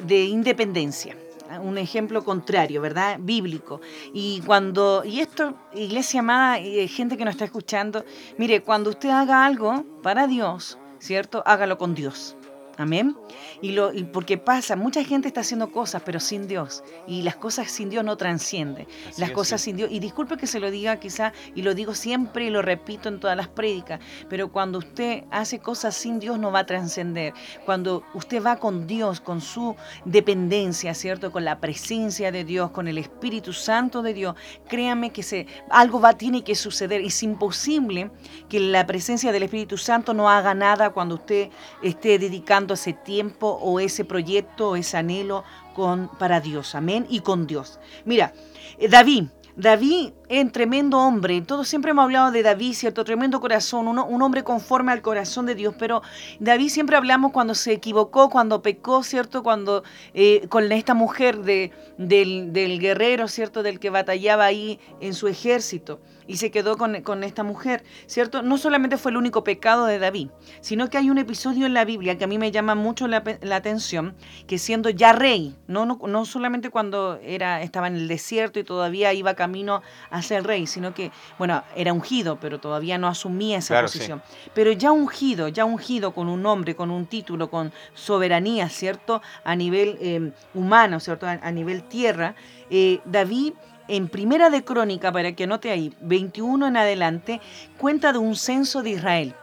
de 0.04 0.24
independencia 0.24 1.18
un 1.62 1.78
ejemplo 1.78 2.24
contrario, 2.24 2.82
¿verdad? 2.82 3.18
Bíblico. 3.20 3.82
Y 4.14 4.42
cuando, 4.46 5.04
y 5.06 5.20
esto, 5.20 5.56
iglesia 5.74 6.22
amada, 6.22 6.60
y 6.60 6.88
gente 6.88 7.18
que 7.18 7.26
nos 7.26 7.34
está 7.34 7.46
escuchando, 7.46 8.06
mire, 8.38 8.62
cuando 8.62 8.90
usted 8.90 9.10
haga 9.10 9.46
algo 9.46 9.86
para 10.02 10.28
Dios, 10.28 10.78
¿cierto? 11.00 11.44
Hágalo 11.46 11.78
con 11.78 11.96
Dios. 11.96 12.36
Amén. 12.78 13.16
Y, 13.62 13.74
lo, 13.74 13.94
y 13.94 14.04
porque 14.04 14.38
pasa, 14.38 14.76
mucha 14.76 15.04
gente 15.04 15.28
está 15.28 15.42
haciendo 15.42 15.72
cosas, 15.72 16.02
pero 16.04 16.20
sin 16.20 16.48
Dios. 16.48 16.84
Y 17.08 17.22
las 17.22 17.36
cosas 17.36 17.70
sin 17.70 17.90
Dios 17.90 18.04
no 18.04 18.18
transcienden. 18.18 18.88
las 19.18 19.32
cosas 19.32 19.62
sin 19.62 19.78
Dios. 19.78 19.92
Y 19.92 20.00
disculpe 20.00 20.38
que 20.38 20.48
se 20.48 20.60
lo 20.60 20.72
diga 20.72 21.00
quizá, 21.00 21.34
y 21.54 21.62
lo 21.62 21.76
digo 21.76 21.94
siempre 21.94 22.46
y 22.46 22.50
lo 22.50 22.62
repito 22.62 23.10
en 23.10 23.20
todas 23.20 23.38
las 23.38 23.48
prédicas, 23.48 24.00
pero 24.28 24.52
cuando 24.52 24.80
usted 24.80 25.24
hace 25.30 25.60
cosas 25.60 25.96
sin 25.96 26.20
Dios 26.20 26.40
no 26.40 26.52
va 26.52 26.60
a 26.60 26.66
trascender. 26.66 27.34
Cuando 27.66 28.04
usted 28.14 28.44
va 28.44 28.58
con 28.58 28.88
Dios, 28.88 29.22
con 29.22 29.42
su 29.42 29.76
dependencia, 30.06 30.94
¿cierto? 30.94 31.32
Con 31.32 31.46
la 31.46 31.60
presencia 31.60 32.32
de 32.32 32.44
Dios, 32.44 32.72
con 32.72 32.88
el 32.88 32.98
Espíritu 32.98 33.54
Santo 33.54 34.02
de 34.02 34.14
Dios, 34.14 34.36
créame 34.68 35.12
que 35.12 35.22
se, 35.22 35.46
algo 35.70 36.00
va, 36.00 36.14
tiene 36.14 36.44
que 36.44 36.56
suceder. 36.56 37.02
Es 37.02 37.22
imposible 37.22 38.10
que 38.50 38.60
la 38.60 38.86
presencia 38.88 39.32
del 39.32 39.44
Espíritu 39.44 39.78
Santo 39.78 40.14
no 40.14 40.30
haga 40.30 40.54
nada 40.54 40.90
cuando 40.90 41.16
usted 41.16 41.50
esté 41.82 42.18
dedicando 42.18 42.63
ese 42.72 42.94
tiempo 42.94 43.48
o 43.62 43.82
ese 43.82 44.06
proyecto 44.06 44.70
o 44.70 44.76
ese 44.78 44.96
anhelo 44.96 45.44
con, 45.76 46.10
para 46.18 46.40
Dios. 46.40 46.76
Amén. 46.76 47.06
Y 47.10 47.20
con 47.20 47.48
Dios. 47.48 47.80
Mira, 48.06 48.34
eh, 48.78 48.88
David. 48.88 49.26
David 49.56 50.14
es 50.40 50.52
tremendo 50.52 51.00
hombre, 51.00 51.42
todos 51.42 51.68
siempre 51.68 51.92
hemos 51.92 52.04
hablado 52.04 52.32
de 52.32 52.42
David, 52.42 52.74
¿cierto? 52.74 53.04
Tremendo 53.04 53.40
corazón, 53.40 53.88
un 53.88 54.22
hombre 54.22 54.44
conforme 54.44 54.92
al 54.92 55.02
corazón 55.02 55.46
de 55.46 55.54
Dios, 55.54 55.76
pero 55.78 56.02
David 56.40 56.70
siempre 56.70 56.98
hablamos 56.98 57.32
cuando 57.32 57.54
se 57.56 57.72
equivocó, 57.72 58.30
cuando 58.30 58.62
pecó, 58.62 59.04
¿cierto? 59.04 59.44
Cuando 59.44 59.84
eh, 60.14 60.48
con 60.50 60.72
esta 60.72 60.94
mujer 60.94 61.40
de, 61.44 61.72
del, 61.98 62.52
del, 62.52 62.80
guerrero, 62.80 63.28
¿cierto? 63.28 63.64
Del 63.64 63.80
que 63.80 63.90
batallaba 63.90 64.46
ahí 64.46 64.80
en 65.00 65.14
su 65.14 65.28
ejército 65.28 66.00
y 66.28 66.38
se 66.38 66.52
quedó 66.52 66.78
con, 66.78 67.24
esta 67.24 67.44
mujer, 67.44 67.84
¿cierto? 68.06 68.42
No 68.42 68.58
solamente 68.58 68.98
fue 68.98 69.12
el 69.12 69.18
único 69.18 69.44
pecado 69.44 69.86
de 69.86 70.00
David, 70.00 70.30
sino 70.62 70.90
que 70.90 70.98
hay 70.98 71.10
un 71.10 71.18
episodio 71.18 71.66
en 71.66 71.74
la 71.74 71.86
Biblia 71.86 72.18
que 72.18 72.24
a 72.24 72.28
mí 72.28 72.38
me 72.38 72.52
llama 72.52 72.76
mucho 72.76 73.08
la, 73.08 73.24
atención, 73.52 74.16
que 74.48 74.58
siendo 74.58 74.90
ya 74.90 75.14
rey, 75.14 75.56
no, 75.68 75.86
no, 75.86 76.00
no, 76.08 76.26
solamente 76.26 76.70
cuando 76.70 77.20
era, 77.24 77.62
estaba 77.62 77.88
en 77.88 77.96
el 77.96 78.08
desierto 78.08 78.60
y 78.60 78.64
todavía 78.64 79.14
iba 79.14 79.36
camino 79.36 79.82
a 80.10 80.22
ser 80.24 80.44
rey, 80.46 80.68
sino 80.68 80.94
que, 80.94 81.12
bueno, 81.38 81.64
era 81.76 81.94
ungido, 81.94 82.38
pero 82.40 82.60
todavía 82.60 82.98
no 82.98 83.08
asumía 83.08 83.58
esa 83.60 83.82
posición. 83.82 84.22
Pero 84.54 84.72
ya 84.72 84.92
ungido, 84.92 85.48
ya 85.48 85.66
ungido 85.66 86.14
con 86.14 86.30
un 86.30 86.42
nombre, 86.42 86.76
con 86.76 86.92
un 86.92 87.06
título, 87.06 87.50
con 87.50 87.72
soberanía, 87.94 88.70
¿cierto? 88.70 89.22
A 89.44 89.56
nivel 89.56 89.98
eh, 90.02 90.32
humano, 90.54 91.00
¿cierto? 91.00 91.28
A, 91.28 91.52
nivel 91.52 91.84
tierra, 91.84 92.36
eh, 92.70 93.00
David 93.06 93.54
en 93.88 94.08
Primera 94.08 94.50
de 94.50 94.64
Crónica, 94.64 95.12
para 95.12 95.34
que 95.34 95.44
anote 95.44 95.70
ahí, 95.72 95.94
21 96.02 96.68
en 96.68 96.78
adelante, 96.78 97.42
cuenta 97.78 98.14
de 98.14 98.20
un 98.20 98.36
censo 98.36 98.82
de 98.82 98.92
Israel. 98.92 99.36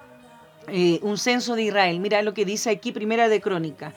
Eh, 0.69 0.99
un 1.03 1.19
censo 1.19 1.57
de 1.57 1.64
Israel. 1.64 2.01
Mira 2.01 2.23
lo 2.23 2.35
que 2.35 2.45
dice 2.45 2.71
aquí 2.71 2.93
Primera 2.93 3.29
de 3.29 3.40
Crónica. 3.40 3.93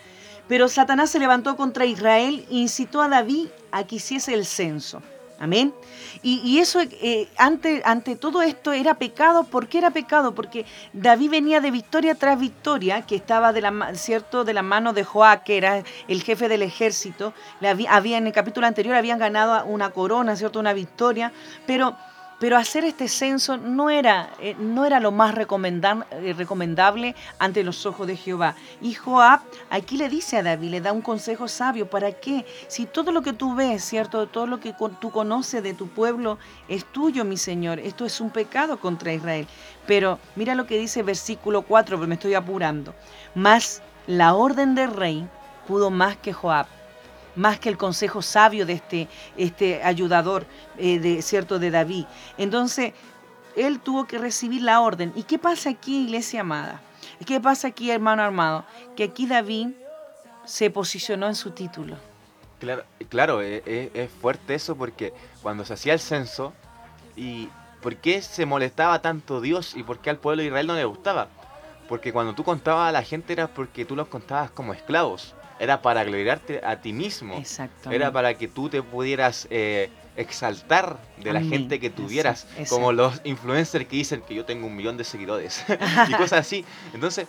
Pero 0.47 0.67
Satanás 0.67 1.09
se 1.09 1.19
levantó 1.19 1.55
contra 1.55 1.85
Israel 1.85 2.45
e 2.49 2.55
incitó 2.55 3.01
a 3.01 3.07
David 3.07 3.47
a 3.71 3.85
que 3.85 3.95
hiciese 3.95 4.33
el 4.33 4.45
censo. 4.45 5.01
Amén. 5.43 5.73
Y, 6.21 6.59
eso, 6.59 6.79
eh, 6.79 7.27
ante, 7.35 7.81
ante 7.83 8.15
todo 8.15 8.41
esto, 8.41 8.71
era 8.71 8.93
pecado. 8.93 9.43
¿Por 9.43 9.67
qué 9.67 9.79
era 9.79 9.91
pecado? 9.91 10.33
Porque 10.33 10.65
David 10.93 11.31
venía 11.31 11.59
de 11.59 11.69
victoria 11.69 12.15
tras 12.15 12.39
victoria, 12.39 13.01
que 13.01 13.17
estaba 13.17 13.51
de 13.51 13.59
la, 13.59 13.93
¿cierto? 13.95 14.45
de 14.45 14.53
la 14.53 14.61
mano 14.61 14.93
de 14.93 15.03
Joá, 15.03 15.43
que 15.43 15.57
era 15.57 15.83
el 16.07 16.23
jefe 16.23 16.47
del 16.47 16.61
ejército. 16.61 17.33
había, 17.89 18.17
en 18.17 18.27
el 18.27 18.31
capítulo 18.31 18.67
anterior 18.67 18.95
habían 18.95 19.19
ganado 19.19 19.65
una 19.65 19.89
corona, 19.89 20.37
¿cierto? 20.37 20.61
una 20.61 20.71
victoria. 20.71 21.33
Pero 21.67 21.97
pero 22.43 22.57
hacer 22.57 22.83
este 22.83 23.07
censo 23.07 23.55
no 23.55 23.89
era, 23.89 24.33
eh, 24.41 24.53
no 24.59 24.85
era 24.85 24.99
lo 24.99 25.13
más 25.13 25.33
eh, 25.33 26.33
recomendable 26.33 27.15
ante 27.39 27.63
los 27.63 27.85
ojos 27.85 28.05
de 28.05 28.17
Jehová. 28.17 28.55
Y 28.81 28.95
Joab 28.95 29.39
aquí 29.69 29.95
le 29.95 30.09
dice 30.09 30.35
a 30.35 30.43
David, 30.43 30.71
le 30.71 30.81
da 30.81 30.91
un 30.91 31.01
consejo 31.01 31.47
sabio, 31.47 31.89
¿para 31.89 32.11
qué? 32.11 32.45
Si 32.67 32.85
todo 32.85 33.13
lo 33.13 33.21
que 33.21 33.31
tú 33.31 33.55
ves, 33.55 33.85
¿cierto? 33.85 34.27
Todo 34.27 34.45
lo 34.45 34.59
que 34.59 34.75
tú 34.99 35.09
conoces 35.09 35.63
de 35.63 35.73
tu 35.73 35.87
pueblo 35.87 36.37
es 36.67 36.83
tuyo, 36.83 37.23
mi 37.23 37.37
Señor, 37.37 37.79
esto 37.79 38.03
es 38.05 38.19
un 38.19 38.29
pecado 38.29 38.77
contra 38.77 39.13
Israel. 39.13 39.47
Pero 39.87 40.19
mira 40.35 40.53
lo 40.53 40.67
que 40.67 40.77
dice 40.77 41.01
versículo 41.01 41.61
4, 41.61 41.95
pero 41.95 42.09
me 42.09 42.15
estoy 42.15 42.33
apurando. 42.33 42.93
Más 43.35 43.81
la 44.05 44.33
orden 44.33 44.75
del 44.75 44.91
rey 44.91 45.25
pudo 45.65 45.91
más 45.91 46.17
que 46.17 46.33
Joab 46.33 46.67
más 47.35 47.59
que 47.59 47.69
el 47.69 47.77
consejo 47.77 48.21
sabio 48.21 48.65
de 48.65 48.73
este, 48.73 49.07
este 49.37 49.83
ayudador, 49.83 50.45
eh, 50.77 50.99
de, 50.99 51.21
¿cierto?, 51.21 51.59
de 51.59 51.71
David. 51.71 52.05
Entonces, 52.37 52.93
él 53.55 53.79
tuvo 53.79 54.05
que 54.05 54.17
recibir 54.17 54.61
la 54.61 54.81
orden. 54.81 55.11
¿Y 55.15 55.23
qué 55.23 55.39
pasa 55.39 55.69
aquí, 55.69 56.05
iglesia 56.05 56.41
amada? 56.41 56.81
¿Qué 57.25 57.39
pasa 57.39 57.69
aquí, 57.69 57.91
hermano 57.91 58.23
armado? 58.23 58.65
Que 58.95 59.05
aquí 59.05 59.27
David 59.27 59.69
se 60.45 60.69
posicionó 60.69 61.27
en 61.27 61.35
su 61.35 61.51
título. 61.51 61.95
Claro, 62.59 62.83
claro 63.09 63.41
es, 63.41 63.61
e, 63.65 63.91
es 63.93 64.09
fuerte 64.09 64.55
eso 64.55 64.75
porque 64.75 65.13
cuando 65.41 65.65
se 65.65 65.73
hacía 65.73 65.93
el 65.93 65.99
censo, 65.99 66.53
¿y 67.15 67.49
por 67.81 67.97
qué 67.97 68.21
se 68.21 68.45
molestaba 68.45 69.01
tanto 69.01 69.41
Dios 69.41 69.75
y 69.75 69.83
por 69.83 69.99
qué 69.99 70.09
al 70.09 70.17
pueblo 70.17 70.41
de 70.41 70.47
Israel 70.47 70.67
no 70.67 70.75
le 70.75 70.85
gustaba? 70.85 71.27
Porque 71.89 72.13
cuando 72.13 72.33
tú 72.33 72.43
contabas 72.43 72.89
a 72.89 72.91
la 72.91 73.03
gente 73.03 73.33
era 73.33 73.47
porque 73.47 73.85
tú 73.85 73.95
los 73.95 74.07
contabas 74.07 74.51
como 74.51 74.73
esclavos 74.73 75.35
era 75.59 75.81
para 75.81 76.03
gloriarte 76.03 76.61
a 76.63 76.81
ti 76.81 76.93
mismo. 76.93 77.41
Era 77.89 78.11
para 78.11 78.35
que 78.35 78.47
tú 78.47 78.69
te 78.69 78.81
pudieras 78.81 79.47
eh, 79.49 79.89
exaltar 80.15 80.99
de 81.17 81.33
la 81.33 81.41
gente 81.41 81.79
que 81.79 81.89
tuvieras, 81.89 82.47
como 82.69 82.91
los 82.91 83.21
influencers 83.23 83.87
que 83.87 83.95
dicen 83.95 84.21
que 84.21 84.35
yo 84.35 84.45
tengo 84.45 84.67
un 84.67 84.75
millón 84.75 84.97
de 84.97 85.03
seguidores 85.03 85.63
y 86.07 86.13
cosas 86.13 86.41
así. 86.41 86.65
Entonces, 86.93 87.27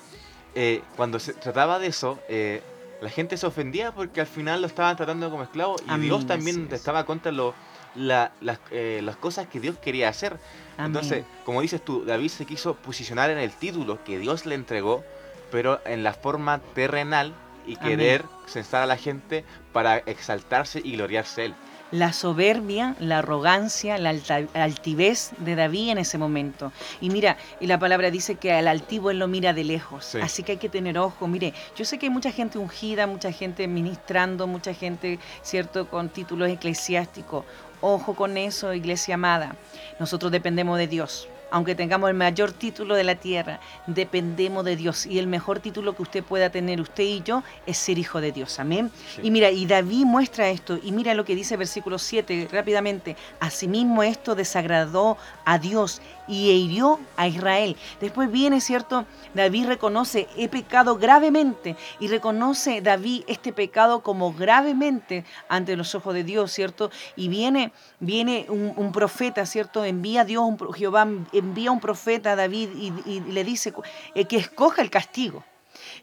eh, 0.54 0.82
cuando 0.96 1.18
se 1.18 1.32
trataba 1.34 1.78
de 1.78 1.88
eso, 1.88 2.18
eh, 2.28 2.62
la 3.00 3.10
gente 3.10 3.36
se 3.36 3.46
ofendía 3.46 3.92
porque 3.92 4.20
al 4.20 4.26
final 4.26 4.60
lo 4.60 4.66
estaban 4.66 4.96
tratando 4.96 5.30
como 5.30 5.42
esclavo 5.42 5.76
y 5.88 6.00
Dios 6.00 6.26
también 6.26 6.68
estaba 6.70 7.04
contra 7.04 7.32
lo, 7.32 7.54
las, 7.94 8.30
eh, 8.70 9.00
las, 9.02 9.16
cosas 9.16 9.46
que 9.46 9.60
Dios 9.60 9.76
quería 9.78 10.08
hacer. 10.08 10.38
Entonces, 10.78 11.24
como 11.44 11.60
dices 11.60 11.84
tú, 11.84 12.04
David 12.04 12.28
se 12.28 12.46
quiso 12.46 12.74
posicionar 12.74 13.30
en 13.30 13.38
el 13.38 13.52
título 13.52 14.02
que 14.04 14.18
Dios 14.18 14.46
le 14.46 14.54
entregó, 14.54 15.04
pero 15.50 15.80
en 15.84 16.02
la 16.02 16.12
forma 16.12 16.60
terrenal 16.74 17.34
y 17.66 17.76
querer 17.76 18.24
censar 18.46 18.82
a 18.82 18.86
la 18.86 18.96
gente 18.96 19.44
para 19.72 19.98
exaltarse 19.98 20.80
y 20.82 20.92
gloriarse 20.92 21.46
él 21.46 21.54
la 21.94 22.12
soberbia, 22.12 22.96
la 22.98 23.18
arrogancia, 23.18 23.98
la 23.98 24.10
altivez 24.54 25.30
de 25.38 25.54
David 25.54 25.90
en 25.90 25.98
ese 25.98 26.18
momento. 26.18 26.72
Y 27.00 27.08
mira, 27.08 27.36
y 27.60 27.68
la 27.68 27.78
palabra 27.78 28.10
dice 28.10 28.34
que 28.34 28.52
al 28.52 28.66
altivo 28.66 29.12
él 29.12 29.20
lo 29.20 29.28
mira 29.28 29.52
de 29.52 29.62
lejos. 29.62 30.16
Así 30.16 30.42
que 30.42 30.52
hay 30.52 30.58
que 30.58 30.68
tener 30.68 30.98
ojo. 30.98 31.28
Mire, 31.28 31.54
yo 31.76 31.84
sé 31.84 31.98
que 31.98 32.06
hay 32.06 32.10
mucha 32.10 32.32
gente 32.32 32.58
ungida, 32.58 33.06
mucha 33.06 33.30
gente 33.30 33.68
ministrando, 33.68 34.48
mucha 34.48 34.74
gente, 34.74 35.20
¿cierto?, 35.42 35.88
con 35.88 36.08
títulos 36.08 36.48
eclesiásticos. 36.48 37.44
Ojo 37.80 38.14
con 38.14 38.36
eso, 38.38 38.74
iglesia 38.74 39.14
amada. 39.14 39.54
Nosotros 40.00 40.32
dependemos 40.32 40.78
de 40.78 40.88
Dios 40.88 41.28
aunque 41.54 41.76
tengamos 41.76 42.10
el 42.10 42.16
mayor 42.16 42.50
título 42.50 42.96
de 42.96 43.04
la 43.04 43.14
tierra, 43.14 43.60
dependemos 43.86 44.64
de 44.64 44.74
Dios. 44.74 45.06
Y 45.06 45.20
el 45.20 45.28
mejor 45.28 45.60
título 45.60 45.94
que 45.94 46.02
usted 46.02 46.24
pueda 46.24 46.50
tener, 46.50 46.80
usted 46.80 47.04
y 47.04 47.22
yo, 47.22 47.44
es 47.64 47.78
ser 47.78 47.96
hijo 47.96 48.20
de 48.20 48.32
Dios. 48.32 48.58
Amén. 48.58 48.90
Y 49.22 49.30
mira, 49.30 49.52
y 49.52 49.64
David 49.64 50.04
muestra 50.04 50.48
esto. 50.48 50.80
Y 50.82 50.90
mira 50.90 51.14
lo 51.14 51.24
que 51.24 51.36
dice 51.36 51.56
versículo 51.56 52.00
7 52.00 52.48
rápidamente. 52.50 53.16
Asimismo 53.38 54.02
esto 54.02 54.34
desagradó 54.34 55.16
a 55.44 55.60
Dios 55.60 56.02
y 56.26 56.50
hirió 56.50 56.98
a 57.16 57.28
Israel. 57.28 57.76
Después 58.00 58.30
viene, 58.30 58.60
¿cierto? 58.60 59.04
David 59.34 59.66
reconoce, 59.66 60.26
he 60.36 60.48
pecado 60.48 60.96
gravemente. 60.96 61.76
Y 62.00 62.08
reconoce 62.08 62.80
David 62.80 63.22
este 63.26 63.52
pecado 63.52 64.02
como 64.02 64.32
gravemente 64.32 65.24
ante 65.48 65.76
los 65.76 65.94
ojos 65.94 66.14
de 66.14 66.24
Dios, 66.24 66.52
¿cierto? 66.52 66.90
Y 67.16 67.28
viene, 67.28 67.72
viene 68.00 68.46
un, 68.48 68.92
profeta, 68.92 69.44
¿cierto? 69.46 69.84
Envía 69.84 70.22
a 70.22 70.24
Dios, 70.24 70.44
un, 70.44 70.72
Jehová 70.72 71.06
envía 71.44 71.70
un 71.70 71.80
profeta 71.80 72.32
a 72.32 72.36
David 72.36 72.70
y, 72.74 73.20
le 73.20 73.44
dice 73.44 73.72
eh, 74.14 74.24
que 74.24 74.36
escoja 74.36 74.82
el 74.82 74.90
castigo. 74.90 75.44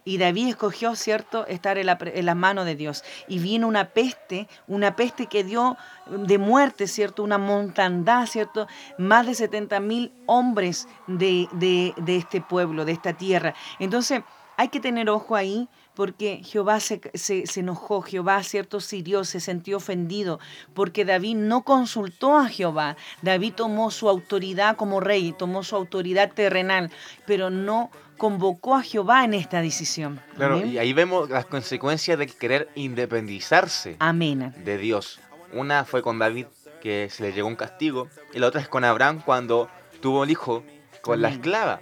Y 0.04 0.18
David 0.18 0.50
escogió, 0.50 0.96
¿cierto?, 0.96 1.46
estar 1.48 1.78
en, 1.78 1.86
la, 1.86 1.98
las 2.00 2.36
manos 2.36 2.66
de 2.66 2.76
Dios. 2.76 3.04
Y 3.28 3.39
vino 3.39 3.68
una 3.68 3.89
peste, 3.89 4.48
una 4.68 4.96
peste 4.96 5.28
que 5.28 5.44
dio 5.44 5.78
de 6.08 6.38
muerte, 6.38 6.88
¿cierto?, 6.88 7.24
una 7.24 7.38
montandad, 7.38 8.26
¿cierto?, 8.26 8.68
más 8.98 9.26
de 9.26 9.36
70 9.36 9.80
mil 9.80 10.12
hombres 10.26 10.88
de, 11.08 11.48
de, 11.54 11.94
de 11.98 12.18
este 12.18 12.42
pueblo, 12.42 12.86
de 12.86 12.92
esta 12.92 13.14
tierra. 13.14 13.54
Entonces, 13.80 14.22
hay 14.58 14.68
que 14.70 14.80
tener 14.80 15.10
ojo 15.10 15.36
ahí 15.36 15.68
porque 15.96 16.42
Jehová 16.44 16.80
se, 16.80 17.02
se, 17.14 17.44
enojó, 17.60 18.02
Jehová, 18.02 18.42
cierto, 18.44 18.80
Dios 19.04 19.30
se 19.30 19.39
sintió 19.39 19.78
ofendido, 19.78 20.39
porque 20.74 21.06
David 21.06 21.36
no 21.36 21.64
consultó 21.64 22.38
a 22.38 22.48
Jehová. 22.48 22.96
David 23.22 23.54
tomó 23.56 23.92
su 23.92 24.08
autoridad 24.10 24.76
como 24.78 25.00
rey, 25.00 25.34
tomó 25.38 25.64
su 25.64 25.76
autoridad 25.76 26.32
terrenal, 26.32 26.92
pero 27.26 27.50
no 27.50 27.92
convocó 28.18 28.76
a 28.76 28.84
Jehová 28.84 29.26
en 29.26 29.34
esta 29.34 29.62
decisión. 29.62 30.22
Claro, 30.36 30.64
y 30.66 30.78
ahí 30.78 30.94
vemos 30.94 31.30
las 31.30 31.46
consecuencias 31.46 32.20
de 32.20 32.28
querer 32.28 32.70
independizarse 32.76 33.96
Amén. 34.00 34.54
de 34.64 34.78
Dios. 34.78 35.20
Una 35.54 35.86
fue 35.86 36.02
con 36.02 36.20
David, 36.20 36.46
que 36.82 37.10
se 37.10 37.24
le 37.24 37.34
llegó 37.34 37.48
un 37.48 37.56
castigo, 37.56 38.08
y 38.34 38.39
la 38.39 38.48
otra 38.48 38.62
es 38.62 38.68
con 38.68 38.84
Abraham 38.84 39.22
cuando 39.26 39.70
tuvo 40.02 40.22
un 40.22 40.30
hijo 40.30 40.64
con 41.02 41.22
la 41.22 41.30
esclava. 41.30 41.82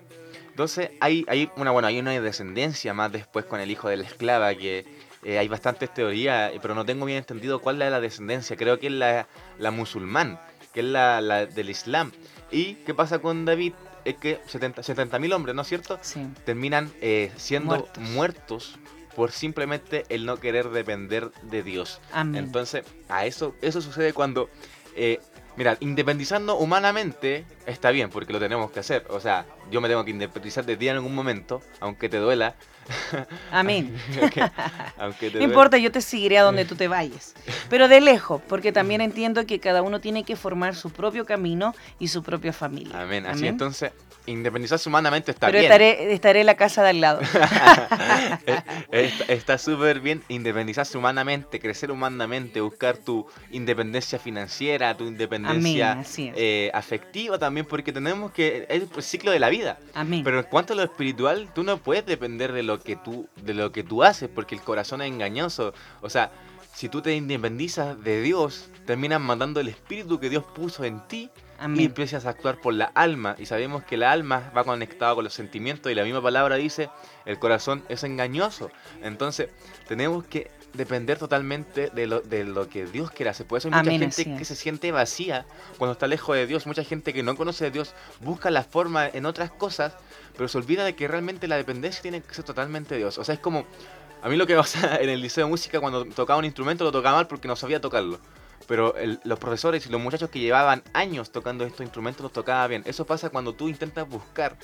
Entonces 0.60 0.92
hay, 1.00 1.24
hay 1.30 1.50
una 1.56 1.72
bueno 1.72 1.88
hay 1.88 2.00
una 2.00 2.12
descendencia 2.20 2.94
más 2.94 3.14
después 3.14 3.46
con 3.46 3.62
el 3.62 3.72
hijo 3.72 3.88
de 3.88 3.96
la 3.96 4.04
esclava 4.04 4.54
que 4.56 4.86
eh, 5.24 5.38
hay 5.38 5.48
bastantes 5.48 5.94
teorías, 5.94 6.52
pero 6.62 6.76
no 6.76 6.86
tengo 6.86 7.06
bien 7.06 7.20
entendido 7.20 7.62
cuál 7.62 7.82
es 7.82 7.90
la 7.90 8.02
descendencia. 8.02 8.58
Creo 8.58 8.78
que 8.78 8.88
es 8.88 8.92
la, 8.92 9.30
la 9.58 9.72
musulmán, 9.72 10.38
que 10.74 10.82
es 10.82 10.86
la, 10.86 11.22
la, 11.22 11.46
del 11.46 11.70
Islam. 11.70 12.12
¿Y 12.52 12.74
qué 12.74 12.94
pasa 12.94 13.20
con 13.20 13.46
David? 13.46 13.72
Es 14.04 14.18
que 14.18 14.42
70 14.48 15.18
mil 15.20 15.32
hombres, 15.32 15.56
¿no 15.56 15.62
es 15.62 15.68
cierto? 15.70 15.98
Sí. 16.02 16.28
Terminan 16.44 16.92
eh, 17.00 17.32
siendo 17.38 17.88
muertos. 18.14 18.78
por 19.16 19.32
simplemente 19.32 20.04
el 20.10 20.26
no 20.26 20.42
querer 20.42 20.72
depender 20.72 21.32
de 21.44 21.64
Dios. 21.64 22.02
Amén. 22.12 22.44
Entonces, 22.44 22.84
a 23.08 23.26
eso, 23.26 23.56
eso 23.62 23.80
sucede 23.80 24.12
cuando 24.12 24.50
eh, 24.98 25.22
Mira, 25.60 25.76
independizando 25.82 26.58
humanamente 26.58 27.44
está 27.66 27.92
bien, 27.92 28.10
porque 28.10 28.32
lo 28.32 28.40
tenemos 28.40 28.72
que 28.72 28.80
hacer. 28.80 29.06
O 29.10 29.20
sea, 29.20 29.46
yo 29.70 29.82
me 29.82 29.90
tengo 29.90 30.06
que 30.06 30.12
independizar 30.12 30.66
de 30.66 30.78
ti 30.78 30.88
en 30.88 30.96
algún 30.96 31.14
momento, 31.14 31.62
aunque 31.82 32.08
te 32.08 32.16
duela. 32.16 32.56
Amén. 33.52 33.94
no 35.34 35.44
importa, 35.44 35.78
yo 35.78 35.92
te 35.92 36.00
seguiré 36.00 36.38
a 36.38 36.44
donde 36.44 36.64
tú 36.64 36.76
te 36.76 36.88
vayas. 36.88 37.36
Pero 37.70 37.90
de 37.90 38.00
lejos, 38.00 38.42
porque 38.48 38.72
también 38.72 39.02
entiendo 39.02 39.46
que 39.46 39.60
cada 39.60 39.82
uno 39.82 40.00
tiene 40.00 40.24
que 40.24 40.38
formar 40.38 40.76
su 40.76 40.92
propio 40.92 41.26
camino 41.26 41.76
y 42.00 42.08
su 42.08 42.24
propia 42.24 42.54
familia. 42.54 43.02
Amén. 43.02 43.26
Así 43.26 43.46
entonces, 43.46 43.92
independizarse 44.32 44.88
humanamente 44.90 45.32
está 45.32 45.48
bien. 45.48 45.64
Pero 45.64 45.74
estaré, 45.74 46.14
estaré 46.14 46.40
en 46.42 46.46
la 46.46 46.56
casa 46.56 46.84
de 46.84 46.90
al 46.90 47.02
lado. 47.02 47.22
está 48.92 49.58
súper 49.58 50.00
bien 50.00 50.24
independizarse 50.28 50.98
humanamente, 50.98 51.60
crecer 51.60 51.92
humanamente, 51.92 52.62
buscar 52.62 52.98
tu 52.98 53.28
independencia 53.52 54.20
financiera, 54.20 54.96
tu 54.96 55.06
independencia 55.06 56.04
eh, 56.18 56.72
afectiva 56.74 57.38
también, 57.38 57.66
porque 57.66 57.92
tenemos 57.92 58.32
que. 58.32 58.66
Es 58.70 58.84
el 58.96 59.04
ciclo 59.04 59.32
de 59.32 59.40
la 59.40 59.50
vida. 59.50 59.80
Amén. 59.94 60.24
Pero 60.24 60.40
en 60.40 60.46
cuanto 60.46 60.74
a 60.74 60.76
lo 60.76 60.84
espiritual, 60.84 61.50
tú 61.54 61.64
no 61.64 61.78
puedes 61.78 62.06
depender 62.06 62.52
de 62.52 62.64
lo 62.64 62.80
que 62.80 62.96
tú, 62.96 63.28
de 63.42 63.54
lo 63.54 63.72
que 63.72 63.84
tú 63.84 64.04
haces, 64.04 64.30
porque 64.34 64.56
el 64.56 64.62
corazón 64.62 65.02
es 65.02 65.08
engañoso. 65.08 65.74
O 66.02 66.10
sea, 66.10 66.32
si 66.80 66.88
tú 66.88 67.02
te 67.02 67.14
independizas 67.14 68.02
de 68.06 68.22
Dios, 68.22 68.70
terminas 68.86 69.20
mandando 69.20 69.60
el 69.60 69.68
espíritu 69.68 70.18
que 70.18 70.30
Dios 70.30 70.46
puso 70.46 70.86
en 70.86 71.06
ti 71.10 71.30
y 71.76 71.84
empiezas 71.84 72.26
a 72.26 72.30
actuar 72.30 72.62
por 72.62 72.74
la 72.74 72.86
alma. 72.86 73.36
Y 73.38 73.48
sabemos 73.48 73.84
que 73.84 73.98
la 73.98 74.14
alma 74.14 74.50
va 74.56 74.64
conectada 74.64 75.14
con 75.14 75.26
los 75.26 75.34
sentimientos 75.34 75.92
y 75.92 75.96
la 75.96 76.06
misma 76.06 76.22
palabra 76.22 76.56
dice, 76.56 76.90
el 77.26 77.38
corazón 77.38 77.84
es 77.90 78.06
engañoso. 78.06 78.72
Entonces, 79.04 79.50
tenemos 79.90 80.24
que 80.24 80.52
depender 80.72 81.18
totalmente 81.18 81.90
de 81.90 82.08
lo, 82.08 82.22
de 82.22 82.46
lo 82.46 82.70
que 82.70 82.86
Dios 82.86 83.12
quiere 83.12 83.32
hacer. 83.32 83.46
Por 83.46 83.58
eso 83.58 83.68
hay 83.68 83.74
mucha 83.74 83.92
gente 83.92 84.38
que 84.38 84.46
se 84.46 84.56
siente 84.56 84.94
vacía 84.94 85.46
cuando 85.78 85.92
está 85.92 86.08
lejos 86.08 86.34
de 86.38 86.48
Dios. 86.48 86.66
Mucha 86.66 86.86
gente 86.86 87.12
que 87.12 87.24
no 87.24 87.36
conoce 87.36 87.66
a 87.66 87.72
Dios 87.72 87.94
busca 88.22 88.52
la 88.52 88.64
forma 88.64 89.06
en 89.06 89.26
otras 89.26 89.52
cosas, 89.52 89.98
pero 90.38 90.48
se 90.48 90.58
olvida 90.58 90.86
de 90.86 90.96
que 90.96 91.10
realmente 91.10 91.50
la 91.50 91.58
dependencia 91.58 92.02
tiene 92.02 92.22
que 92.22 92.34
ser 92.34 92.46
totalmente 92.46 92.96
de 92.96 93.00
Dios. 93.00 93.18
O 93.18 93.26
sea, 93.26 93.36
es 93.36 93.42
como... 93.42 93.66
A 94.22 94.30
mí 94.30 94.36
lo 94.36 94.48
que 94.48 94.56
pasa 94.58 94.98
en 94.98 95.10
el 95.10 95.22
liceo 95.22 95.46
de 95.46 95.50
música 95.50 95.80
cuando 95.80 96.06
tocaba 96.06 96.40
un 96.40 96.46
instrumento 96.46 96.84
lo 96.84 96.92
tocaba 96.92 97.18
mal 97.18 97.28
porque 97.28 97.48
no 97.48 97.56
sabía 97.56 97.82
tocarlo 97.82 98.20
pero 98.70 98.94
los 99.24 99.40
profesores 99.40 99.88
y 99.88 99.90
los 99.90 100.00
muchachos 100.00 100.30
que 100.30 100.38
llevaban 100.38 100.84
años 100.94 101.32
tocando 101.32 101.66
estos 101.66 101.82
instrumentos 101.82 102.22
los 102.22 102.32
tocaba 102.32 102.68
bien. 102.68 102.84
Eso 102.86 103.04
pasa 103.04 103.32
cuando 103.32 103.54
tú 103.54 103.68
intentas 103.68 104.08
buscar 104.08 104.56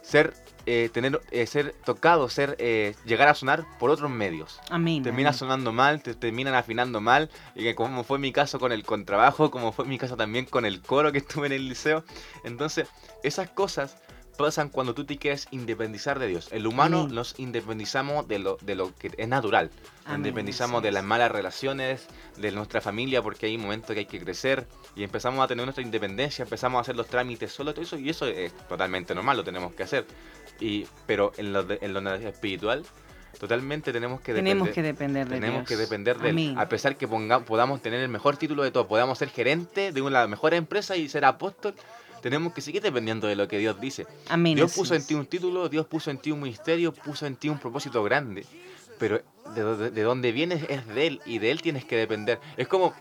ser, 0.00 0.32
eh, 0.64 0.90
tener, 0.92 1.20
eh, 1.32 1.46
ser 1.48 1.74
tocado, 1.84 2.28
ser, 2.28 2.54
eh, 2.60 2.94
llegar 3.04 3.28
a 3.28 3.34
sonar 3.34 3.64
por 3.80 3.90
otros 3.90 4.10
medios. 4.10 4.60
Amén. 4.70 5.02
Terminas 5.02 5.36
sonando 5.36 5.72
mal, 5.72 6.02
te 6.02 6.14
terminan 6.14 6.54
afinando 6.54 7.00
mal, 7.00 7.30
y 7.56 7.64
que 7.64 7.74
como 7.74 8.04
fue 8.04 8.20
mi 8.20 8.32
caso 8.32 8.60
con 8.60 8.70
el 8.70 8.84
contrabajo, 8.84 9.50
como 9.50 9.72
fue 9.72 9.86
mi 9.86 9.98
caso 9.98 10.16
también 10.16 10.44
con 10.44 10.64
el 10.64 10.80
coro 10.80 11.10
que 11.10 11.18
estuve 11.18 11.46
en 11.46 11.54
el 11.54 11.68
liceo. 11.68 12.04
Entonces, 12.44 12.88
esas 13.24 13.50
cosas 13.50 13.96
pasan 14.42 14.68
cuando 14.68 14.92
tú 14.92 15.04
te 15.04 15.16
quieres 15.18 15.46
independizar 15.52 16.18
de 16.18 16.26
Dios. 16.26 16.48
El 16.50 16.66
humano 16.66 17.06
nos 17.08 17.38
independizamos 17.38 18.26
de 18.26 18.40
lo, 18.40 18.58
de 18.60 18.74
lo 18.74 18.94
que 18.96 19.12
es 19.16 19.28
natural. 19.28 19.70
Nos 20.06 20.16
independizamos 20.16 20.82
de 20.82 20.90
las 20.90 21.04
malas 21.04 21.30
relaciones, 21.30 22.08
de 22.36 22.50
nuestra 22.50 22.80
familia, 22.80 23.22
porque 23.22 23.46
hay 23.46 23.56
momentos 23.56 23.94
que 23.94 24.00
hay 24.00 24.06
que 24.06 24.20
crecer 24.20 24.66
y 24.96 25.04
empezamos 25.04 25.44
a 25.44 25.46
tener 25.46 25.64
nuestra 25.64 25.82
independencia, 25.82 26.42
empezamos 26.42 26.78
a 26.78 26.80
hacer 26.82 26.96
los 26.96 27.06
trámites 27.06 27.52
solo, 27.52 27.72
todo 27.72 27.84
eso, 27.84 27.96
y 27.96 28.10
eso 28.10 28.26
es 28.26 28.52
totalmente 28.68 29.14
normal, 29.14 29.36
lo 29.36 29.44
tenemos 29.44 29.74
que 29.74 29.84
hacer. 29.84 30.06
Y, 30.60 30.86
pero 31.06 31.32
en 31.36 31.52
lo, 31.52 31.64
en 31.68 31.94
lo 31.94 32.14
espiritual, 32.14 32.84
totalmente 33.38 33.92
tenemos 33.92 34.20
que 34.20 34.32
depender. 34.32 34.54
Tenemos 34.54 34.74
que 34.74 34.82
depender 34.82 35.28
de 35.28 35.40
Tenemos 35.40 35.68
que 35.68 35.76
depender 35.76 36.18
de 36.18 36.30
él. 36.30 36.54
A 36.58 36.68
pesar 36.68 36.96
que 36.96 37.06
podamos 37.06 37.80
tener 37.80 38.00
el 38.00 38.08
mejor 38.08 38.36
título 38.36 38.62
de 38.62 38.70
todo, 38.70 38.88
podamos 38.88 39.18
ser 39.18 39.30
gerente 39.30 39.92
de 39.92 40.02
una 40.02 40.26
mejor 40.26 40.54
empresa 40.54 40.96
y 40.96 41.08
ser 41.08 41.24
apóstol, 41.24 41.74
tenemos 42.22 42.54
que 42.54 42.62
seguir 42.62 42.80
dependiendo 42.80 43.26
de 43.26 43.36
lo 43.36 43.48
que 43.48 43.58
Dios 43.58 43.78
dice. 43.80 44.06
Dios 44.54 44.72
puso 44.72 44.94
en 44.94 45.04
ti 45.04 45.14
un 45.14 45.26
título, 45.26 45.68
Dios 45.68 45.86
puso 45.86 46.10
en 46.10 46.18
ti 46.18 46.30
un 46.30 46.40
ministerio, 46.40 46.92
puso 46.92 47.26
en 47.26 47.36
ti 47.36 47.48
un 47.48 47.58
propósito 47.58 48.02
grande, 48.02 48.46
pero 48.98 49.20
de, 49.54 49.90
de, 49.90 50.02
donde 50.02 50.32
vienes 50.32 50.64
es 50.70 50.86
de 50.86 51.06
Él 51.06 51.20
y 51.26 51.38
de 51.38 51.50
Él 51.50 51.60
tienes 51.60 51.84
que 51.84 51.96
depender. 51.96 52.40
Es 52.56 52.68
como, 52.68 52.94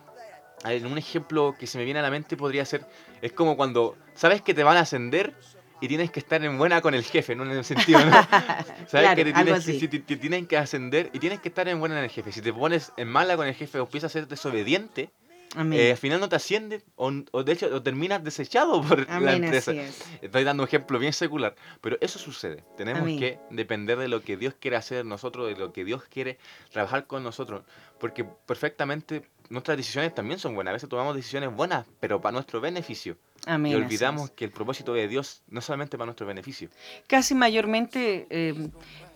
un 0.66 0.98
ejemplo 0.98 1.56
que 1.58 1.68
se 1.68 1.78
me 1.78 1.86
viene 1.86 2.00
a 2.00 2.04
la 2.04 2.12
mente 2.12 2.36
podría 2.36 2.66
ser, 2.66 2.86
es 3.22 3.32
como 3.32 3.56
cuando 3.56 3.96
sabes 4.16 4.42
que 4.42 4.54
te 4.54 4.64
van 4.64 4.78
a 4.78 4.82
ascender 4.82 5.34
y 5.80 5.88
tienes 5.88 6.12
que 6.12 6.20
estar 6.20 6.44
en 6.44 6.58
buena 6.58 6.82
con 6.82 6.94
el 6.94 7.04
jefe, 7.04 7.36
¿no? 7.36 7.44
En 7.44 7.52
el 7.52 7.64
sentido, 7.64 8.04
¿no? 8.06 8.12
Sabes 8.88 9.16
que, 9.16 9.26
te 9.26 9.34
tienes, 9.34 9.66
que, 9.66 9.88
te, 9.88 10.18
tienen 10.18 10.46
que 10.46 10.58
ascender 10.58 11.10
y 11.14 11.20
tienes 11.20 11.40
que 11.40 11.50
estar 11.50 11.68
en 11.68 11.80
buena 11.80 11.96
con 11.96 12.04
el 12.04 12.10
jefe. 12.10 12.32
Si 12.32 12.42
te 12.42 12.54
pones 12.54 12.92
en 12.98 13.08
mala 13.08 13.36
con 13.36 13.48
el 13.48 13.56
jefe 13.56 13.80
o 13.80 13.84
empiezas 13.84 14.12
a 14.12 14.14
ser 14.14 14.28
desobediente, 14.28 15.12
eh, 15.74 15.92
al 15.92 15.98
final 15.98 16.20
no 16.20 16.30
te 16.30 16.36
asciende 16.36 16.82
o, 16.96 17.12
de 17.12 17.52
hecho 17.52 17.68
o 17.74 17.82
terminas 17.82 18.24
desechado 18.24 18.82
por 18.82 19.08
la 19.08 19.36
empresa. 19.36 19.74
Estoy 20.22 20.44
dando 20.44 20.64
un 20.64 20.68
ejemplo 20.68 21.00
bien 21.00 21.14
secular, 21.14 21.56
pero 21.82 21.98
eso 22.02 22.20
sucede. 22.20 22.64
Tenemos 22.78 23.08
que 23.20 23.40
depender 23.50 23.98
de 23.98 24.08
lo 24.08 24.22
que 24.22 24.38
Dios 24.38 24.54
quiere 24.60 24.78
hacer 24.78 25.06
nosotros, 25.06 25.48
de 25.48 25.56
lo 25.56 25.74
que 25.74 25.84
Dios 25.84 26.04
quiere 26.06 26.38
trabajar 26.72 27.06
con 27.08 27.24
nosotros, 27.24 27.64
porque 28.00 28.24
perfectamente 28.24 29.24
nuestras 29.50 29.78
decisiones 29.78 30.16
también 30.16 30.40
son 30.40 30.56
buenas. 30.56 30.72
A 30.72 30.74
veces 30.74 30.90
tomamos 30.90 31.16
decisiones 31.16 31.54
buenas, 31.54 31.86
pero 32.00 32.22
para 32.22 32.32
nuestro 32.34 32.62
beneficio. 32.62 33.18
y 33.46 33.74
olvidamos 33.74 34.32
que 34.32 34.46
el 34.46 34.52
propósito 34.52 34.94
de 34.94 35.08
Dios 35.08 35.44
no 35.50 35.62
solamente 35.62 35.98
para 35.98 36.06
nuestro 36.06 36.26
beneficio. 36.26 36.70
Casi 37.08 37.36
mayormente 37.36 38.28
eh, 38.30 38.70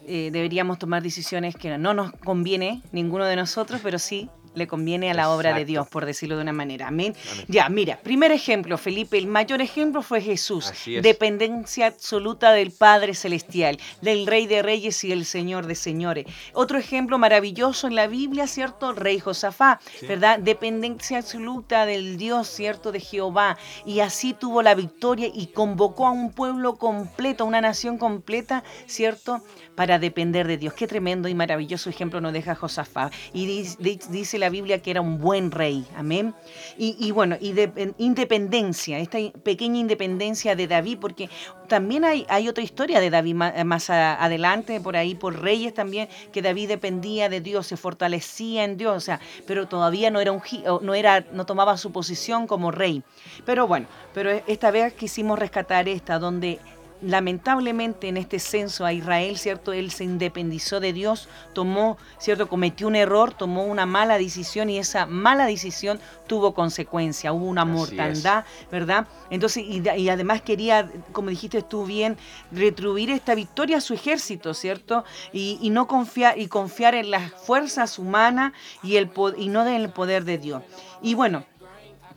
eh, 0.08 0.30
deberíamos 0.32 0.78
tomar 0.80 1.02
decisiones 1.02 1.56
que 1.56 1.78
no 1.78 1.94
nos 1.94 2.12
conviene 2.12 2.82
ninguno 2.92 3.26
de 3.26 3.38
nosotros, 3.38 3.80
pero 3.82 3.98
sí 3.98 4.30
le 4.56 4.68
conviene 4.68 5.12
a 5.12 5.14
la 5.14 5.30
obra 5.30 5.54
de 5.54 5.66
Dios, 5.66 5.88
por 5.88 6.06
decirlo 6.06 6.36
de 6.36 6.42
una 6.42 6.54
manera. 6.54 6.88
Amén. 6.88 7.16
Ya, 7.48 7.70
mira, 7.70 8.00
primer 8.02 8.32
ejemplo, 8.32 8.78
Felipe, 8.78 9.18
el 9.18 9.28
mayor 9.28 9.62
ejemplo 9.62 10.02
fue 10.02 10.22
Jesús. 10.22 10.72
Dependencia 11.02 11.88
absoluta 11.88 12.52
del 12.52 12.72
Padre 12.72 13.14
Celestial, 13.14 13.78
del 14.02 14.28
Rey 14.28 14.48
de 14.48 14.62
Reyes 14.62 15.04
y 15.04 15.12
el 15.12 15.26
Señor 15.26 15.68
de 15.68 15.76
Señores. 15.76 16.26
Otro 16.54 16.78
ejemplo 16.78 17.18
maravilloso 17.18 17.88
en 17.88 17.96
la 17.96 18.08
Biblia, 18.08 18.48
¿cierto? 18.48 18.94
Rey 18.94 19.20
Josafá, 19.20 19.80
¿verdad? 20.08 20.40
Dependencia 20.40 21.18
absoluta 21.18 21.86
del 21.86 22.18
Dios, 22.18 22.48
¿cierto? 22.48 22.92
De 22.92 23.00
Jehová. 23.00 23.58
Y 23.86 24.00
así 24.00 24.34
tuvo 24.34 24.62
la 24.62 24.76
victoria 24.76 25.30
y 25.34 25.48
convocó 25.48 26.08
a 26.08 26.12
un 26.12 26.32
pueblo 26.32 26.76
completo, 26.76 27.44
a 27.44 27.48
una 27.48 27.62
nación 27.62 27.98
completa, 27.98 28.64
¿cierto? 28.88 29.42
Para 29.76 30.00
depender 30.00 30.48
de 30.48 30.58
Dios. 30.58 30.74
Qué 30.74 30.88
tremendo 30.88 31.28
y 31.28 31.36
maravilloso 31.36 31.90
ejemplo 31.90 32.22
nos 32.22 32.32
deja 32.32 32.56
Josafá. 32.56 33.12
Y 33.34 33.46
dice 33.46 34.40
la 34.40 34.46
la 34.46 34.50
Biblia 34.52 34.80
que 34.80 34.92
era 34.92 35.02
un 35.02 35.18
buen 35.18 35.50
rey. 35.50 35.88
Amén. 35.96 36.36
Y, 36.78 37.10
bueno, 37.10 37.36
y 37.42 37.54
de, 37.54 37.96
independencia, 37.98 39.00
esta 39.00 39.18
pequeña 39.42 39.80
independencia 39.80 40.56
de 40.56 40.68
David, 40.68 41.00
porque 41.02 41.32
también 41.68 42.06
hay, 42.06 42.28
hay 42.30 42.48
otra 42.48 42.64
historia 42.64 43.00
de 43.00 43.10
David 43.10 43.34
más, 43.34 43.90
adelante, 43.90 44.80
por 44.80 44.98
ahí, 44.98 45.16
por 45.16 45.42
reyes 45.42 45.74
también, 45.74 46.10
que 46.32 46.44
David 46.44 46.68
dependía 46.68 47.28
de 47.28 47.42
Dios, 47.42 47.66
se 47.66 47.76
fortalecía 47.76 48.66
en 48.66 48.78
Dios, 48.78 48.96
o 48.96 49.00
sea, 49.00 49.20
pero 49.48 49.68
todavía 49.68 50.12
no 50.12 50.20
era 50.20 50.32
un 50.32 50.44
no 50.84 50.94
era, 50.94 51.26
no 51.32 51.48
tomaba 51.48 51.76
su 51.78 51.92
posición 51.92 52.46
como 52.46 52.70
rey. 52.70 53.02
Pero 53.46 53.66
bueno, 53.66 53.88
pero 54.14 54.30
esta 54.46 54.70
vez 54.70 54.94
quisimos 54.94 55.40
rescatar 55.40 55.90
esta, 55.90 56.20
donde 56.20 56.60
lamentablemente 57.02 58.08
en 58.08 58.18
este 58.18 58.40
censo 58.40 58.86
a 58.86 58.94
Israel, 58.94 59.38
¿cierto? 59.38 59.74
Él 59.74 59.92
se 59.92 60.04
independizó 60.04 60.80
de 60.80 60.94
Dios, 60.94 61.28
tomó, 61.54 61.98
¿cierto? 62.18 62.48
Cometió 62.48 62.88
un 62.88 62.96
error, 62.96 63.34
tomó 63.34 63.66
una 63.66 63.86
mala 63.86 64.18
decisión 64.18 64.70
y 64.70 64.78
esa 64.78 65.06
mala 65.06 65.46
decisión 65.46 66.00
tuvo 66.28 66.54
consecuencia, 66.54 67.34
hubo 67.34 67.46
una 67.46 67.66
mortandad, 67.66 68.46
¿verdad? 68.72 69.08
Entonces, 69.30 69.64
y, 69.68 70.10
además 70.10 70.42
quería, 70.42 70.90
como 71.12 71.30
dijiste 71.30 71.62
tú 71.62 71.86
bien, 71.86 72.18
retribuir 72.52 73.10
esta 73.12 73.36
victoria 73.36 73.78
a 73.78 73.82
su 73.82 73.94
ejército, 73.94 74.54
¿cierto? 74.54 75.04
Y, 75.34 75.70
no 75.70 75.88
confiar, 75.88 76.40
y 76.40 76.48
confiar 76.48 76.96
en 76.96 77.12
las 77.12 77.32
fuerzas 77.32 78.00
humanas 78.00 78.54
y, 78.82 78.96
el, 78.96 79.12
y 79.38 79.50
no 79.50 79.68
en 79.68 79.74
el 79.74 79.90
poder 79.90 80.24
de 80.24 80.38
Dios. 80.38 80.64
Y 81.02 81.14
bueno, 81.14 81.46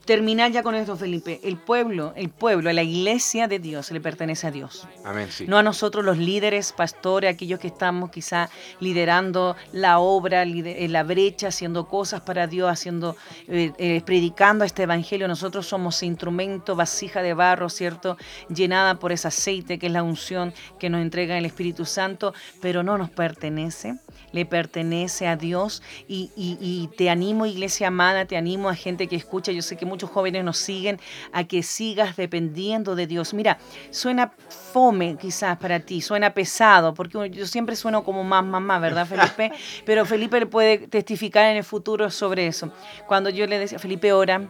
terminar 0.08 0.50
ya 0.50 0.62
con 0.62 0.74
esto, 0.74 0.96
Felipe. 0.96 1.38
El 1.44 1.58
pueblo, 1.58 2.14
el 2.16 2.30
pueblo, 2.30 2.72
la 2.72 2.82
iglesia 2.82 3.46
de 3.46 3.58
Dios 3.58 3.90
le 3.90 4.00
pertenece 4.00 4.46
a 4.46 4.50
Dios. 4.50 4.88
Amén, 5.04 5.28
sí. 5.30 5.44
No 5.46 5.58
a 5.58 5.62
nosotros 5.62 6.02
los 6.02 6.16
líderes, 6.16 6.72
pastores, 6.72 7.34
aquellos 7.34 7.60
que 7.60 7.66
estamos 7.66 8.10
quizá 8.10 8.48
liderando 8.80 9.54
la 9.70 9.98
obra, 9.98 10.44
en 10.44 10.92
la 10.94 11.02
brecha, 11.02 11.48
haciendo 11.48 11.88
cosas 11.88 12.22
para 12.22 12.46
Dios, 12.46 12.70
haciendo, 12.70 13.16
eh, 13.48 13.70
eh, 13.76 14.00
predicando 14.00 14.64
este 14.64 14.84
evangelio. 14.84 15.28
Nosotros 15.28 15.66
somos 15.66 16.02
instrumento, 16.02 16.74
vasija 16.74 17.20
de 17.20 17.34
barro, 17.34 17.68
¿cierto? 17.68 18.16
Llenada 18.48 18.98
por 18.98 19.12
ese 19.12 19.28
aceite 19.28 19.78
que 19.78 19.88
es 19.88 19.92
la 19.92 20.02
unción 20.02 20.54
que 20.78 20.88
nos 20.88 21.02
entrega 21.02 21.36
el 21.36 21.44
Espíritu 21.44 21.84
Santo, 21.84 22.32
pero 22.62 22.82
no 22.82 22.96
nos 22.96 23.10
pertenece 23.10 23.98
le 24.32 24.44
pertenece 24.44 25.26
a 25.26 25.36
Dios 25.36 25.82
y, 26.06 26.30
y, 26.36 26.88
te 26.96 27.10
animo, 27.10 27.46
iglesia 27.46 27.88
amada, 27.88 28.26
te 28.26 28.36
animo 28.36 28.68
a 28.68 28.74
gente 28.74 29.06
que 29.06 29.16
escucha, 29.16 29.52
yo 29.52 29.62
sé 29.62 29.76
que 29.76 29.86
muchos 29.86 29.97
jóvenes 30.06 30.44
nos 30.44 30.58
siguen, 30.58 31.00
a 31.32 31.44
que 31.44 31.62
sigas 31.62 32.16
dependiendo 32.16 32.94
de 32.94 33.06
Dios. 33.06 33.34
Mira, 33.34 33.58
suena 33.90 34.32
fome 34.72 35.16
quizás 35.16 35.58
para 35.58 35.80
ti, 35.80 36.00
suena 36.00 36.34
pesado, 36.34 36.94
porque 36.94 37.30
yo 37.30 37.46
siempre 37.46 37.76
sueno 37.76 38.04
como 38.04 38.24
más 38.24 38.44
mamá, 38.44 38.78
¿verdad, 38.78 39.06
Felipe? 39.08 39.52
Pero 39.84 40.04
Felipe 40.06 40.46
puede 40.46 40.78
testificar 40.88 41.46
en 41.46 41.56
el 41.56 41.64
futuro 41.64 42.10
sobre 42.10 42.46
eso. 42.46 42.72
Cuando 43.06 43.30
yo 43.30 43.46
le 43.46 43.58
decía, 43.58 43.78
Felipe, 43.78 44.12
ora, 44.12 44.48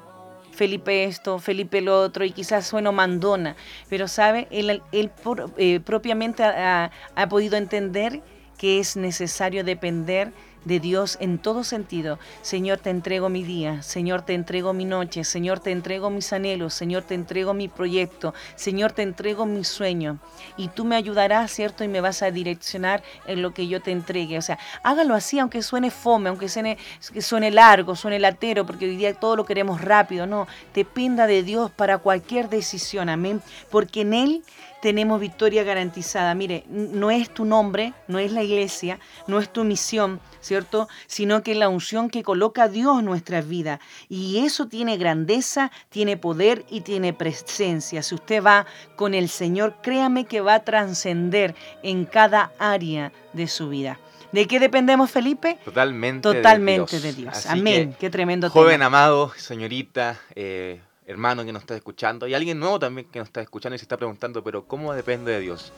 Felipe 0.59 1.05
esto, 1.05 1.39
Felipe 1.39 1.81
lo 1.81 2.01
otro, 2.01 2.25
y 2.25 2.33
quizás 2.33 2.67
sueno 2.67 2.91
mandona, 2.91 3.55
pero 3.89 4.09
sabe, 4.09 4.49
él, 4.51 4.83
él 4.91 5.13
eh, 5.57 5.79
propiamente 5.79 6.43
ha, 6.43 6.91
ha, 7.15 7.29
podido 7.29 7.57
entender 7.57 8.21
que 8.59 8.81
es 8.81 8.97
necesario 8.97 9.63
depender 9.63 10.33
de 10.69 10.79
Dios 10.79 11.17
en 11.21 11.39
todo 11.39 11.65
sentido. 11.65 12.19
Señor, 12.43 12.79
te 12.79 12.91
entrego 12.91 13.29
mi 13.29 13.43
día, 13.43 13.83
Señor, 13.83 14.23
te 14.23 14.35
entrego 14.35 14.73
mi 14.73 14.85
noche, 14.85 15.25
Señor, 15.25 15.59
te 15.59 15.73
entrego 15.73 16.11
mis 16.11 16.33
anhelos, 16.33 16.75
Señor, 16.75 17.03
te 17.03 17.15
entrego 17.15 17.55
mi 17.55 17.67
proyecto, 17.67 18.35
Señor, 18.55 18.93
te 18.93 19.03
entrego 19.03 19.47
mi 19.47 19.65
sueño. 19.65 20.19
Y 20.57 20.69
tú 20.69 20.85
me 20.85 20.95
ayudarás, 20.95 21.51
¿cierto? 21.51 21.83
Y 21.83 21.89
me 21.89 22.01
vas 22.01 22.23
a 22.23 22.31
direccionar 22.31 23.03
en 23.27 23.43
lo 23.43 23.53
que 23.53 23.67
yo 23.67 23.81
te 23.81 23.91
entregue. 23.91 24.39
O 24.39 24.43
sea, 24.43 24.59
hágalo 24.83 25.15
así, 25.15 25.39
aunque 25.39 25.63
suene 25.63 25.91
fome, 25.91 26.29
aunque 26.29 26.49
suene, 26.49 26.79
suene 27.01 27.51
largo, 27.51 27.97
suene 27.97 28.19
latero, 28.19 28.67
porque 28.67 28.85
hoy 28.85 28.97
día 28.97 29.15
todo 29.15 29.37
lo 29.37 29.45
queremos 29.45 29.81
rápido. 29.81 30.27
No, 30.27 30.47
dependa 30.75 31.27
de 31.27 31.43
Dios 31.43 31.71
para 31.71 31.99
cualquier 31.99 32.49
decisión, 32.49 33.09
amén. 33.09 33.43
Porque 33.71 34.03
en 34.03 34.13
Él 34.13 34.43
tenemos 34.81 35.21
victoria 35.21 35.65
garantizada. 35.65 36.35
Mire, 36.35 36.65
no 36.69 37.11
es 37.11 37.31
tu 37.31 37.45
nombre, 37.45 37.95
no 38.07 38.19
es 38.19 38.33
la 38.33 38.43
iglesia, 38.43 38.99
no 39.27 39.39
es 39.41 39.53
tu 39.53 39.65
misión, 39.65 40.21
¿cierto? 40.41 40.89
Sino 41.07 41.43
que 41.43 41.53
es 41.53 41.59
la 41.59 41.69
unción 41.69 42.11
que 42.11 42.23
coloca 42.23 42.69
Dios 42.69 42.99
en 42.99 43.05
nuestras 43.05 43.49
vidas. 43.49 43.81
Y 44.09 44.45
eso 44.45 44.67
tiene 44.67 44.97
grandeza, 44.97 45.71
tiene 45.89 46.17
poder 46.17 46.65
y 46.71 46.83
tiene 46.83 47.13
presencia. 47.13 48.03
Si 48.03 48.15
usted 48.15 48.43
va 48.43 48.67
con 48.97 49.15
el 49.15 49.29
Señor, 49.29 49.77
créame 49.83 50.25
que 50.25 50.41
va 50.41 50.55
a 50.55 50.65
trascender 50.65 51.55
en 51.83 52.05
cada 52.05 52.53
área 52.59 53.13
de 53.33 53.47
su 53.47 53.69
vida. 53.69 53.99
¿De 54.33 54.47
qué 54.47 54.61
dependemos, 54.61 55.11
Felipe? 55.11 55.59
Totalmente. 55.65 56.21
Totalmente 56.21 57.01
de 57.01 57.13
Dios. 57.13 57.47
Amén. 57.47 57.97
Qué 57.99 58.11
tremendo. 58.11 58.51
Joven 58.51 58.83
amado, 58.83 59.33
señorita, 59.37 60.21
eh, 60.35 60.81
hermano 61.07 61.45
que 61.45 61.53
nos 61.53 61.63
está 61.63 61.75
escuchando 61.75 62.29
y 62.29 62.35
alguien 62.35 62.59
nuevo 62.59 62.79
también 62.79 63.09
que 63.11 63.19
nos 63.19 63.29
está 63.29 63.41
escuchando 63.41 63.77
y 63.77 63.79
se 63.79 63.85
está 63.85 63.97
preguntando, 63.97 64.45
pero 64.45 64.65
¿cómo 64.65 64.93
depende 64.93 65.33
de 65.33 65.41
Dios? 65.41 65.73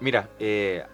Mira, 0.00 0.30
eh, 0.38 0.84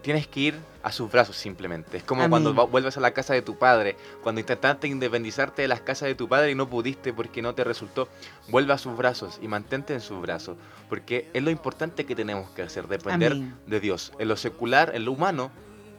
tienes 0.00 0.26
que 0.26 0.40
ir 0.40 0.60
a 0.82 0.92
sus 0.92 1.10
brazos 1.10 1.36
simplemente. 1.36 1.98
Es 1.98 2.02
como 2.02 2.28
cuando 2.28 2.54
vuelves 2.66 2.96
a 2.96 3.00
la 3.00 3.12
casa 3.12 3.34
de 3.34 3.42
tu 3.42 3.58
padre, 3.58 3.96
cuando 4.22 4.40
intentaste 4.40 4.88
independizarte 4.88 5.62
de 5.62 5.68
las 5.68 5.80
casas 5.80 6.08
de 6.08 6.14
tu 6.14 6.28
padre 6.28 6.50
y 6.50 6.54
no 6.54 6.68
pudiste 6.68 7.12
porque 7.12 7.42
no 7.42 7.54
te 7.54 7.64
resultó, 7.64 8.08
vuelve 8.48 8.72
a 8.72 8.78
sus 8.78 8.96
brazos 8.96 9.38
y 9.42 9.48
mantente 9.48 9.94
en 9.94 10.00
sus 10.00 10.20
brazos, 10.20 10.56
porque 10.88 11.28
es 11.34 11.42
lo 11.42 11.50
importante 11.50 12.06
que 12.06 12.16
tenemos 12.16 12.50
que 12.50 12.62
hacer, 12.62 12.88
depender 12.88 13.36
de 13.66 13.80
Dios. 13.80 14.12
En 14.18 14.28
lo 14.28 14.36
secular, 14.36 14.92
en 14.94 15.04
lo 15.04 15.12
humano, 15.12 15.50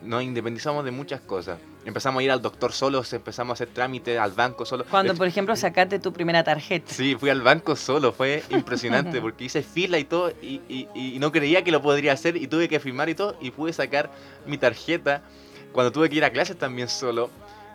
nos 0.04 0.24
independizamos 0.24 0.84
de 0.86 0.92
muchas 0.92 1.22
cosas. 1.22 1.60
Empezamos 1.86 2.22
a 2.22 2.24
ir 2.24 2.32
al 2.32 2.42
doctor 2.42 2.72
solos, 2.72 3.12
empezamos 3.14 3.52
a 3.52 3.54
hacer 3.54 3.70
trámites 3.70 4.20
al 4.20 4.32
banco 4.32 4.66
solo. 4.66 4.86
Cuando, 4.90 5.16
por 5.16 5.28
ejemplo, 5.28 5.56
sacaste 5.56 6.00
tu 6.00 6.14
primera 6.14 6.44
tarjeta. 6.44 6.92
Sí, 6.92 7.16
fui 7.20 7.30
al 7.30 7.42
banco 7.42 7.76
solo, 7.76 8.12
fue 8.12 8.44
impresionante 8.50 9.20
porque 9.22 9.46
hice 9.46 9.64
fila 9.64 9.98
y 9.98 10.04
todo 10.04 10.32
y, 10.42 10.62
y, 10.94 11.18
no 11.20 11.32
creía 11.32 11.64
que 11.64 11.72
lo 11.72 11.82
podría 11.82 12.14
hacer 12.14 12.36
y 12.38 12.48
tuve 12.48 12.68
que 12.68 12.80
firmar 12.80 13.10
y 13.10 13.16
todo 13.16 13.36
y 13.42 13.52
pude 13.52 13.74
sacar 13.74 14.12
mi 14.46 14.58
tarjeta. 14.58 15.24
Cuando 15.72 15.92
tuve 15.92 16.10
que 16.10 16.18
ir 16.18 16.26
a 16.26 16.32
clases 16.32 16.58
también 16.58 16.88
solo. 16.88 17.30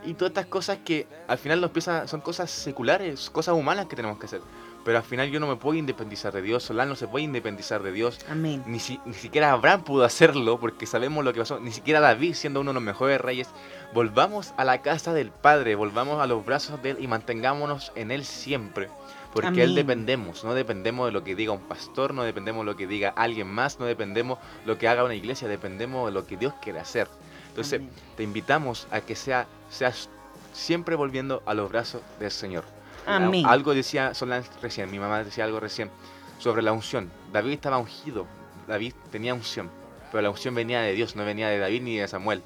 Y 0.04 0.14
todas 0.14 0.30
estas 0.30 0.46
cosas 0.46 0.78
que 0.84 1.06
al 1.26 1.38
final 1.38 1.60
nos 1.60 1.70
empiezan, 1.70 2.06
son 2.06 2.20
cosas 2.20 2.50
seculares, 2.50 3.28
cosas 3.30 3.56
humanas 3.56 3.86
que 3.86 3.96
tenemos 3.96 4.18
que 4.18 4.26
hacer 4.26 4.40
pero 4.86 4.98
al 4.98 5.04
final 5.04 5.28
yo 5.30 5.40
no 5.40 5.48
me 5.48 5.56
puedo 5.56 5.76
independizar 5.76 6.32
de 6.32 6.42
Dios, 6.42 6.62
Solán 6.62 6.88
no 6.88 6.94
se 6.94 7.08
puede 7.08 7.24
independizar 7.24 7.82
de 7.82 7.90
Dios. 7.90 8.20
Amén. 8.30 8.62
Ni, 8.66 8.78
ni 9.04 9.14
siquiera 9.14 9.50
Abraham 9.50 9.82
pudo 9.82 10.04
hacerlo, 10.04 10.60
porque 10.60 10.86
sabemos 10.86 11.24
lo 11.24 11.32
que 11.32 11.40
pasó, 11.40 11.58
ni 11.58 11.72
siquiera 11.72 11.98
David, 11.98 12.34
siendo 12.34 12.60
uno 12.60 12.70
de 12.70 12.74
los 12.74 12.82
mejores 12.84 13.20
reyes. 13.20 13.48
Volvamos 13.92 14.54
a 14.56 14.64
la 14.64 14.82
casa 14.82 15.12
del 15.12 15.32
Padre, 15.32 15.74
volvamos 15.74 16.22
a 16.22 16.28
los 16.28 16.46
brazos 16.46 16.80
de 16.84 16.90
Él 16.90 16.98
y 17.00 17.08
mantengámonos 17.08 17.90
en 17.96 18.12
Él 18.12 18.24
siempre. 18.24 18.88
Porque 19.32 19.64
Él 19.64 19.74
dependemos, 19.74 20.44
no 20.44 20.54
dependemos 20.54 21.06
de 21.06 21.12
lo 21.12 21.24
que 21.24 21.34
diga 21.34 21.50
un 21.50 21.66
pastor, 21.66 22.14
no 22.14 22.22
dependemos 22.22 22.64
de 22.64 22.70
lo 22.70 22.76
que 22.76 22.86
diga 22.86 23.08
alguien 23.08 23.48
más, 23.48 23.80
no 23.80 23.86
dependemos 23.86 24.38
de 24.60 24.66
lo 24.66 24.78
que 24.78 24.86
haga 24.86 25.02
una 25.02 25.16
iglesia, 25.16 25.48
dependemos 25.48 26.06
de 26.06 26.12
lo 26.12 26.28
que 26.28 26.36
Dios 26.36 26.54
quiere 26.62 26.78
hacer. 26.78 27.08
Entonces, 27.48 27.80
te 28.16 28.22
invitamos 28.22 28.86
a 28.92 29.00
que 29.00 29.16
sea, 29.16 29.48
seas 29.68 30.08
siempre 30.52 30.94
volviendo 30.94 31.42
a 31.44 31.54
los 31.54 31.72
brazos 31.72 32.02
del 32.20 32.30
Señor. 32.30 32.75
Algo 33.06 33.74
decía 33.74 34.14
Solange 34.14 34.50
recién, 34.60 34.90
mi 34.90 34.98
mamá 34.98 35.22
decía 35.24 35.44
algo 35.44 35.60
recién 35.60 35.90
sobre 36.38 36.62
la 36.62 36.72
unción. 36.72 37.10
David 37.32 37.52
estaba 37.52 37.78
ungido, 37.78 38.26
David 38.66 38.94
tenía 39.10 39.34
unción, 39.34 39.70
pero 40.10 40.22
la 40.22 40.30
unción 40.30 40.54
venía 40.54 40.80
de 40.80 40.92
Dios, 40.92 41.16
no 41.16 41.24
venía 41.24 41.48
de 41.48 41.58
David 41.58 41.82
ni 41.82 41.96
de 41.96 42.08
Samuel. 42.08 42.42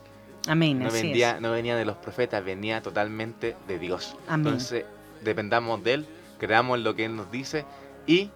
Amén. 0.48 0.78
No, 0.78 0.90
venía, 0.90 1.38
no 1.40 1.50
venía 1.50 1.76
de 1.76 1.84
los 1.84 1.96
profetas, 1.96 2.44
venía 2.44 2.82
totalmente 2.82 3.56
de 3.68 3.78
Dios. 3.78 4.16
Entonces, 4.28 4.84
dependamos 5.22 5.82
de 5.84 5.94
Él, 5.94 6.06
creamos 6.38 6.78
en 6.78 6.84
lo 6.84 6.94
que 6.94 7.04
Él 7.04 7.16
nos 7.16 7.30
dice 7.30 7.64
y 8.06 8.30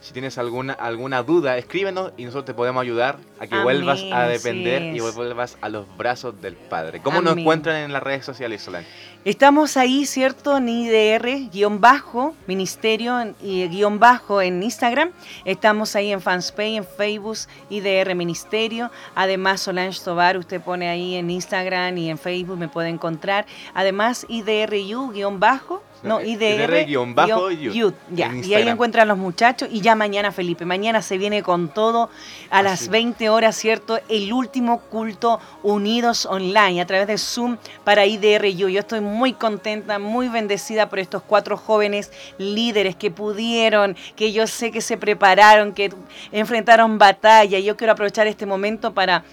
si 0.00 0.12
tienes 0.12 0.38
alguna, 0.38 0.74
alguna 0.74 1.22
duda, 1.22 1.58
escríbenos 1.58 2.12
y 2.16 2.24
nosotros 2.24 2.46
te 2.46 2.54
podemos 2.54 2.80
ayudar 2.80 3.18
a 3.40 3.46
que 3.46 3.58
vuelvas 3.58 4.00
a 4.12 4.22
depender 4.28 4.94
y 4.94 5.00
vuelvas 5.00 5.58
a 5.60 5.68
los 5.68 5.86
brazos 5.96 6.40
del 6.40 6.54
Padre. 6.54 7.00
¿Cómo 7.02 7.20
nos 7.20 7.36
encuentran 7.36 7.76
en 7.76 7.92
las 7.92 8.02
redes 8.02 8.24
sociales, 8.24 8.62
Solán? 8.62 8.84
Estamos 9.24 9.76
ahí, 9.76 10.06
¿cierto? 10.06 10.56
En 10.56 10.68
IDR, 10.68 11.50
guion 11.50 11.80
bajo, 11.80 12.34
ministerio, 12.46 13.34
y 13.42 13.66
guion 13.68 13.98
bajo 13.98 14.40
en 14.40 14.62
Instagram. 14.62 15.10
Estamos 15.44 15.96
ahí 15.96 16.12
en 16.12 16.20
Fanspay, 16.20 16.76
en 16.76 16.84
Facebook, 16.84 17.36
IDR 17.68 18.14
Ministerio. 18.14 18.90
Además, 19.14 19.60
Solange 19.60 20.00
Tobar, 20.02 20.38
usted 20.38 20.60
pone 20.60 20.88
ahí 20.88 21.16
en 21.16 21.30
Instagram 21.30 21.98
y 21.98 22.08
en 22.08 22.18
Facebook, 22.18 22.56
me 22.56 22.68
puede 22.68 22.88
encontrar. 22.88 23.46
Además, 23.74 24.24
IDRU, 24.28 25.10
guion 25.10 25.40
bajo, 25.40 25.82
no, 26.02 26.20
IDR, 26.20 26.86
bajo 27.14 27.50
youth. 27.50 27.94
Ya, 28.10 28.32
y 28.34 28.54
ahí 28.54 28.68
encuentran 28.68 29.08
los 29.08 29.18
muchachos. 29.18 29.68
Y 29.70 29.80
ya 29.80 29.94
mañana, 29.94 30.32
Felipe, 30.32 30.64
mañana 30.64 31.02
se 31.02 31.18
viene 31.18 31.42
con 31.42 31.68
todo 31.68 32.10
a 32.50 32.62
las 32.62 32.88
20 32.88 33.28
horas, 33.28 33.56
¿cierto? 33.56 33.98
El 34.08 34.32
último 34.32 34.80
culto 34.80 35.40
unidos 35.62 36.26
online 36.26 36.80
a 36.80 36.86
través 36.86 37.06
de 37.06 37.18
Zoom 37.18 37.56
para 37.84 38.06
IDRU. 38.06 38.68
Yo 38.68 38.80
estoy 38.80 39.00
muy 39.00 39.32
contenta, 39.32 39.98
muy 39.98 40.28
bendecida 40.28 40.88
por 40.88 40.98
estos 40.98 41.22
cuatro 41.22 41.56
jóvenes 41.56 42.12
líderes 42.38 42.96
que 42.96 43.10
pudieron, 43.10 43.96
que 44.16 44.32
yo 44.32 44.46
sé 44.46 44.70
que 44.70 44.80
se 44.80 44.96
prepararon, 44.96 45.72
que 45.72 45.92
enfrentaron 46.32 46.98
batalla. 46.98 47.58
Yo 47.58 47.76
quiero 47.76 47.92
aprovechar 47.92 48.26
este 48.26 48.46
momento 48.46 48.94
para 48.94 49.24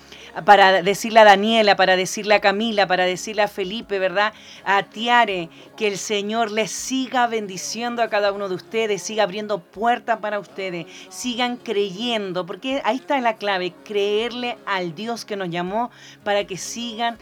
para 0.44 0.82
decirle 0.82 1.20
a 1.22 1.24
Daniela, 1.24 1.76
para 1.76 1.96
decirle 1.96 2.36
a 2.36 2.42
Camila, 2.42 2.88
para 2.88 3.06
decirle 3.06 3.42
a 3.42 3.48
Felipe, 3.48 4.00
¿verdad? 4.00 4.34
A 4.66 4.84
Tiare, 4.84 5.50
que 5.78 5.88
el 5.88 5.98
Señor 5.98 6.52
les 6.52 6.72
siga 6.72 7.28
bendiciendo 7.28 8.02
a 8.02 8.10
cada 8.10 8.32
uno 8.32 8.50
de 8.50 8.56
ustedes, 8.56 9.02
siga 9.02 9.24
abriendo 9.24 9.60
puertas 9.60 10.20
para 10.20 10.40
ustedes, 10.40 10.88
sigan 11.10 11.58
creyendo, 11.58 12.46
porque 12.46 12.82
ahí 12.84 12.98
está 12.98 13.20
la 13.22 13.38
clave, 13.38 13.74
creerle 13.86 14.58
al 14.66 14.94
Dios 14.94 15.24
que 15.24 15.38
nos 15.38 15.50
llamó 15.50 15.90
para 16.24 16.46
que 16.46 16.58
sigan, 16.58 17.18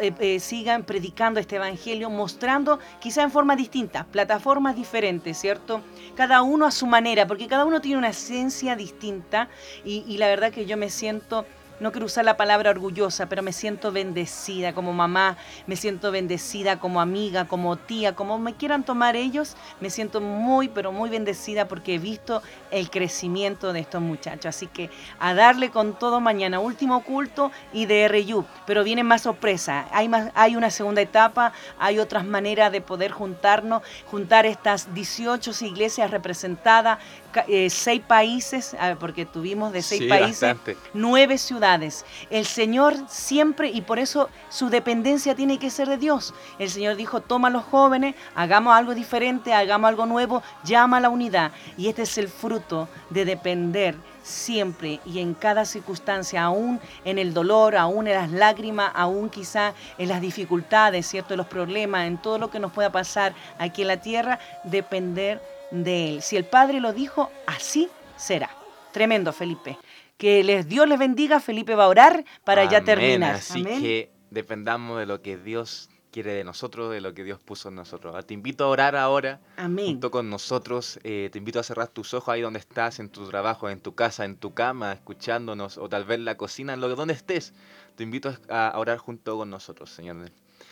eh, 0.00 0.12
eh, 0.18 0.40
sigan 0.40 0.84
predicando 0.84 1.40
este 1.40 1.56
Evangelio, 1.56 2.10
mostrando 2.10 2.78
quizá 3.00 3.22
en 3.22 3.30
forma 3.30 3.56
distinta, 3.56 4.04
plataformas 4.04 4.76
diferentes, 4.76 5.38
¿cierto? 5.38 5.80
Cada 6.14 6.42
uno 6.42 6.66
a 6.66 6.70
su 6.70 6.86
manera, 6.86 7.26
porque 7.26 7.46
cada 7.46 7.64
uno 7.64 7.80
tiene 7.80 7.98
una 7.98 8.10
esencia 8.10 8.76
distinta 8.76 9.48
y 9.84 10.18
la 10.18 10.26
verdad 10.26 10.52
que 10.52 10.66
yo 10.66 10.76
me 10.76 10.90
siento 10.90 11.46
no 11.80 11.92
quiero 11.92 12.06
usar 12.06 12.24
la 12.24 12.36
palabra 12.36 12.70
orgullosa, 12.70 13.28
pero 13.28 13.42
me 13.42 13.52
siento 13.52 13.92
bendecida 13.92 14.72
como 14.72 14.92
mamá, 14.92 15.36
me 15.66 15.76
siento 15.76 16.10
bendecida 16.10 16.80
como 16.80 17.00
amiga, 17.00 17.46
como 17.46 17.76
tía, 17.76 18.14
como 18.14 18.38
me 18.38 18.54
quieran 18.54 18.84
tomar 18.84 19.16
ellos, 19.16 19.56
me 19.80 19.90
siento 19.90 20.20
muy, 20.20 20.68
pero 20.68 20.92
muy 20.92 21.10
bendecida 21.10 21.68
porque 21.68 21.94
he 21.94 21.98
visto 21.98 22.42
el 22.70 22.90
crecimiento 22.90 23.72
de 23.72 23.80
estos 23.80 24.02
muchachos. 24.02 24.46
Así 24.46 24.66
que 24.66 24.90
a 25.18 25.34
darle 25.34 25.70
con 25.70 25.98
todo 25.98 26.20
mañana, 26.20 26.60
último 26.60 27.02
culto 27.04 27.50
y 27.72 27.86
de 27.86 28.08
RU, 28.08 28.44
pero 28.66 28.84
viene 28.84 29.04
más 29.04 29.22
sorpresa. 29.22 29.86
Hay, 29.92 30.08
más, 30.08 30.30
hay 30.34 30.56
una 30.56 30.70
segunda 30.70 31.00
etapa, 31.00 31.52
hay 31.78 31.98
otras 31.98 32.24
maneras 32.24 32.72
de 32.72 32.80
poder 32.80 33.12
juntarnos, 33.12 33.82
juntar 34.10 34.46
estas 34.46 34.94
18 34.94 35.52
iglesias 35.64 36.10
representadas, 36.10 36.98
eh, 37.46 37.70
seis 37.70 38.02
países, 38.06 38.76
porque 38.98 39.26
tuvimos 39.26 39.72
de 39.72 39.82
seis 39.82 40.04
países, 40.08 40.56
nueve 40.94 41.38
ciudades. 41.38 42.04
El 42.30 42.46
Señor 42.46 42.94
siempre, 43.08 43.68
y 43.70 43.82
por 43.82 43.98
eso 43.98 44.28
su 44.48 44.70
dependencia 44.70 45.34
tiene 45.34 45.58
que 45.58 45.70
ser 45.70 45.88
de 45.88 45.96
Dios. 45.96 46.34
El 46.58 46.70
Señor 46.70 46.96
dijo, 46.96 47.20
toma 47.20 47.48
a 47.48 47.50
los 47.50 47.64
jóvenes, 47.64 48.14
hagamos 48.34 48.74
algo 48.74 48.94
diferente, 48.94 49.52
hagamos 49.52 49.88
algo 49.88 50.06
nuevo, 50.06 50.42
llama 50.64 50.98
a 50.98 51.00
la 51.00 51.08
unidad. 51.08 51.52
Y 51.76 51.88
este 51.88 52.02
es 52.02 52.18
el 52.18 52.28
fruto 52.28 52.88
de 53.10 53.24
depender 53.24 53.94
siempre 54.22 55.00
y 55.06 55.20
en 55.20 55.34
cada 55.34 55.64
circunstancia, 55.64 56.42
aún 56.42 56.80
en 57.04 57.18
el 57.18 57.32
dolor, 57.32 57.76
aún 57.76 58.06
en 58.06 58.14
las 58.14 58.30
lágrimas, 58.30 58.92
aún 58.94 59.30
quizá 59.30 59.72
en 59.96 60.08
las 60.08 60.20
dificultades, 60.20 61.06
¿cierto? 61.06 61.34
En 61.34 61.38
los 61.38 61.46
problemas, 61.46 62.06
en 62.06 62.18
todo 62.18 62.38
lo 62.38 62.50
que 62.50 62.60
nos 62.60 62.72
pueda 62.72 62.90
pasar 62.90 63.34
aquí 63.58 63.82
en 63.82 63.88
la 63.88 63.96
tierra, 63.98 64.38
depender 64.64 65.40
de 65.70 66.08
Él. 66.08 66.22
Si 66.22 66.36
el 66.36 66.44
Padre 66.44 66.80
lo 66.80 66.92
dijo, 66.92 67.30
así 67.46 67.88
será. 68.16 68.50
Tremendo, 68.92 69.32
Felipe. 69.32 69.78
Que 70.16 70.42
les, 70.42 70.68
Dios 70.68 70.88
les 70.88 70.98
bendiga. 70.98 71.40
Felipe 71.40 71.74
va 71.74 71.84
a 71.84 71.88
orar 71.88 72.24
para 72.44 72.64
ya 72.64 72.82
terminar. 72.82 73.36
Así 73.36 73.62
que 73.62 74.10
dependamos 74.30 74.98
de 74.98 75.06
lo 75.06 75.22
que 75.22 75.36
Dios 75.36 75.90
quiere 76.10 76.32
de 76.32 76.42
nosotros, 76.42 76.90
de 76.90 77.00
lo 77.00 77.14
que 77.14 77.22
Dios 77.22 77.38
puso 77.38 77.68
en 77.68 77.76
nosotros. 77.76 78.14
Ah, 78.16 78.22
te 78.22 78.34
invito 78.34 78.64
a 78.64 78.68
orar 78.68 78.96
ahora 78.96 79.40
Amén. 79.56 79.86
junto 79.86 80.10
con 80.10 80.28
nosotros. 80.30 80.98
Eh, 81.04 81.28
te 81.30 81.38
invito 81.38 81.60
a 81.60 81.62
cerrar 81.62 81.88
tus 81.88 82.14
ojos 82.14 82.34
ahí 82.34 82.40
donde 82.40 82.58
estás, 82.58 82.98
en 82.98 83.10
tu 83.10 83.28
trabajo, 83.28 83.68
en 83.68 83.80
tu 83.80 83.94
casa, 83.94 84.24
en 84.24 84.36
tu 84.36 84.54
cama, 84.54 84.92
escuchándonos, 84.92 85.78
o 85.78 85.88
tal 85.88 86.04
vez 86.04 86.18
en 86.18 86.24
la 86.24 86.36
cocina, 86.36 86.72
en 86.72 86.80
lo 86.80 86.88
donde 86.96 87.14
estés. 87.14 87.52
Te 87.94 88.02
invito 88.02 88.34
a 88.48 88.72
orar 88.76 88.98
junto 88.98 89.36
con 89.36 89.50
nosotros, 89.50 89.90
Señor. 89.90 90.16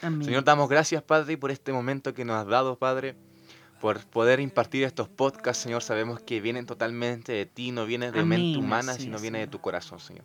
Amén. 0.03 0.25
Señor, 0.25 0.43
damos 0.43 0.69
gracias, 0.69 1.03
Padre, 1.03 1.37
por 1.39 1.51
este 1.51 1.73
momento 1.73 2.15
que 2.15 2.25
nos 2.25 2.37
has 2.37 2.47
dado, 2.47 2.77
Padre 2.79 3.15
por 3.81 4.05
poder 4.07 4.41
impartir 4.41 4.85
estos 4.85 5.09
podcasts, 5.09 5.63
Señor. 5.63 5.83
Sabemos 5.83 6.21
que 6.21 6.41
vienen 6.41 6.67
totalmente 6.67 7.33
de 7.33 7.47
ti, 7.47 7.73
no 7.73 7.87
vienen 7.87 8.13
de 8.13 8.25
mente 8.25 8.59
humana, 8.59 8.95
sino 8.95 9.19
viene 9.19 9.41
de 9.41 9.47
tu 9.47 9.61
corazón, 9.61 10.01
Señor. 10.01 10.25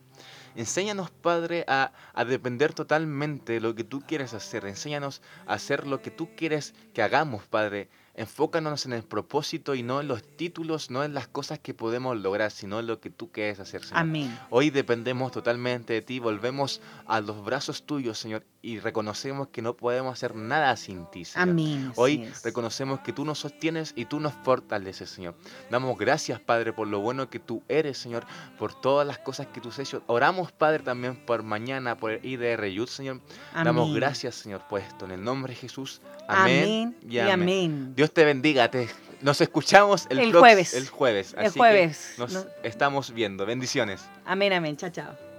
Enséñanos, 0.55 1.11
Padre, 1.11 1.63
a, 1.67 1.93
a, 2.13 2.25
depender 2.25 2.73
totalmente 2.73 3.53
de 3.53 3.61
lo 3.61 3.73
que 3.73 3.83
tú 3.83 4.01
quieres 4.01 4.33
hacer. 4.33 4.65
Enséñanos 4.65 5.21
a 5.45 5.53
hacer 5.53 5.87
lo 5.87 6.01
que 6.01 6.11
tú 6.11 6.29
quieres 6.35 6.73
que 6.93 7.01
hagamos, 7.01 7.43
Padre, 7.47 7.89
Enfócanos 8.13 8.85
en 8.85 8.91
el 8.91 9.03
propósito 9.03 9.73
y 9.73 9.83
no 9.83 10.01
en 10.01 10.09
los 10.09 10.21
títulos, 10.21 10.91
no 10.91 11.05
en 11.05 11.13
las 11.13 11.27
cosas 11.29 11.59
que 11.59 11.73
podemos 11.73 12.19
lograr, 12.19 12.51
sino 12.51 12.81
en 12.81 12.87
lo 12.87 12.99
que 12.99 13.09
tú 13.09 13.31
quieres 13.31 13.59
hacer, 13.61 13.83
Señor. 13.83 13.99
Amén. 13.99 14.39
Hoy 14.49 14.69
dependemos 14.69 15.31
totalmente 15.31 15.93
de 15.93 16.01
ti, 16.01 16.19
volvemos 16.19 16.81
a 17.05 17.21
los 17.21 17.43
brazos 17.43 17.83
tuyos, 17.83 18.19
Señor, 18.19 18.43
y 18.61 18.79
reconocemos 18.79 19.47
que 19.47 19.61
no 19.61 19.75
podemos 19.75 20.13
hacer 20.13 20.35
nada 20.35 20.75
sin 20.77 21.05
ti, 21.07 21.25
Señor. 21.25 21.49
Amén. 21.49 21.91
Hoy 21.95 22.29
reconocemos 22.43 22.99
que 22.99 23.11
tú 23.11 23.25
nos 23.25 23.39
sostienes 23.39 23.93
y 23.95 24.05
tú 24.05 24.19
nos 24.19 24.33
fortaleces, 24.33 25.09
Señor. 25.09 25.35
Damos 25.69 25.97
gracias, 25.97 26.39
Padre, 26.39 26.71
por 26.71 26.87
lo 26.87 26.99
bueno 26.99 27.29
que 27.29 27.39
tú 27.39 27.63
eres, 27.67 27.97
Señor, 27.97 28.25
por 28.59 28.79
todas 28.79 29.07
las 29.07 29.17
cosas 29.17 29.47
que 29.47 29.61
tú 29.61 29.69
has 29.69 29.79
hecho. 29.79 30.03
Oramos, 30.07 30.51
Padre, 30.51 30.83
también 30.83 31.15
por 31.15 31.41
mañana, 31.43 31.97
por 31.97 32.11
el 32.11 32.25
IDR 32.25 32.67
Youth, 32.67 32.89
Señor. 32.89 33.19
Damos 33.53 33.93
gracias, 33.95 34.35
Señor, 34.35 34.61
por 34.67 34.81
esto. 34.81 35.05
En 35.05 35.11
el 35.11 35.23
nombre 35.23 35.53
de 35.53 35.59
Jesús. 35.59 36.01
Amén, 36.27 36.95
y 37.07 37.17
amén. 37.17 37.93
Dios 37.95 38.13
te 38.13 38.23
bendiga. 38.25 38.69
Te, 38.69 38.87
nos 39.21 39.41
escuchamos 39.41 40.07
el, 40.09 40.33
jueves. 40.33 40.73
El 40.73 40.87
jueves. 40.87 41.35
El 41.37 41.49
jueves. 41.51 42.15
nos 42.17 42.45
estamos 42.63 43.11
viendo. 43.11 43.45
Bendiciones. 43.45 44.03
Amén, 44.25 44.53
amén. 44.53 44.77
Chao, 44.77 44.91
chao. 44.91 45.30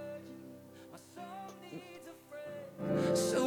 So 3.13 3.42